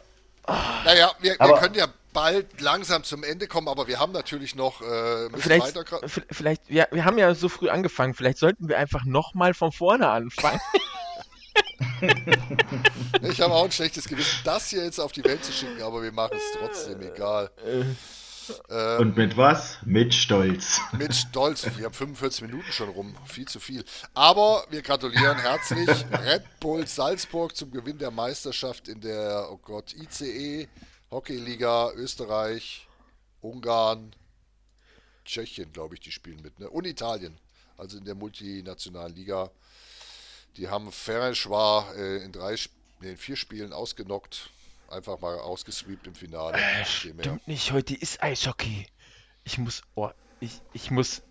Naja, 0.84 1.12
wir, 1.20 1.38
wir 1.38 1.54
können 1.54 1.74
ja 1.74 1.86
bald 2.12 2.60
langsam 2.60 3.04
zum 3.04 3.22
Ende 3.22 3.46
kommen, 3.46 3.68
aber 3.68 3.86
wir 3.86 4.00
haben 4.00 4.12
natürlich 4.12 4.54
noch 4.54 4.80
äh, 4.80 5.28
vielleicht, 5.36 5.78
vielleicht 6.30 6.70
ja, 6.70 6.86
wir 6.90 7.04
haben 7.04 7.18
ja 7.18 7.34
so 7.34 7.48
früh 7.48 7.68
angefangen, 7.68 8.14
vielleicht 8.14 8.38
sollten 8.38 8.68
wir 8.68 8.78
einfach 8.78 9.04
nochmal 9.04 9.54
von 9.54 9.72
vorne 9.72 10.08
anfangen. 10.08 10.60
ich 13.22 13.40
habe 13.40 13.54
auch 13.54 13.64
ein 13.64 13.72
schlechtes 13.72 14.08
Gewissen, 14.08 14.38
das 14.44 14.70
hier 14.70 14.84
jetzt 14.84 14.98
auf 14.98 15.12
die 15.12 15.24
Welt 15.24 15.44
zu 15.44 15.52
schicken, 15.52 15.82
aber 15.82 16.02
wir 16.02 16.12
machen 16.12 16.36
es 16.36 16.58
trotzdem, 16.58 17.00
egal. 17.02 17.50
Äh, 18.68 18.96
ähm, 18.96 19.00
Und 19.00 19.16
mit 19.16 19.36
was? 19.36 19.78
Mit 19.84 20.14
Stolz. 20.14 20.80
Mit 20.92 21.14
Stolz. 21.14 21.66
Wir 21.76 21.86
haben 21.86 21.94
45 21.94 22.42
Minuten 22.42 22.70
schon 22.72 22.88
rum. 22.88 23.14
Viel 23.26 23.46
zu 23.46 23.60
viel. 23.60 23.84
Aber 24.14 24.64
wir 24.70 24.82
gratulieren 24.82 25.38
herzlich 25.38 25.88
Red 26.10 26.42
Bull 26.60 26.86
Salzburg 26.86 27.56
zum 27.56 27.70
Gewinn 27.70 27.98
der 27.98 28.10
Meisterschaft 28.10 28.88
in 28.88 29.00
der, 29.00 29.48
oh 29.50 29.58
Gott, 29.58 29.94
ICE, 29.94 30.68
Hockeyliga, 31.10 31.92
Österreich, 31.92 32.86
Ungarn, 33.40 34.14
Tschechien, 35.24 35.72
glaube 35.72 35.94
ich, 35.94 36.00
die 36.00 36.12
spielen 36.12 36.40
mit. 36.42 36.58
Ne? 36.58 36.68
Und 36.68 36.86
Italien. 36.86 37.38
Also 37.76 37.98
in 37.98 38.04
der 38.04 38.14
multinationalen 38.14 39.14
Liga. 39.14 39.50
Die 40.56 40.68
haben 40.68 40.90
Ferencvar 40.90 41.94
äh, 41.96 42.24
in 42.24 42.32
drei, 42.32 42.56
in 43.00 43.16
vier 43.16 43.36
Spielen 43.36 43.72
ausgenockt 43.72 44.50
einfach 44.88 45.20
mal 45.20 45.38
ausgesweept 45.38 46.06
im 46.06 46.14
Finale. 46.14 46.58
Äh, 46.58 46.84
stimmt 46.84 47.46
nicht, 47.48 47.72
heute 47.72 47.94
ist 47.94 48.22
Eishockey. 48.22 48.86
Ich 49.44 49.58
muss, 49.58 49.82
oh, 49.94 50.10
ich, 50.40 50.60
ich 50.72 50.90
muss, 50.90 51.22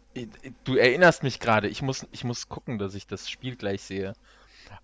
du 0.63 0.75
erinnerst 0.75 1.23
mich 1.23 1.39
gerade, 1.39 1.67
ich 1.67 1.81
muss, 1.81 2.05
ich 2.11 2.23
muss 2.23 2.49
gucken, 2.49 2.77
dass 2.77 2.95
ich 2.95 3.07
das 3.07 3.29
Spiel 3.29 3.55
gleich 3.55 3.81
sehe. 3.81 4.13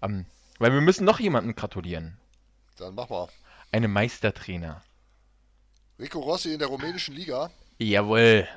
Um, 0.01 0.11
ähm, 0.11 0.25
weil 0.59 0.71
wir 0.71 0.81
müssen 0.81 1.03
noch 1.03 1.19
jemanden 1.19 1.55
gratulieren. 1.55 2.17
Dann 2.77 2.95
mach 2.95 3.09
mal. 3.09 3.27
Eine 3.71 3.87
Meistertrainer. 3.87 4.83
Rico 5.99 6.19
Rossi 6.19 6.53
in 6.53 6.59
der 6.59 6.67
rumänischen 6.67 7.15
Liga. 7.15 7.51
Jawohl. 7.79 8.47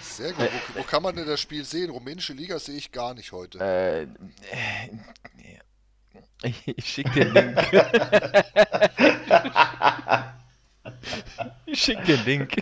Sehr 0.00 0.32
gut. 0.32 0.48
Wo, 0.74 0.80
wo, 0.80 0.82
kann 0.82 1.02
man 1.02 1.14
denn 1.14 1.26
das 1.26 1.40
Spiel 1.40 1.64
sehen? 1.64 1.90
Rumänische 1.90 2.32
Liga 2.32 2.58
sehe 2.58 2.76
ich 2.76 2.92
gar 2.92 3.14
nicht 3.14 3.32
heute. 3.32 3.58
Äh, 3.58 4.06
ich, 6.42 6.66
ich 6.66 6.86
schick 6.86 7.12
dir 7.12 7.26
den 7.26 7.34
Link. 7.34 7.72
ich 11.66 11.82
schick 11.82 12.04
dir 12.04 12.16
den 12.18 12.26
Link. 12.26 12.56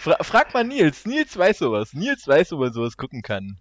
Fra 0.00 0.22
frag 0.22 0.54
mal 0.54 0.64
Nils. 0.64 1.04
Nils 1.06 1.36
weiß 1.36 1.58
sowas. 1.58 1.92
Nils 1.92 2.26
weiß, 2.26 2.52
wo 2.52 2.56
man 2.56 2.72
sowas 2.72 2.96
gucken 2.96 3.22
kann. 3.22 3.58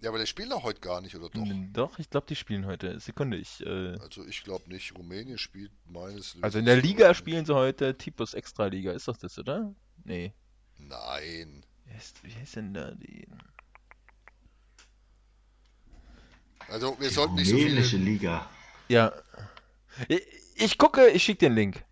Ja, 0.00 0.08
aber 0.08 0.18
der 0.18 0.26
spielt 0.26 0.50
doch 0.50 0.62
heute 0.62 0.80
gar 0.80 1.02
nicht, 1.02 1.14
oder 1.14 1.28
doch? 1.28 1.44
Doch, 1.72 1.98
ich 1.98 2.08
glaube, 2.08 2.26
die 2.26 2.36
spielen 2.36 2.64
heute. 2.64 2.98
Sekunde, 3.00 3.36
ich. 3.36 3.60
Äh... 3.60 3.98
Also, 3.98 4.26
ich 4.26 4.44
glaube 4.44 4.70
nicht. 4.70 4.96
Rumänien 4.96 5.36
spielt 5.36 5.72
meines 5.86 6.38
Also, 6.40 6.58
in 6.58 6.64
der 6.64 6.76
Liga 6.76 7.12
spielen 7.12 7.44
sie 7.44 7.54
heute 7.54 7.98
Tipus 7.98 8.32
Extraliga. 8.32 8.92
Ist 8.92 9.08
doch 9.08 9.18
das, 9.18 9.38
oder? 9.38 9.74
Nee. 10.04 10.32
Nein. 10.78 11.66
Wie 11.84 11.92
heißt, 11.92 12.24
wie 12.24 12.34
heißt 12.34 12.56
denn 12.56 12.72
da 12.72 12.92
die? 12.92 13.28
Also 16.70 16.96
wir 16.98 17.08
die 17.08 17.14
sollten 17.14 17.34
nicht 17.34 17.50
so 17.50 17.56
viele... 17.56 17.80
Liga. 17.98 18.48
Ja. 18.88 19.12
Ich, 20.08 20.22
ich 20.54 20.78
gucke, 20.78 21.08
ich 21.08 21.22
schicke 21.22 21.40
den 21.40 21.54
Link. 21.54 21.84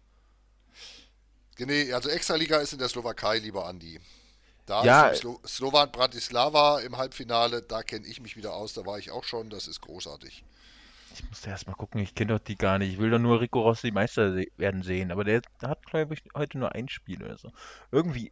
Nee, 1.59 1.93
also 1.93 2.09
Extraliga 2.09 2.59
ist 2.59 2.73
in 2.73 2.79
der 2.79 2.89
Slowakei, 2.89 3.39
lieber 3.39 3.67
Andi. 3.67 4.01
Da 4.67 4.85
ja, 4.85 5.09
ist 5.09 5.21
Slo 5.21 5.41
Slovan 5.47 5.91
Bratislava 5.91 6.81
im 6.81 6.97
Halbfinale, 6.97 7.63
da 7.63 7.83
kenne 7.83 8.07
ich 8.07 8.21
mich 8.21 8.37
wieder 8.37 8.53
aus, 8.53 8.75
da 8.75 8.85
war 8.85 8.99
ich 8.99 9.11
auch 9.11 9.25
schon, 9.25 9.49
das 9.49 9.67
ist 9.67 9.81
großartig. 9.81 10.45
Ich 11.15 11.29
muss 11.29 11.45
erst 11.47 11.67
mal 11.67 11.75
gucken, 11.75 12.01
ich 12.01 12.15
kenne 12.15 12.35
doch 12.35 12.45
die 12.45 12.55
gar 12.55 12.79
nicht. 12.79 12.93
Ich 12.93 12.99
will 12.99 13.11
doch 13.11 13.19
nur 13.19 13.41
Rico 13.41 13.63
Rossi 13.63 13.91
Meister 13.91 14.37
werden 14.57 14.83
sehen, 14.83 15.11
aber 15.11 15.25
der 15.25 15.43
hat, 15.63 15.85
glaube 15.87 16.15
ich, 16.15 16.23
heute 16.35 16.59
nur 16.59 16.75
ein 16.75 16.89
Spiel 16.89 17.25
oder 17.25 17.39
so. 17.39 17.51
Irgendwie 17.91 18.31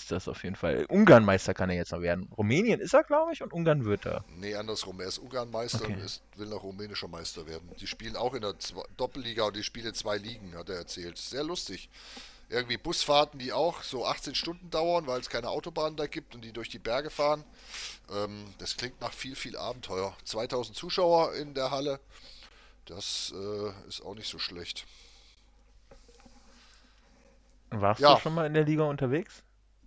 ist 0.00 0.10
das 0.10 0.28
auf 0.28 0.42
jeden 0.44 0.56
Fall. 0.56 0.86
Ungarn-Meister 0.88 1.54
kann 1.54 1.70
er 1.70 1.76
jetzt 1.76 1.92
noch 1.92 2.00
werden. 2.00 2.28
Rumänien 2.36 2.80
ist 2.80 2.94
er, 2.94 3.04
glaube 3.04 3.32
ich, 3.32 3.42
und 3.42 3.52
Ungarn 3.52 3.84
wird 3.84 4.06
er. 4.06 4.24
Nee, 4.36 4.54
andersrum. 4.54 5.00
Er 5.00 5.08
ist 5.08 5.18
Ungarn-Meister 5.18 5.82
okay. 5.82 5.94
und 5.94 6.00
ist, 6.00 6.22
will 6.36 6.48
noch 6.48 6.62
rumänischer 6.62 7.08
Meister 7.08 7.46
werden. 7.46 7.70
Die 7.80 7.86
spielen 7.86 8.16
auch 8.16 8.34
in 8.34 8.42
der 8.42 8.58
Zwei 8.58 8.82
Doppelliga 8.96 9.44
und 9.44 9.56
die 9.56 9.62
spielen 9.62 9.94
zwei 9.94 10.16
Ligen, 10.16 10.54
hat 10.56 10.68
er 10.68 10.76
erzählt. 10.76 11.18
Sehr 11.18 11.44
lustig. 11.44 11.90
Irgendwie 12.48 12.76
Busfahrten, 12.76 13.38
die 13.38 13.52
auch 13.52 13.82
so 13.82 14.06
18 14.06 14.34
Stunden 14.34 14.70
dauern, 14.70 15.06
weil 15.06 15.20
es 15.20 15.30
keine 15.30 15.48
Autobahnen 15.48 15.96
da 15.96 16.06
gibt 16.06 16.34
und 16.34 16.42
die 16.42 16.52
durch 16.52 16.68
die 16.68 16.78
Berge 16.78 17.10
fahren. 17.10 17.44
Ähm, 18.10 18.44
das 18.58 18.76
klingt 18.76 19.00
nach 19.00 19.12
viel, 19.12 19.34
viel 19.36 19.56
Abenteuer. 19.56 20.16
2000 20.24 20.76
Zuschauer 20.76 21.34
in 21.34 21.54
der 21.54 21.70
Halle. 21.70 22.00
Das 22.86 23.32
äh, 23.34 23.88
ist 23.88 24.02
auch 24.02 24.14
nicht 24.14 24.28
so 24.28 24.38
schlecht. 24.38 24.86
Warst 27.70 28.00
ja. 28.00 28.14
du 28.14 28.20
schon 28.20 28.34
mal 28.34 28.46
in 28.46 28.54
der 28.54 28.64
Liga 28.64 28.84
unterwegs? 28.84 29.42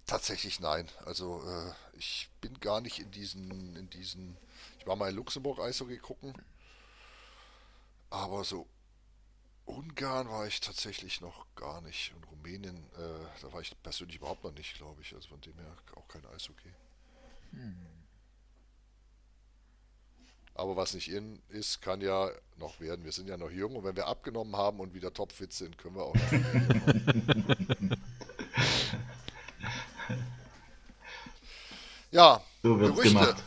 Tatsächlich 0.06 0.60
nein. 0.60 0.88
Also 1.06 1.42
äh, 1.48 1.72
ich 1.98 2.30
bin 2.40 2.60
gar 2.60 2.82
nicht 2.82 3.00
in 3.00 3.10
diesen, 3.12 3.76
in 3.76 3.90
diesen. 3.90 4.38
Ich 4.80 4.86
war 4.86 4.96
mal 4.96 5.10
in 5.10 5.16
Luxemburg 5.16 5.60
Eishockey 5.60 5.98
gucken. 5.98 6.34
Aber 8.12 8.44
so 8.44 8.68
Ungarn 9.66 10.30
war 10.30 10.46
ich 10.46 10.62
tatsächlich 10.62 11.22
noch 11.22 11.48
gar 11.56 11.82
nicht. 11.82 12.14
Und 12.16 12.30
Rumänien, 12.30 12.78
äh, 12.98 13.42
da 13.42 13.52
war 13.52 13.62
ich 13.62 13.76
persönlich 13.82 14.18
überhaupt 14.18 14.44
noch 14.44 14.54
nicht, 14.54 14.76
glaube 14.76 15.02
ich. 15.02 15.14
Also 15.14 15.30
von 15.30 15.42
dem 15.42 15.56
her 15.56 15.76
auch 15.96 16.08
kein 16.08 16.26
Eishockey. 16.28 16.72
Hm. 17.52 17.76
Aber 20.54 20.78
was 20.78 20.94
nicht 20.94 21.12
in 21.12 21.42
ist, 21.50 21.82
kann 21.82 22.00
ja 22.00 22.30
noch 22.58 22.80
werden. 22.80 23.04
Wir 23.04 23.12
sind 23.12 23.28
ja 23.28 23.38
noch 23.38 23.52
jung 23.52 23.76
und 23.76 23.84
wenn 23.84 23.96
wir 23.96 24.08
abgenommen 24.08 24.56
haben 24.56 24.80
und 24.80 24.94
wieder 24.94 25.14
topfit 25.14 25.52
sind, 25.52 25.78
können 25.78 25.96
wir 25.96 26.04
auch 26.04 26.16
Ja, 32.16 32.42
so 32.64 32.80
wird's 32.80 32.96
Gerüchte. 32.96 33.20
gemacht. 33.20 33.44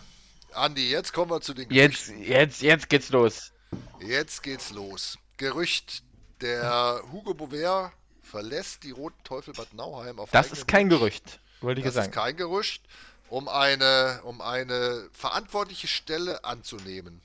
Andi, 0.53 0.91
jetzt 0.91 1.15
kommen 1.15 1.31
wir 1.31 1.41
zu 1.41 1.55
den 1.55 1.71
Gerüchten. 1.71 2.19
Jetzt, 2.19 2.29
jetzt, 2.29 2.63
jetzt 2.63 2.89
geht's 2.91 3.09
los. 3.09 3.53
Jetzt 4.01 4.43
geht's 4.43 4.71
los. 4.73 5.19
Gerücht, 5.39 6.03
der 6.43 7.03
Hugo 7.11 7.33
Bouvert 7.33 7.93
verlässt 8.21 8.85
die 8.85 8.91
Roten 8.91 9.25
Teufel 9.25 9.55
Bad 9.55 9.73
Nauheim 9.73 10.19
auf 10.19 10.31
Das 10.33 10.53
ist 10.53 10.69
kein 10.69 10.91
Wunsch. 10.91 10.99
Gerücht, 11.01 11.41
wollte 11.63 11.81
ich 11.81 11.87
das 11.87 11.95
sagen. 11.95 12.13
Das 12.13 12.17
ist 12.17 12.23
kein 12.23 12.37
Gerücht, 12.37 12.83
um 13.31 13.49
eine, 13.49 14.21
um 14.25 14.43
eine 14.43 15.09
verantwortliche 15.13 15.89
Stelle 15.89 16.45
anzunehmen. 16.45 17.23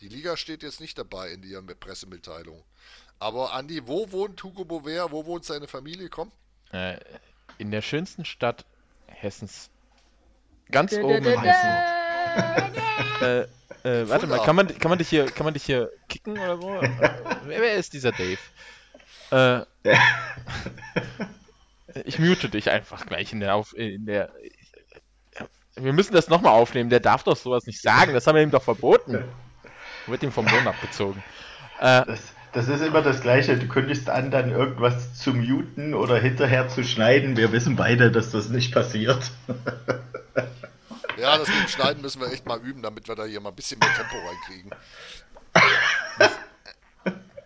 Die 0.00 0.08
Liga 0.08 0.36
steht 0.36 0.62
jetzt 0.62 0.80
nicht 0.80 0.96
dabei 0.96 1.32
in 1.32 1.42
ihrer 1.42 1.62
Pressemitteilung. 1.62 2.62
Aber 3.18 3.52
Andi, 3.52 3.84
wo 3.88 4.12
wohnt 4.12 4.40
Hugo 4.44 4.64
Bouvert? 4.64 5.10
Wo 5.10 5.26
wohnt 5.26 5.44
seine 5.44 5.66
Familie? 5.66 6.08
Komm. 6.08 6.30
Äh, 6.70 6.98
in 7.58 7.72
der 7.72 7.82
schönsten 7.82 8.24
Stadt 8.24 8.64
Hessens 9.08 9.70
Ganz 10.70 10.92
oben 10.94 11.24
äh, 13.20 13.40
äh, 13.40 14.08
warte 14.08 14.26
mal, 14.26 14.40
kann 14.40 14.56
man, 14.56 14.66
kann, 14.78 14.90
man 14.90 14.98
dich 14.98 15.08
hier, 15.08 15.26
kann 15.26 15.44
man 15.44 15.54
dich 15.54 15.64
hier 15.64 15.90
kicken 16.08 16.32
oder 16.32 16.56
so? 16.56 16.80
wer, 17.46 17.60
wer 17.60 17.74
ist 17.74 17.92
dieser 17.92 18.12
Dave? 18.12 18.38
Äh, 19.30 19.62
ich 22.04 22.18
mute 22.18 22.48
dich 22.48 22.70
einfach 22.70 23.06
gleich 23.06 23.32
in 23.32 23.40
der, 23.40 23.54
auf, 23.54 23.76
in 23.76 24.06
der 24.06 24.30
wir 25.82 25.92
müssen 25.92 26.12
das 26.12 26.28
nochmal 26.28 26.52
aufnehmen. 26.52 26.90
Der 26.90 27.00
darf 27.00 27.24
doch 27.24 27.36
sowas 27.36 27.66
nicht 27.66 27.80
sagen. 27.80 28.14
Das 28.14 28.26
haben 28.26 28.36
wir 28.36 28.42
ihm 28.42 28.50
doch 28.50 28.62
verboten. 28.62 29.24
Wird 30.06 30.22
ihm 30.22 30.32
vom 30.32 30.46
Lohn 30.46 30.66
abgezogen. 30.66 31.22
Äh, 31.80 32.04
das, 32.06 32.22
das, 32.52 32.68
ist 32.68 32.82
immer 32.82 33.02
das 33.02 33.20
Gleiche. 33.20 33.56
Du 33.56 33.68
kündigst 33.68 34.08
an, 34.08 34.30
dann 34.30 34.50
irgendwas 34.50 35.14
zu 35.14 35.34
muten 35.34 35.94
oder 35.94 36.18
hinterher 36.18 36.68
zu 36.68 36.82
schneiden. 36.82 37.36
Wir 37.36 37.52
wissen 37.52 37.76
beide, 37.76 38.10
dass 38.10 38.30
das 38.32 38.48
nicht 38.48 38.72
passiert. 38.72 39.30
Ja, 41.18 41.36
das 41.36 41.48
mit 41.48 41.58
dem 41.58 41.68
Schneiden 41.68 42.02
müssen 42.02 42.20
wir 42.20 42.32
echt 42.32 42.46
mal 42.46 42.60
üben, 42.60 42.82
damit 42.82 43.08
wir 43.08 43.16
da 43.16 43.24
hier 43.24 43.40
mal 43.40 43.50
ein 43.50 43.56
bisschen 43.56 43.80
mehr 43.80 43.92
Tempo 43.92 44.16
reinkriegen. 44.18 44.70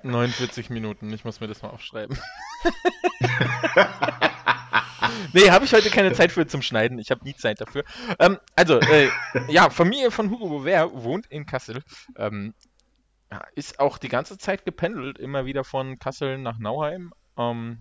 49 0.03 0.71
Minuten, 0.71 1.13
ich 1.13 1.25
muss 1.25 1.41
mir 1.41 1.47
das 1.47 1.63
mal 1.63 1.71
aufschreiben. 1.71 2.19
nee, 5.33 5.51
habe 5.51 5.65
ich 5.65 5.73
heute 5.73 5.91
keine 5.91 6.13
Zeit 6.13 6.33
für 6.33 6.47
zum 6.47 6.61
Schneiden. 6.61 6.99
Ich 6.99 7.11
habe 7.11 7.25
nie 7.25 7.35
Zeit 7.35 7.61
dafür. 7.61 7.85
Ähm, 8.19 8.39
also, 8.57 8.81
äh, 8.81 9.09
ja, 9.49 9.71
Familie 9.71 10.11
von 10.11 10.31
Hugo 10.31 10.49
Bouvert 10.49 10.91
wohnt 10.93 11.27
in 11.27 11.47
Kassel. 11.47 11.83
Ähm, 12.17 12.55
ist 13.55 13.81
auch 13.81 13.97
die 13.97 14.09
ganze 14.09 14.37
Zeit 14.37 14.67
gependelt, 14.67 15.19
immer 15.19 15.47
wieder 15.47 15.65
von 15.65 15.99
Kassel 15.99 16.37
nach 16.37 16.59
Nauheim. 16.59 17.15
Ähm, 17.39 17.79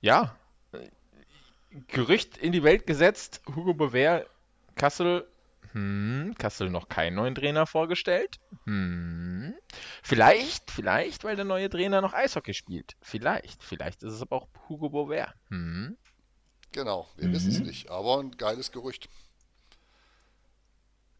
ja, 0.00 0.36
Gerücht 1.88 2.36
in 2.36 2.52
die 2.52 2.62
Welt 2.62 2.86
gesetzt, 2.86 3.40
Hugo 3.46 3.72
Bover, 3.72 4.26
Kassel, 4.82 5.28
hm, 5.74 6.34
Kassel 6.38 6.68
noch 6.68 6.88
keinen 6.88 7.14
neuen 7.14 7.36
Trainer 7.36 7.66
vorgestellt. 7.66 8.40
Hm, 8.64 9.54
vielleicht, 10.02 10.72
vielleicht, 10.72 11.22
weil 11.22 11.36
der 11.36 11.44
neue 11.44 11.70
Trainer 11.70 12.00
noch 12.00 12.14
Eishockey 12.14 12.52
spielt. 12.52 12.96
Vielleicht, 13.00 13.62
vielleicht 13.62 14.02
ist 14.02 14.14
es 14.14 14.22
aber 14.22 14.34
auch 14.34 14.48
Hugo 14.68 14.90
Bover. 14.90 15.32
Hm. 15.50 15.96
Genau, 16.72 17.08
wir 17.14 17.28
mhm. 17.28 17.32
wissen 17.32 17.52
es 17.52 17.60
nicht, 17.60 17.90
aber 17.90 18.18
ein 18.18 18.32
geiles 18.32 18.72
Gerücht. 18.72 19.08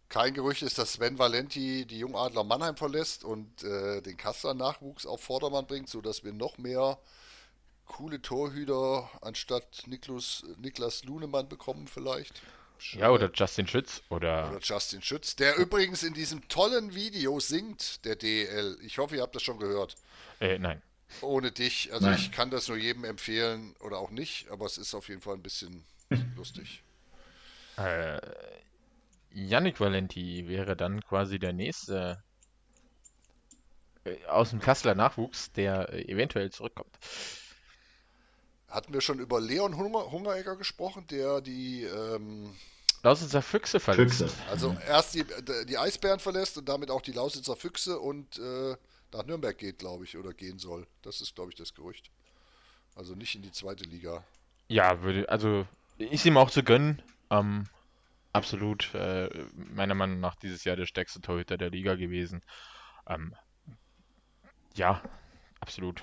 Kein 0.09 0.35
Gerücht 0.35 0.63
ist, 0.63 0.79
dass 0.79 0.95
Sven 0.95 1.21
Valenti 1.21 1.87
die 1.87 2.01
Jungadler 2.01 2.43
Mannheim 2.43 2.77
verlässt 2.77 3.23
und 3.23 3.63
äh, 3.63 4.03
den 4.03 4.17
Kasseler 4.17 4.55
Nachwuchs 4.55 5.07
auf 5.07 5.21
Vordermann 5.21 5.69
bringt, 5.69 5.89
sodass 5.89 6.25
wir 6.25 6.33
noch 6.33 6.59
mehr 6.59 6.99
coole 7.87 8.21
Torhüter 8.21 9.09
anstatt 9.21 9.85
Niklas, 9.87 10.43
Niklas 10.59 11.05
Lunemann 11.05 11.49
bekommen 11.49 11.87
vielleicht. 11.87 12.43
Ja, 12.93 13.11
oder 13.11 13.31
Justin 13.33 13.67
Schütz. 13.67 14.03
Oder... 14.09 14.51
oder 14.51 14.61
Justin 14.61 15.03
Schütz, 15.03 15.37
der 15.37 15.57
übrigens 15.57 16.03
in 16.03 16.15
diesem 16.15 16.47
tollen 16.49 16.95
Video 16.95 17.41
singt, 17.41 18.05
der 18.05 18.17
DL. 18.17 18.79
Ich 18.83 18.99
hoffe, 18.99 19.17
ihr 19.17 19.23
habt 19.23 19.35
das 19.35 19.43
schon 19.43 19.59
gehört. 19.59 19.97
Äh, 20.41 20.59
nein. 20.59 20.83
Ohne 21.21 21.53
dich. 21.53 21.93
Also 21.93 22.07
nein. 22.07 22.19
ich 22.19 22.33
kann 22.33 22.51
das 22.51 22.69
nur 22.69 22.77
jedem 22.77 23.05
empfehlen 23.05 23.75
oder 23.81 23.99
auch 23.99 24.11
nicht, 24.11 24.51
aber 24.51 24.67
es 24.67 24.79
ist 24.79 24.95
auf 24.95 25.09
jeden 25.09 25.21
Fall 25.21 25.35
ein 25.35 25.43
bisschen 25.43 25.85
lustig. 26.37 26.83
Äh, 27.77 28.21
Yannick 29.31 29.81
Valenti 29.81 30.47
wäre 30.49 30.77
dann 30.77 31.03
quasi 31.03 31.39
der 31.39 31.53
nächste 31.53 32.23
äh, 34.05 34.25
aus 34.27 34.51
dem 34.51 34.61
Kasseler 34.61 34.95
Nachwuchs, 34.95 35.53
der 35.53 35.93
äh, 35.93 36.03
eventuell 36.03 36.51
zurückkommt. 36.51 36.99
Hatten 38.69 38.93
wir 38.93 39.01
schon 39.01 39.19
über 39.19 39.41
Leon 39.41 39.77
Hunger, 39.77 40.11
Hungeregger 40.11 40.57
gesprochen, 40.57 41.07
der 41.07 41.41
die 41.41 41.85
ähm, 41.85 42.55
Lausitzer 43.03 43.43
Füchse 43.43 43.81
verlässt. 43.81 44.19
Füchse. 44.19 44.35
Also 44.49 44.77
erst 44.87 45.15
die, 45.15 45.25
die 45.69 45.77
Eisbären 45.77 46.21
verlässt 46.21 46.57
und 46.57 46.69
damit 46.69 46.91
auch 46.91 47.03
die 47.03 47.13
Lausitzer 47.13 47.57
Füchse 47.57 47.99
und 47.99 48.39
äh, 48.39 48.77
nach 49.13 49.25
Nürnberg 49.27 49.59
geht, 49.59 49.79
glaube 49.79 50.05
ich, 50.05 50.17
oder 50.17 50.33
gehen 50.33 50.59
soll. 50.59 50.87
Das 51.03 51.21
ist, 51.21 51.35
glaube 51.35 51.51
ich, 51.51 51.57
das 51.57 51.75
Gerücht. 51.75 52.11
Also 52.95 53.15
nicht 53.15 53.35
in 53.35 53.43
die 53.43 53.53
zweite 53.53 53.85
Liga. 53.85 54.25
Ja, 54.69 55.03
würde, 55.03 55.29
also 55.29 55.67
ist 55.99 56.25
ihm 56.27 56.37
auch 56.37 56.51
zu 56.51 56.63
gönnen. 56.63 57.03
Ähm, 57.31 57.67
absolut 58.33 58.95
äh, 58.95 59.29
meiner 59.55 59.95
Meinung 59.95 60.21
nach 60.21 60.37
dieses 60.37 60.65
Jahr 60.65 60.77
der 60.77 60.87
stärkste 60.87 61.21
Torhüter 61.21 61.59
der 61.59 61.71
Liga 61.71 61.95
gewesen. 61.97 62.43
Ähm, 63.07 63.35
ja, 64.75 65.03
absolut. 65.61 66.03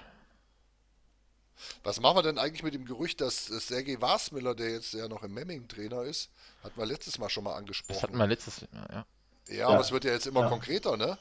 Was 1.84 2.00
machen 2.00 2.18
wir 2.18 2.24
denn 2.24 2.38
eigentlich 2.38 2.64
mit 2.64 2.74
dem 2.74 2.86
Gerücht, 2.86 3.22
dass 3.22 3.46
Sergei 3.46 4.00
Wasmiller, 4.00 4.56
der 4.56 4.72
jetzt 4.72 4.94
ja 4.94 5.08
noch 5.08 5.24
im 5.24 5.34
Memming 5.34 5.68
Trainer 5.68 6.04
ist, 6.04 6.30
hatten 6.64 6.80
wir 6.80 6.86
letztes 6.86 7.18
Mal 7.20 7.30
schon 7.30 7.44
mal 7.44 7.56
angesprochen. 7.56 7.94
Das 7.94 8.04
hatten 8.04 8.18
wir 8.18 8.28
letztes 8.28 8.62
Mal, 8.62 8.88
ja. 8.92 9.06
Ja, 9.48 9.56
ja. 9.56 9.68
aber 9.68 9.82
es 9.82 9.92
wird 9.92 10.06
ja 10.06 10.12
jetzt 10.12 10.28
immer 10.28 10.42
ja. 10.42 10.50
konkreter, 10.50 10.98
ne? 10.98 11.18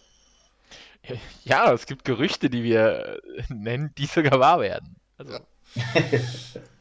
Ja, 1.44 1.72
es 1.72 1.86
gibt 1.86 2.04
Gerüchte, 2.04 2.50
die 2.50 2.62
wir 2.62 3.22
nennen, 3.48 3.94
die 3.96 4.06
sogar 4.06 4.38
wahr 4.40 4.60
werden. 4.60 4.96
Also. 5.16 5.32
Ja. 5.32 5.40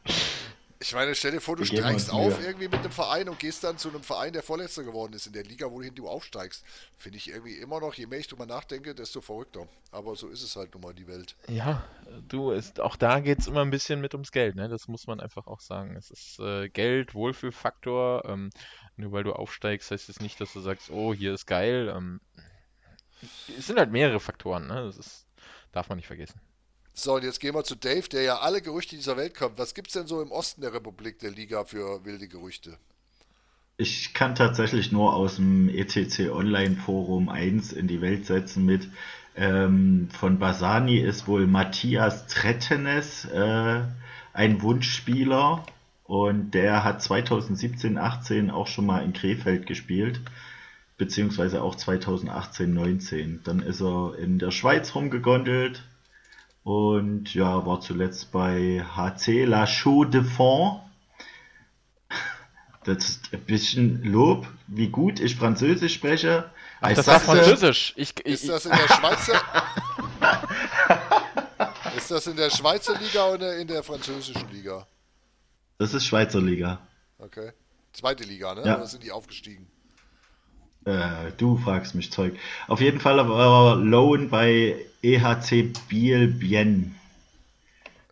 Ich 0.80 0.94
meine, 0.94 1.12
stell 1.14 1.32
dir 1.32 1.40
vor, 1.40 1.56
du 1.56 1.64
steigst 1.64 2.12
auf 2.12 2.40
irgendwie 2.40 2.68
mit 2.68 2.78
einem 2.78 2.92
Verein 2.92 3.28
und 3.28 3.40
gehst 3.40 3.64
dann 3.64 3.78
zu 3.78 3.88
einem 3.88 4.04
Verein, 4.04 4.32
der 4.32 4.44
Vorletzter 4.44 4.84
geworden 4.84 5.12
ist 5.12 5.26
in 5.26 5.32
der 5.32 5.42
Liga, 5.42 5.68
wohin 5.70 5.94
du 5.94 6.08
aufsteigst. 6.08 6.64
Finde 6.96 7.18
ich 7.18 7.28
irgendwie 7.28 7.56
immer 7.56 7.80
noch, 7.80 7.94
je 7.94 8.06
mehr 8.06 8.20
ich 8.20 8.28
drüber 8.28 8.46
nachdenke, 8.46 8.94
desto 8.94 9.20
verrückter. 9.20 9.66
Aber 9.90 10.14
so 10.14 10.28
ist 10.28 10.42
es 10.42 10.54
halt 10.54 10.74
nun 10.74 10.82
mal 10.82 10.94
die 10.94 11.08
Welt. 11.08 11.34
Ja, 11.48 11.84
du, 12.28 12.52
ist, 12.52 12.78
auch 12.78 12.94
da 12.94 13.18
geht 13.18 13.40
es 13.40 13.48
immer 13.48 13.62
ein 13.62 13.70
bisschen 13.70 14.00
mit 14.00 14.14
ums 14.14 14.30
Geld, 14.30 14.54
ne? 14.54 14.68
Das 14.68 14.86
muss 14.86 15.08
man 15.08 15.18
einfach 15.18 15.48
auch 15.48 15.60
sagen. 15.60 15.96
Es 15.96 16.10
ist 16.10 16.38
äh, 16.38 16.68
Geld, 16.68 17.12
Wohlfühlfaktor. 17.12 18.24
Ähm, 18.26 18.50
nur 18.96 19.10
weil 19.10 19.24
du 19.24 19.32
aufsteigst, 19.32 19.90
heißt 19.90 20.08
es 20.08 20.16
das 20.16 20.22
nicht, 20.22 20.40
dass 20.40 20.52
du 20.52 20.60
sagst, 20.60 20.90
oh, 20.90 21.12
hier 21.12 21.34
ist 21.34 21.46
geil. 21.46 21.92
Ähm, 21.94 22.20
es 23.58 23.66
sind 23.66 23.80
halt 23.80 23.90
mehrere 23.90 24.20
Faktoren, 24.20 24.68
ne? 24.68 24.84
Das 24.84 24.96
ist, 24.96 25.26
darf 25.72 25.88
man 25.88 25.96
nicht 25.96 26.06
vergessen. 26.06 26.40
So, 26.98 27.14
und 27.14 27.22
jetzt 27.22 27.38
gehen 27.38 27.54
wir 27.54 27.62
zu 27.62 27.76
Dave, 27.76 28.08
der 28.08 28.22
ja 28.22 28.38
alle 28.38 28.60
Gerüchte 28.60 28.96
dieser 28.96 29.16
Welt 29.16 29.36
kommt. 29.36 29.56
Was 29.56 29.72
gibt 29.72 29.86
es 29.86 29.92
denn 29.92 30.08
so 30.08 30.20
im 30.20 30.32
Osten 30.32 30.62
der 30.62 30.74
Republik 30.74 31.20
der 31.20 31.30
Liga 31.30 31.62
für 31.64 32.04
wilde 32.04 32.26
Gerüchte? 32.26 32.76
Ich 33.76 34.14
kann 34.14 34.34
tatsächlich 34.34 34.90
nur 34.90 35.14
aus 35.14 35.36
dem 35.36 35.68
ECC 35.68 36.28
Online 36.32 36.74
Forum 36.74 37.28
1 37.28 37.72
in 37.72 37.86
die 37.86 38.00
Welt 38.00 38.26
setzen 38.26 38.64
mit. 38.64 38.88
Ähm, 39.36 40.08
von 40.10 40.40
Basani 40.40 40.98
ist 40.98 41.28
wohl 41.28 41.46
Matthias 41.46 42.26
Trettenes 42.26 43.26
äh, 43.26 43.82
ein 44.32 44.60
Wunschspieler 44.62 45.64
und 46.02 46.50
der 46.50 46.82
hat 46.82 47.00
2017, 47.00 47.96
18 47.96 48.50
auch 48.50 48.66
schon 48.66 48.86
mal 48.86 49.04
in 49.04 49.12
Krefeld 49.12 49.68
gespielt, 49.68 50.20
beziehungsweise 50.96 51.62
auch 51.62 51.76
2018, 51.76 52.74
19. 52.74 53.44
Dann 53.44 53.60
ist 53.60 53.80
er 53.80 54.18
in 54.18 54.40
der 54.40 54.50
Schweiz 54.50 54.96
rumgegondelt, 54.96 55.84
und 56.68 57.32
ja, 57.32 57.64
war 57.64 57.80
zuletzt 57.80 58.30
bei 58.30 58.84
HC 58.94 59.46
La 59.46 59.66
Chaux 59.66 60.10
de 60.10 60.22
Fonds. 60.22 60.82
Das 62.84 63.04
ist 63.04 63.34
ein 63.34 63.40
bisschen 63.40 64.02
Lob, 64.04 64.46
wie 64.66 64.88
gut 64.88 65.20
ich 65.20 65.36
Französisch 65.36 65.94
spreche. 65.94 66.50
Ach, 66.80 66.92
das 66.94 67.06
war 67.06 67.20
Französisch. 67.20 67.92
Ich, 67.96 68.14
ich, 68.20 68.26
ist 68.26 68.48
das 68.48 68.64
in 68.64 68.72
der 68.72 68.88
Schweizer? 68.88 69.42
ist 71.96 72.10
das 72.10 72.26
in 72.28 72.36
der 72.36 72.48
Schweizer 72.48 72.98
Liga 72.98 73.26
oder 73.26 73.58
in 73.58 73.66
der 73.66 73.82
französischen 73.82 74.48
Liga? 74.50 74.86
Das 75.76 75.92
ist 75.92 76.06
Schweizer 76.06 76.40
Liga. 76.40 76.80
Okay. 77.18 77.52
Zweite 77.92 78.24
Liga, 78.24 78.54
ne? 78.54 78.62
Ja. 78.64 78.76
Oder 78.76 78.86
sind 78.86 79.02
die 79.02 79.12
aufgestiegen? 79.12 79.66
Äh, 80.88 81.32
du 81.36 81.58
fragst 81.58 81.94
mich 81.94 82.10
Zeug. 82.10 82.34
Auf 82.66 82.80
jeden 82.80 82.98
Fall 82.98 83.16
war 83.28 83.76
Loan 83.76 84.30
bei 84.30 84.76
EHC 85.02 85.72
Biel 85.88 86.28
Bien. 86.28 86.94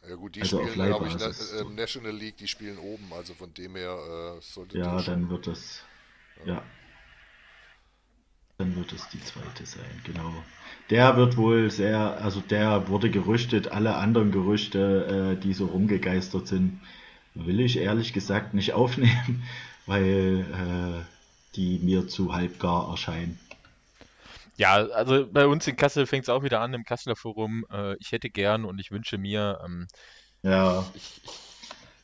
Ja 0.07 0.14
gut, 0.14 0.37
die 0.37 0.43
also 0.43 0.59
spielen, 0.59 0.74
glaube 0.74 1.09
ich, 1.09 1.16
Na 1.18 1.27
äh, 1.27 1.64
National 1.74 2.12
League, 2.12 2.37
die 2.37 2.47
spielen 2.47 2.79
oben, 2.79 3.12
also 3.12 3.35
von 3.35 3.53
dem 3.55 3.77
her 3.77 4.37
äh, 4.37 4.43
sollte 4.43 4.79
Ja, 4.79 5.01
dann 5.01 5.31
wird 5.31 5.47
das. 5.47 5.83
Ja. 6.45 6.55
ja. 6.55 6.62
Dann 8.59 8.77
wird 8.77 8.93
es 8.93 9.09
die 9.09 9.20
zweite 9.20 9.66
sein, 9.66 10.03
genau. 10.05 10.33
Der 10.91 11.16
wird 11.16 11.37
wohl 11.37 11.70
sehr, 11.70 12.22
also 12.22 12.41
der 12.41 12.89
wurde 12.89 13.11
gerüchtet, 13.11 13.68
alle 13.68 13.97
anderen 13.97 14.33
Gerüchte, 14.33 15.37
äh, 15.37 15.41
die 15.43 15.55
so 15.55 15.66
rumgegeistert 15.66 16.47
sind, 16.47 16.81
will 17.35 17.61
ich 17.61 17.79
ehrlich 17.79 18.12
gesagt 18.12 18.55
nicht 18.55 18.74
aufnehmen, 18.74 19.43
weil 19.87 20.45
äh, 20.53 21.16
die 21.57 21.78
mir 21.78 22.07
zu 22.09 22.34
halbgar 22.34 22.90
erscheinen. 22.90 23.38
Ja, 24.57 24.74
also 24.74 25.26
bei 25.30 25.46
uns 25.46 25.66
in 25.66 25.76
Kassel 25.76 26.07
fängt 26.07 26.24
es 26.24 26.28
auch 26.28 26.42
wieder 26.42 26.61
an 26.61 26.72
im 26.72 26.84
Kasseler 26.84 27.16
Forum. 27.16 27.66
Äh, 27.70 27.96
ich 27.98 28.12
hätte 28.12 28.30
gern 28.30 28.64
und 28.64 28.78
ich 28.78 28.90
wünsche 28.90 29.18
mir. 29.18 29.61
Ähm, 29.64 29.86
ja. 30.42 30.84
Ich, 30.94 31.20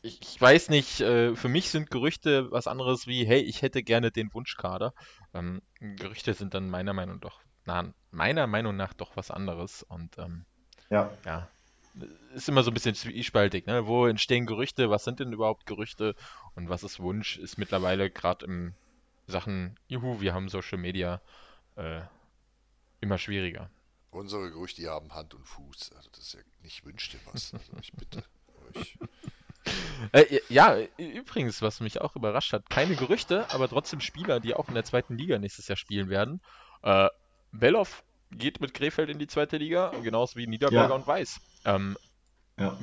ich, 0.02 0.20
ich, 0.20 0.40
weiß 0.40 0.68
nicht, 0.68 1.00
äh, 1.00 1.34
für 1.34 1.48
mich 1.48 1.70
sind 1.70 1.90
Gerüchte 1.90 2.50
was 2.50 2.66
anderes 2.66 3.06
wie, 3.06 3.24
hey, 3.24 3.40
ich 3.40 3.62
hätte 3.62 3.82
gerne 3.82 4.10
den 4.10 4.32
Wunschkader. 4.34 4.92
Ähm, 5.32 5.62
Gerüchte 5.80 6.34
sind 6.34 6.52
dann 6.52 6.68
meiner 6.68 6.92
Meinung 6.92 7.20
nach, 7.22 7.40
na, 7.64 7.94
meiner 8.10 8.46
Meinung 8.46 8.76
nach 8.76 8.92
doch 8.92 9.16
was 9.16 9.30
anderes. 9.30 9.82
Und 9.84 10.18
ähm, 10.18 10.44
ja. 10.90 11.10
ja, 11.24 11.48
ist 12.34 12.48
immer 12.48 12.62
so 12.62 12.70
ein 12.70 12.74
bisschen 12.74 12.94
zwiespaltig. 12.94 13.66
Ne? 13.66 13.86
Wo 13.86 14.06
entstehen 14.06 14.44
Gerüchte? 14.44 14.90
Was 14.90 15.04
sind 15.04 15.20
denn 15.20 15.32
überhaupt 15.32 15.64
Gerüchte? 15.64 16.14
Und 16.54 16.68
was 16.68 16.82
ist 16.82 17.00
Wunsch? 17.00 17.38
Ist 17.38 17.56
mittlerweile 17.56 18.10
gerade 18.10 18.44
im 18.44 18.74
Sachen, 19.32 19.78
juhu, 19.88 20.20
wir 20.20 20.34
haben 20.34 20.48
Social 20.48 20.78
Media, 20.78 21.20
äh, 21.76 22.02
immer 23.00 23.18
schwieriger. 23.18 23.68
Unsere 24.10 24.50
Gerüchte 24.50 24.88
haben 24.88 25.12
Hand 25.14 25.34
und 25.34 25.46
Fuß. 25.46 25.92
Also 25.96 26.10
das 26.10 26.20
ist 26.20 26.34
ja 26.34 26.40
nicht 26.62 26.84
wünscht 26.84 27.14
dir 27.14 27.20
was. 27.32 27.52
Also 27.54 27.72
ich 27.80 27.92
bitte 27.92 28.22
euch. 28.74 28.98
Äh, 30.10 30.40
ja, 30.48 30.76
übrigens, 30.96 31.62
was 31.62 31.78
mich 31.78 32.00
auch 32.00 32.16
überrascht 32.16 32.52
hat, 32.52 32.68
keine 32.68 32.96
Gerüchte, 32.96 33.48
aber 33.50 33.68
trotzdem 33.68 34.00
Spieler, 34.00 34.40
die 34.40 34.54
auch 34.54 34.66
in 34.66 34.74
der 34.74 34.84
zweiten 34.84 35.16
Liga 35.16 35.38
nächstes 35.38 35.68
Jahr 35.68 35.76
spielen 35.76 36.08
werden. 36.08 36.40
Äh, 36.82 37.08
Belloff 37.52 38.02
geht 38.32 38.60
mit 38.60 38.74
Krefeld 38.74 39.08
in 39.10 39.20
die 39.20 39.28
zweite 39.28 39.58
Liga, 39.58 39.92
genauso 40.02 40.36
wie 40.36 40.48
Niederberger 40.48 40.88
ja. 40.88 40.94
und 40.96 41.06
Weiß. 41.06 41.40
Ähm, 41.64 41.96
ja. 42.58 42.76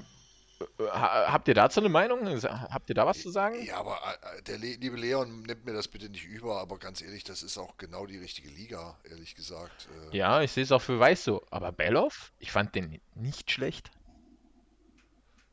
Habt 0.77 1.47
ihr 1.47 1.53
dazu 1.53 1.79
eine 1.79 1.89
Meinung? 1.89 2.25
Habt 2.43 2.89
ihr 2.89 2.95
da 2.95 3.05
was 3.05 3.21
zu 3.21 3.29
sagen? 3.29 3.63
Ja, 3.63 3.77
aber 3.77 3.97
äh, 4.37 4.41
der 4.43 4.57
liebe 4.57 4.97
Leon 4.97 5.43
nimmt 5.43 5.65
mir 5.65 5.73
das 5.73 5.87
bitte 5.87 6.09
nicht 6.09 6.25
über, 6.25 6.59
aber 6.59 6.77
ganz 6.77 7.01
ehrlich, 7.01 7.23
das 7.23 7.43
ist 7.43 7.57
auch 7.57 7.77
genau 7.77 8.05
die 8.05 8.17
richtige 8.17 8.49
Liga, 8.49 8.97
ehrlich 9.09 9.35
gesagt. 9.35 9.87
Äh. 10.11 10.17
Ja, 10.17 10.41
ich 10.41 10.51
sehe 10.51 10.63
es 10.63 10.71
auch 10.71 10.81
für 10.81 10.99
Weiß 10.99 11.23
so. 11.23 11.45
Aber 11.49 11.71
Belloff, 11.71 12.33
ich 12.39 12.51
fand 12.51 12.75
den 12.75 12.99
nicht 13.15 13.51
schlecht. 13.51 13.89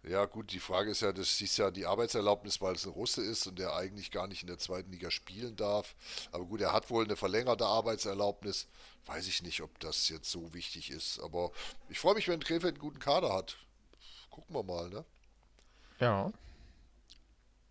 Ja, 0.03 0.25
gut, 0.25 0.53
die 0.53 0.61
Frage 0.61 0.93
ist 0.93 1.03
ja, 1.03 1.13
das 1.13 1.41
ist 1.41 1.57
ja 1.57 1.73
die 1.73 1.87
Arbeitserlaubnis, 1.87 2.61
weil 2.61 2.75
es 2.75 2.87
ein 2.87 2.93
Russe 2.93 3.23
ist 3.23 3.47
und 3.49 3.59
der 3.59 3.75
eigentlich 3.75 4.13
gar 4.13 4.29
nicht 4.29 4.43
in 4.43 4.49
der 4.49 4.59
zweiten 4.59 4.93
Liga 4.93 5.11
spielen 5.11 5.57
darf. 5.57 5.97
Aber 6.31 6.45
gut, 6.45 6.61
er 6.61 6.73
hat 6.73 6.91
wohl 6.91 7.05
eine 7.05 7.17
verlängerte 7.17 7.67
Arbeitserlaubnis. 7.67 8.69
Weiß 9.07 9.27
ich 9.27 9.43
nicht, 9.43 9.63
ob 9.63 9.79
das 9.81 10.09
jetzt 10.09 10.31
so 10.31 10.55
wichtig 10.55 10.91
ist. 10.91 11.21
Aber 11.21 11.51
ich 11.89 11.99
freue 11.99 12.15
mich, 12.15 12.29
wenn 12.29 12.41
Krefeld 12.41 12.75
einen 12.75 12.83
guten 12.83 12.99
Kader 13.01 13.33
hat 13.33 13.57
gucken 14.37 14.55
wir 14.55 14.63
mal, 14.63 14.91
ne? 14.91 15.05
Ja. 15.99 16.31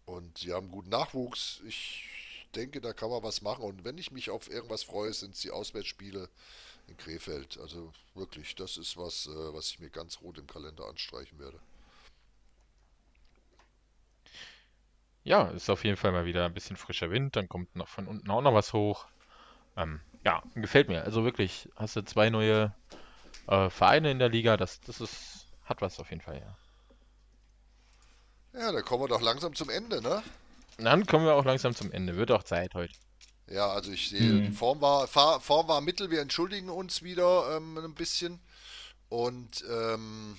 Und 0.06 0.40
sie 0.40 0.52
haben 0.52 0.72
guten 0.72 0.90
Nachwuchs. 0.90 1.62
Ich 1.68 2.48
denke, 2.56 2.82
da 2.82 2.92
kann 2.92 3.12
man 3.12 3.22
was 3.22 3.44
machen. 3.44 3.64
Und 3.64 3.84
wenn 3.84 4.00
ich 4.00 4.12
mich 4.12 4.32
auf 4.32 4.50
irgendwas 4.50 4.82
freue, 4.82 5.14
sind 5.14 5.36
es 5.36 5.42
die 5.42 5.52
Auswärtsspiele 5.52 6.28
in 6.88 6.98
Krefeld. 6.98 7.60
Also 7.60 7.94
wirklich, 8.16 8.56
das 8.56 8.78
ist 8.78 8.98
was, 8.98 9.28
äh, 9.28 9.54
was 9.54 9.70
ich 9.70 9.80
mir 9.80 9.92
ganz 9.92 10.22
rot 10.22 10.40
im 10.40 10.48
Kalender 10.48 10.88
anstreichen 10.88 11.38
werde. 11.38 11.60
Ja, 15.24 15.50
ist 15.50 15.70
auf 15.70 15.84
jeden 15.84 15.98
Fall 15.98 16.12
mal 16.12 16.26
wieder 16.26 16.46
ein 16.46 16.54
bisschen 16.54 16.78
frischer 16.78 17.12
Wind. 17.12 17.36
Dann 17.36 17.48
kommt 17.48 17.76
noch 17.76 17.88
von 17.88 18.08
unten 18.08 18.30
auch 18.32 18.42
noch 18.42 18.56
was 18.56 18.74
hoch. 18.74 19.06
Ähm, 19.78 20.02
ja, 20.24 20.42
gefällt 20.56 20.88
mir. 20.88 21.04
Also 21.04 21.24
wirklich, 21.24 21.70
hast 21.76 21.96
du 21.96 22.04
zwei 22.04 22.32
neue 22.32 22.74
äh, 23.48 23.70
Vereine 23.70 24.10
in 24.10 24.20
der 24.20 24.30
Liga. 24.30 24.58
Das, 24.58 24.82
das 24.82 25.02
ist, 25.02 25.45
hat 25.66 25.82
was 25.82 26.00
auf 26.00 26.10
jeden 26.10 26.22
Fall, 26.22 26.40
ja. 26.40 26.58
Ja, 28.60 28.72
dann 28.72 28.86
kommen 28.86 29.04
wir 29.04 29.08
doch 29.10 29.22
langsam 29.22 29.54
zum 29.54 29.70
Ende, 29.70 30.02
ne? 30.02 30.24
Dann 30.78 31.06
kommen 31.06 31.26
wir 31.26 31.36
auch 31.36 31.46
langsam 31.46 31.76
zum 31.76 31.92
Ende. 31.92 32.16
Wird 32.16 32.32
auch 32.32 32.44
Zeit 32.44 32.74
heute. 32.74 32.94
Ja, 33.48 33.68
also 33.70 33.92
ich 33.92 34.10
sehe, 34.10 34.22
mhm. 34.22 34.46
die 34.46 34.52
Form 34.52 34.82
war, 34.82 35.08
Form 35.08 35.68
war 35.68 35.82
mittel. 35.82 36.10
Wir 36.10 36.22
entschuldigen 36.22 36.70
uns 36.70 37.04
wieder 37.04 37.58
ähm, 37.58 37.78
ein 37.78 37.94
bisschen. 37.94 38.40
Und 39.10 39.64
ähm, 39.70 40.38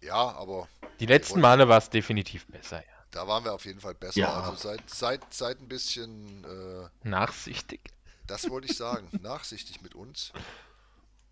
ja, 0.00 0.14
aber. 0.14 0.68
Die 1.00 1.06
letzten 1.06 1.40
Male 1.40 1.68
war 1.68 1.78
es 1.78 1.90
definitiv 1.90 2.46
besser, 2.46 2.78
ja. 2.78 3.00
Da 3.10 3.26
waren 3.26 3.44
wir 3.44 3.52
auf 3.52 3.64
jeden 3.64 3.80
Fall 3.80 3.94
besser. 3.94 4.20
Ja. 4.20 4.40
Also 4.42 4.54
seid, 4.54 4.88
seid, 4.88 5.34
seid 5.34 5.60
ein 5.60 5.68
bisschen 5.68 6.44
äh, 6.44 6.88
nachsichtig. 7.08 7.80
Das 8.26 8.48
wollte 8.48 8.68
ich 8.70 8.76
sagen. 8.76 9.08
nachsichtig 9.20 9.82
mit 9.82 9.94
uns. 9.94 10.32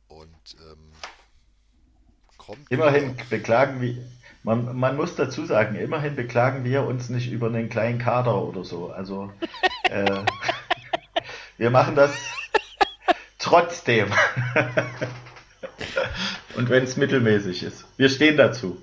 Und 0.08 0.56
ähm, 0.58 0.92
kommt. 2.48 2.70
Immerhin 2.70 3.14
beklagen 3.30 3.80
wir. 3.80 3.96
Man, 4.42 4.76
man 4.76 4.96
muss 4.96 5.14
dazu 5.14 5.44
sagen, 5.44 5.76
immerhin 5.76 6.16
beklagen 6.16 6.64
wir 6.64 6.84
uns 6.84 7.10
nicht 7.10 7.30
über 7.30 7.48
einen 7.48 7.68
kleinen 7.68 7.98
Kader 7.98 8.42
oder 8.42 8.64
so. 8.64 8.90
Also 8.90 9.30
äh, 9.90 10.20
wir 11.58 11.70
machen 11.70 11.94
das 11.94 12.12
trotzdem. 13.38 14.08
Und 16.56 16.70
wenn 16.70 16.82
es 16.84 16.96
mittelmäßig 16.96 17.62
ist. 17.62 17.84
Wir 17.96 18.08
stehen 18.08 18.36
dazu. 18.36 18.80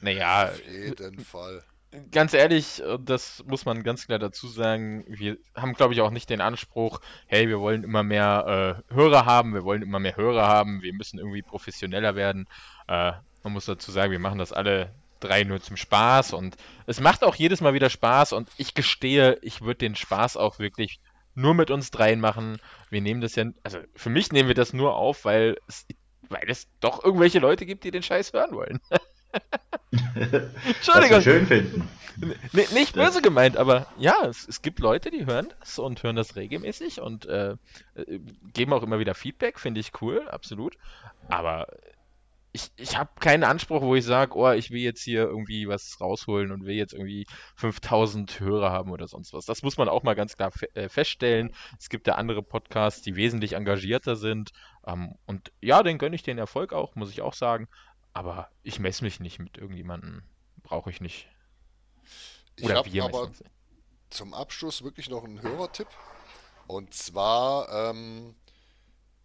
naja. 0.00 0.48
Auf 0.48 0.60
jeden 0.70 1.24
Fall 1.24 1.62
ganz 2.10 2.34
ehrlich, 2.34 2.82
äh, 2.82 2.98
das 3.00 3.44
muss 3.46 3.64
man 3.64 3.82
ganz 3.82 4.06
klar 4.06 4.18
dazu 4.18 4.48
sagen, 4.48 5.04
wir 5.08 5.38
haben, 5.54 5.74
glaube 5.74 5.94
ich, 5.94 6.00
auch 6.00 6.10
nicht 6.10 6.30
den 6.30 6.40
Anspruch, 6.40 7.00
hey, 7.26 7.48
wir 7.48 7.60
wollen 7.60 7.84
immer 7.84 8.02
mehr 8.02 8.82
äh, 8.90 8.94
Hörer 8.94 9.26
haben, 9.26 9.54
wir 9.54 9.64
wollen 9.64 9.82
immer 9.82 9.98
mehr 9.98 10.16
Hörer 10.16 10.46
haben, 10.46 10.82
wir 10.82 10.92
müssen 10.92 11.18
irgendwie 11.18 11.42
professioneller 11.42 12.14
werden. 12.14 12.46
Äh, 12.86 13.12
man 13.42 13.52
muss 13.52 13.66
dazu 13.66 13.90
sagen, 13.90 14.12
wir 14.12 14.18
machen 14.18 14.38
das 14.38 14.52
alle 14.52 14.94
drei 15.20 15.44
nur 15.44 15.60
zum 15.60 15.76
Spaß 15.76 16.32
und 16.32 16.56
es 16.86 17.00
macht 17.00 17.24
auch 17.24 17.34
jedes 17.34 17.60
Mal 17.60 17.74
wieder 17.74 17.90
Spaß 17.90 18.32
und 18.32 18.48
ich 18.56 18.74
gestehe, 18.74 19.38
ich 19.42 19.62
würde 19.62 19.78
den 19.78 19.96
Spaß 19.96 20.36
auch 20.36 20.58
wirklich 20.58 21.00
nur 21.34 21.54
mit 21.54 21.70
uns 21.70 21.90
dreien 21.90 22.20
machen. 22.20 22.58
Wir 22.90 23.00
nehmen 23.00 23.20
das 23.20 23.34
ja, 23.34 23.44
also 23.62 23.78
für 23.94 24.10
mich 24.10 24.32
nehmen 24.32 24.48
wir 24.48 24.54
das 24.54 24.72
nur 24.72 24.94
auf, 24.96 25.24
weil 25.24 25.56
es, 25.66 25.86
weil 26.28 26.48
es 26.48 26.68
doch 26.80 27.02
irgendwelche 27.02 27.38
Leute 27.38 27.66
gibt, 27.66 27.84
die 27.84 27.90
den 27.90 28.02
Scheiß 28.02 28.32
hören 28.32 28.52
wollen. 28.52 28.80
Entschuldigung. 30.66 31.22
schön 31.22 31.46
finden. 31.46 31.88
N 32.20 32.34
nicht 32.72 32.94
böse 32.94 33.22
gemeint, 33.22 33.56
aber 33.56 33.86
ja, 33.96 34.26
es, 34.26 34.48
es, 34.48 34.60
gibt 34.60 34.80
Leute, 34.80 35.10
die 35.10 35.26
hören 35.26 35.52
das 35.60 35.78
und 35.78 36.02
hören 36.02 36.16
das 36.16 36.34
regelmäßig 36.34 37.00
und 37.00 37.26
äh, 37.26 37.52
äh 37.94 38.20
geben 38.52 38.72
auch 38.72 38.82
immer 38.82 38.98
wieder 38.98 39.14
Feedback, 39.14 39.60
finde 39.60 39.80
ich 39.80 39.92
cool, 40.00 40.28
absolut. 40.28 40.76
Aber 41.28 41.68
ich, 42.52 42.70
ich 42.76 42.98
habe 42.98 43.10
keinen 43.20 43.44
Anspruch, 43.44 43.82
wo 43.82 43.94
ich 43.94 44.04
sage, 44.04 44.36
oh, 44.36 44.50
ich 44.50 44.70
will 44.70 44.80
jetzt 44.80 45.02
hier 45.02 45.22
irgendwie 45.22 45.68
was 45.68 46.00
rausholen 46.00 46.50
und 46.50 46.64
will 46.64 46.74
jetzt 46.74 46.94
irgendwie 46.94 47.26
5000 47.56 48.40
Hörer 48.40 48.70
haben 48.70 48.90
oder 48.90 49.06
sonst 49.06 49.32
was. 49.32 49.44
Das 49.44 49.62
muss 49.62 49.76
man 49.76 49.88
auch 49.88 50.02
mal 50.02 50.14
ganz 50.14 50.36
klar 50.36 50.50
fe 50.50 50.74
äh, 50.74 50.88
feststellen. 50.88 51.54
Es 51.78 51.88
gibt 51.88 52.06
ja 52.06 52.14
andere 52.14 52.42
Podcasts, 52.42 53.02
die 53.02 53.16
wesentlich 53.16 53.52
engagierter 53.52 54.16
sind. 54.16 54.50
Ähm, 54.86 55.14
und 55.26 55.52
ja, 55.60 55.82
den 55.82 55.98
gönne 55.98 56.16
ich 56.16 56.22
den 56.22 56.38
Erfolg 56.38 56.72
auch, 56.72 56.94
muss 56.94 57.10
ich 57.10 57.20
auch 57.22 57.34
sagen. 57.34 57.68
Aber 58.12 58.50
ich 58.62 58.78
messe 58.78 59.04
mich 59.04 59.20
nicht 59.20 59.38
mit 59.38 59.58
irgendjemandem. 59.58 60.22
Brauche 60.62 60.90
ich 60.90 61.00
nicht. 61.00 61.28
Oder 62.60 62.84
ich 62.84 62.92
wir 62.92 63.04
aber 63.04 63.30
zum 64.10 64.34
Abschluss 64.34 64.82
wirklich 64.82 65.08
noch 65.08 65.24
einen 65.24 65.42
Hörertipp. 65.42 65.88
Und 66.66 66.92
zwar, 66.92 67.90
ähm, 67.90 68.34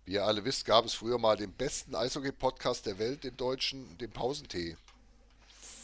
wie 0.05 0.13
ihr 0.13 0.25
alle 0.25 0.45
wisst, 0.45 0.65
gab 0.65 0.85
es 0.85 0.93
früher 0.93 1.17
mal 1.17 1.37
den 1.37 1.51
besten 1.51 1.95
Eishockey-Podcast 1.95 2.85
der 2.85 2.99
Welt, 2.99 3.23
den 3.23 3.35
deutschen, 3.37 3.97
den 3.97 4.11
Pausentee. 4.11 4.77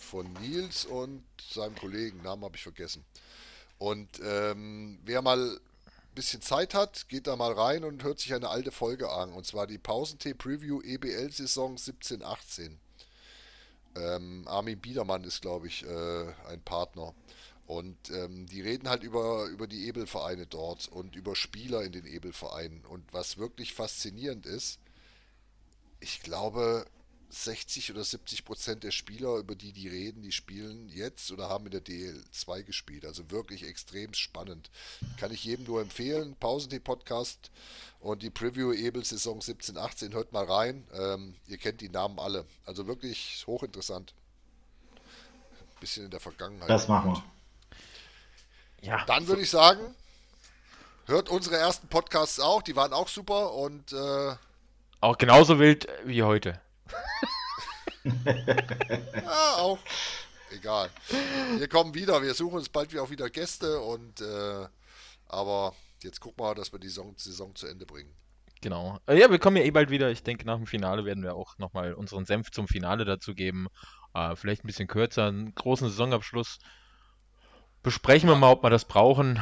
Von 0.01 0.31
Nils 0.33 0.85
und 0.85 1.23
seinem 1.41 1.75
Kollegen, 1.75 2.21
Namen 2.23 2.43
habe 2.43 2.55
ich 2.55 2.63
vergessen. 2.63 3.05
Und 3.77 4.19
ähm, 4.23 4.99
wer 5.03 5.21
mal 5.21 5.51
ein 5.55 6.15
bisschen 6.15 6.41
Zeit 6.41 6.73
hat, 6.73 7.07
geht 7.09 7.27
da 7.27 7.35
mal 7.35 7.53
rein 7.53 7.83
und 7.83 8.03
hört 8.03 8.19
sich 8.19 8.33
eine 8.33 8.49
alte 8.49 8.71
Folge 8.71 9.09
an. 9.11 9.31
Und 9.31 9.45
zwar 9.45 9.67
die 9.67 9.77
Pausentee 9.77 10.33
Preview 10.33 10.81
EBL 10.81 11.31
Saison 11.31 11.75
17-18. 11.75 12.77
Ähm, 13.95 14.43
Armin 14.47 14.79
Biedermann 14.79 15.23
ist, 15.23 15.41
glaube 15.41 15.67
ich, 15.67 15.85
äh, 15.85 16.25
ein 16.47 16.61
Partner. 16.61 17.13
Und 17.67 18.09
ähm, 18.09 18.47
die 18.47 18.61
reden 18.61 18.89
halt 18.89 19.03
über, 19.03 19.45
über 19.45 19.67
die 19.67 19.85
Ebelvereine 19.85 20.47
dort 20.47 20.87
und 20.87 21.15
über 21.15 21.35
Spieler 21.35 21.83
in 21.83 21.91
den 21.91 22.05
Ebelvereinen. 22.05 22.83
Und 22.85 23.13
was 23.13 23.37
wirklich 23.37 23.73
faszinierend 23.73 24.47
ist, 24.47 24.79
ich 25.99 26.21
glaube, 26.21 26.85
60 27.29 27.91
oder 27.91 28.03
70 28.03 28.43
Prozent 28.43 28.83
der 28.83 28.91
Spieler, 28.91 29.35
über 29.37 29.53
die 29.55 29.71
die 29.71 29.87
reden, 29.87 30.23
die 30.23 30.31
spielen 30.31 30.89
jetzt 30.89 31.31
oder 31.31 31.47
haben 31.47 31.65
in 31.65 31.71
der 31.71 31.83
DL2 31.85 32.63
gespielt. 32.63 33.05
Also 33.05 33.29
wirklich 33.29 33.67
extrem 33.67 34.13
spannend. 34.13 34.69
Kann 35.17 35.31
ich 35.31 35.43
jedem 35.43 35.65
nur 35.65 35.81
empfehlen. 35.81 36.35
Pausentee-Podcast 36.39 37.51
und 37.99 38.23
die 38.23 38.31
Preview 38.31 38.73
Ebel 38.73 39.05
Saison 39.05 39.41
17, 39.41 39.77
18. 39.77 40.13
Hört 40.13 40.33
mal 40.33 40.45
rein. 40.45 40.87
Ähm, 40.93 41.35
ihr 41.47 41.57
kennt 41.57 41.81
die 41.81 41.89
Namen 41.89 42.19
alle. 42.19 42.45
Also 42.65 42.87
wirklich 42.87 43.43
hochinteressant. 43.45 44.13
Ein 44.95 45.79
bisschen 45.79 46.05
in 46.05 46.11
der 46.11 46.19
Vergangenheit. 46.19 46.69
Das 46.69 46.87
machen 46.87 47.13
wir. 47.13 47.23
Ja. 48.81 49.05
Dann 49.05 49.27
würde 49.27 49.43
ich 49.43 49.49
sagen, 49.49 49.81
hört 51.05 51.29
unsere 51.29 51.57
ersten 51.57 51.87
Podcasts 51.89 52.39
auch. 52.39 52.63
Die 52.63 52.75
waren 52.75 52.93
auch 52.93 53.07
super 53.07 53.53
und 53.53 53.93
äh, 53.93 54.35
auch 55.01 55.17
genauso 55.17 55.59
wild 55.59 55.87
wie 56.05 56.23
heute 56.23 56.59
ja, 59.15 59.55
auch. 59.57 59.79
Egal. 60.51 60.89
Wir 61.57 61.67
kommen 61.67 61.93
wieder. 61.93 62.21
Wir 62.21 62.33
suchen 62.33 62.57
uns 62.57 62.69
bald 62.69 62.97
auch 62.97 63.09
wieder 63.09 63.29
Gäste 63.29 63.79
und 63.79 64.21
äh, 64.21 64.67
aber 65.27 65.75
jetzt 66.01 66.19
gucken 66.19 66.43
wir, 66.43 66.55
dass 66.55 66.71
wir 66.71 66.79
die 66.79 66.87
Saison, 66.87 67.13
Saison 67.17 67.53
zu 67.55 67.67
Ende 67.67 67.85
bringen. 67.85 68.13
Genau. 68.61 68.99
Äh, 69.05 69.19
ja, 69.19 69.29
wir 69.29 69.39
kommen 69.39 69.57
ja 69.57 69.63
eh 69.63 69.71
bald 69.71 69.89
wieder. 69.89 70.09
Ich 70.09 70.23
denke, 70.23 70.45
nach 70.45 70.57
dem 70.57 70.67
Finale 70.67 71.05
werden 71.05 71.23
wir 71.23 71.35
auch 71.35 71.57
nochmal 71.57 71.93
unseren 71.93 72.25
Senf 72.25 72.51
zum 72.51 72.67
Finale 72.67 73.05
dazu 73.05 73.33
geben. 73.33 73.67
Äh, 74.13 74.35
vielleicht 74.35 74.63
ein 74.63 74.67
bisschen 74.67 74.87
kürzer, 74.87 75.27
einen 75.27 75.53
großen 75.55 75.87
Saisonabschluss. 75.87 76.59
Besprechen 77.83 78.27
wir 78.27 78.35
mal, 78.35 78.51
ob 78.51 78.63
wir 78.63 78.69
das 78.69 78.85
brauchen. 78.85 79.39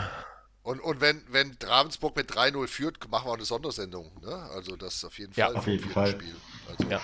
Und, 0.62 0.82
und 0.82 1.02
wenn, 1.02 1.24
wenn 1.30 1.58
Ravensburg 1.64 2.16
mit 2.16 2.30
3-0 2.30 2.68
führt, 2.68 3.10
machen 3.10 3.28
wir 3.28 3.34
eine 3.34 3.46
Sondersendung. 3.46 4.12
Ne? 4.22 4.36
Also 4.52 4.76
das 4.76 4.96
ist 4.96 5.06
auf 5.06 5.18
jeden 5.18 5.34
Fall 5.34 5.54
ja, 5.54 5.58
auf 5.58 5.66
jeden 5.66 5.90
Fall. 5.90 6.12
Spiel. 6.12 6.36
Also, 6.68 6.90
ja. 6.90 7.02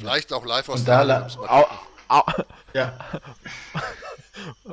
Vielleicht 0.00 0.32
auch 0.32 0.44
live 0.44 0.68
aus 0.68 0.84
der 0.84 1.28
au, 1.48 1.66
au, 2.08 2.22
Ja. 2.72 2.98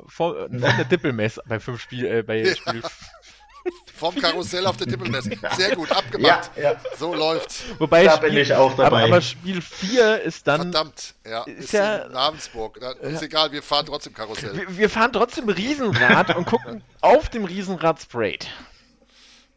Von, 0.08 0.36
von 0.36 0.62
der 0.62 0.86
Dippelmess 0.86 1.40
bei 1.46 1.60
fünf 1.60 1.82
Spiel, 1.82 2.06
äh, 2.06 2.24
bei 2.24 2.44
ja. 2.44 2.56
Spiel 2.56 2.82
Vom 3.96 4.16
Karussell 4.16 4.66
auf 4.66 4.78
der 4.78 4.88
Tippelmesse. 4.88 5.32
Sehr 5.56 5.76
gut, 5.76 5.92
abgemacht. 5.92 6.52
Ja, 6.56 6.74
ja. 6.74 6.76
So 6.98 7.14
läuft's. 7.14 7.64
Wobei 7.80 8.04
da 8.04 8.18
Spiel, 8.18 8.30
bin 8.30 8.38
ich 8.40 8.54
auch 8.54 8.72
dabei. 8.76 9.04
Aber, 9.04 9.04
aber, 9.04 9.22
Spiel 9.22 9.62
4 9.62 10.22
ist 10.22 10.48
dann. 10.48 10.62
Verdammt, 10.62 11.16
ja. 11.26 11.44
Ist, 11.44 11.66
ist 11.66 11.74
ja, 11.74 11.98
in 11.98 12.12
Ravensburg. 12.12 12.78
Ist 13.02 13.24
egal, 13.24 13.52
wir 13.52 13.64
fahren 13.64 13.86
trotzdem 13.86 14.14
Karussell. 14.14 14.56
Wir, 14.56 14.78
wir 14.78 14.90
fahren 14.90 15.12
trotzdem 15.12 15.50
Riesenrad 15.50 16.36
und 16.36 16.46
gucken 16.46 16.84
auf 17.02 17.30
dem 17.30 17.46
Riesenrad 17.46 18.02
Sprayed. 18.02 18.48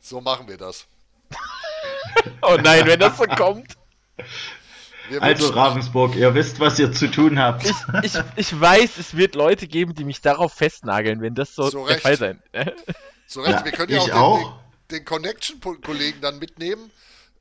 So 0.00 0.20
machen 0.20 0.48
wir 0.48 0.56
das. 0.56 0.86
oh 2.42 2.56
nein, 2.62 2.86
wenn 2.86 2.98
das 2.98 3.16
so 3.18 3.24
kommt. 3.24 3.76
Also 5.18 5.48
Ravensburg, 5.50 6.14
ihr 6.14 6.34
wisst, 6.34 6.60
was 6.60 6.78
ihr 6.78 6.92
zu 6.92 7.10
tun 7.10 7.38
habt. 7.38 7.66
Ich, 7.66 7.74
ich, 8.02 8.22
ich 8.36 8.60
weiß, 8.60 8.98
es 8.98 9.16
wird 9.16 9.34
Leute 9.34 9.66
geben, 9.66 9.94
die 9.94 10.04
mich 10.04 10.20
darauf 10.20 10.52
festnageln, 10.52 11.20
wenn 11.20 11.34
das 11.34 11.54
so, 11.54 11.68
so 11.68 11.86
der 11.86 11.98
Fall 11.98 12.16
sein. 12.16 12.42
So 13.26 13.42
recht, 13.42 13.60
ja, 13.60 13.64
wir 13.64 13.72
können 13.72 13.92
ja 13.92 14.00
auch, 14.00 14.10
auch. 14.12 14.38
Den, 14.90 14.98
den, 14.98 15.04
Connection-Kollegen 15.04 16.20
dann 16.20 16.38
mitnehmen, 16.40 16.90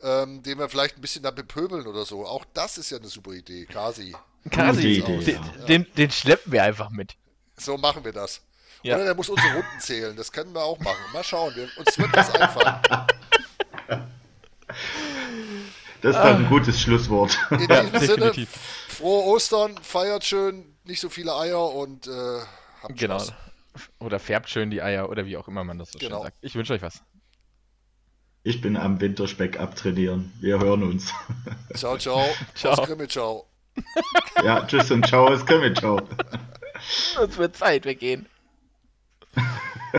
ähm, 0.03 0.43
den 0.43 0.59
wir 0.59 0.69
vielleicht 0.69 0.97
ein 0.97 1.01
bisschen 1.01 1.23
dann 1.23 1.33
bepöbeln 1.33 1.87
oder 1.87 2.05
so. 2.05 2.25
Auch 2.25 2.45
das 2.53 2.77
ist 2.77 2.91
ja 2.91 2.99
eine 2.99 3.07
super 3.07 3.31
Idee, 3.31 3.65
Kasi. 3.65 4.15
Kasi, 4.51 5.01
den, 5.01 5.21
ja. 5.21 5.41
den, 5.67 5.87
den, 5.97 6.11
schleppen 6.11 6.51
wir 6.51 6.63
einfach 6.63 6.91
mit. 6.91 7.15
So 7.57 7.77
machen 7.77 8.05
wir 8.05 8.13
das. 8.13 8.41
Ja. 8.83 8.95
Oder 8.95 9.05
der 9.05 9.15
muss 9.15 9.29
unsere 9.29 9.51
Runden 9.51 9.79
zählen, 9.79 10.15
das 10.15 10.31
können 10.31 10.53
wir 10.53 10.63
auch 10.63 10.79
machen. 10.79 11.01
Mal 11.11 11.23
schauen, 11.23 11.53
wir, 11.55 11.67
uns 11.77 11.97
wird 11.97 12.15
das 12.15 12.33
einfallen. 12.33 12.79
Das 16.01 16.15
ist 16.15 16.21
dann 16.21 16.43
ein 16.45 16.49
gutes 16.49 16.79
Schlusswort. 16.81 17.37
In 17.51 17.57
diesem 17.59 17.69
ja, 17.93 17.99
Sinne, 17.99 18.47
frohe 18.87 19.23
Ostern, 19.25 19.77
feiert 19.81 20.23
schön, 20.23 20.77
nicht 20.85 20.99
so 21.01 21.09
viele 21.09 21.35
Eier 21.35 21.73
und 21.73 22.07
äh, 22.07 22.11
Habt 22.81 22.97
Genau. 22.97 23.19
Spaß. 23.19 23.33
Oder 23.99 24.19
färbt 24.19 24.49
schön 24.49 24.69
die 24.71 24.81
Eier 24.81 25.09
oder 25.09 25.25
wie 25.25 25.37
auch 25.37 25.47
immer 25.47 25.63
man 25.63 25.77
das 25.77 25.91
so 25.91 25.99
Genau. 25.99 26.17
schön 26.17 26.23
sagt. 26.25 26.37
Ich 26.41 26.55
wünsche 26.55 26.73
euch 26.73 26.81
was. 26.81 27.01
Ich 28.43 28.61
bin 28.61 28.77
am 28.77 28.99
Winterspeck 29.01 29.59
abtrainieren. 29.59 30.33
Wir 30.39 30.59
hören 30.59 30.83
uns. 30.83 31.13
Ciao, 31.75 31.97
ciao. 31.97 32.23
Ciao. 32.55 32.73
Aus 32.73 32.87
Grimme, 32.87 33.07
ciao. 33.07 33.45
Ja, 34.43 34.65
tschüss 34.65 34.89
und 34.91 35.05
ciao, 35.05 35.31
es 35.31 35.45
kommt, 35.45 35.77
ciao. 35.77 35.99
Es 37.21 37.37
wird 37.37 37.55
Zeit, 37.57 37.83
wir 37.85 37.95
gehen. 37.95 38.25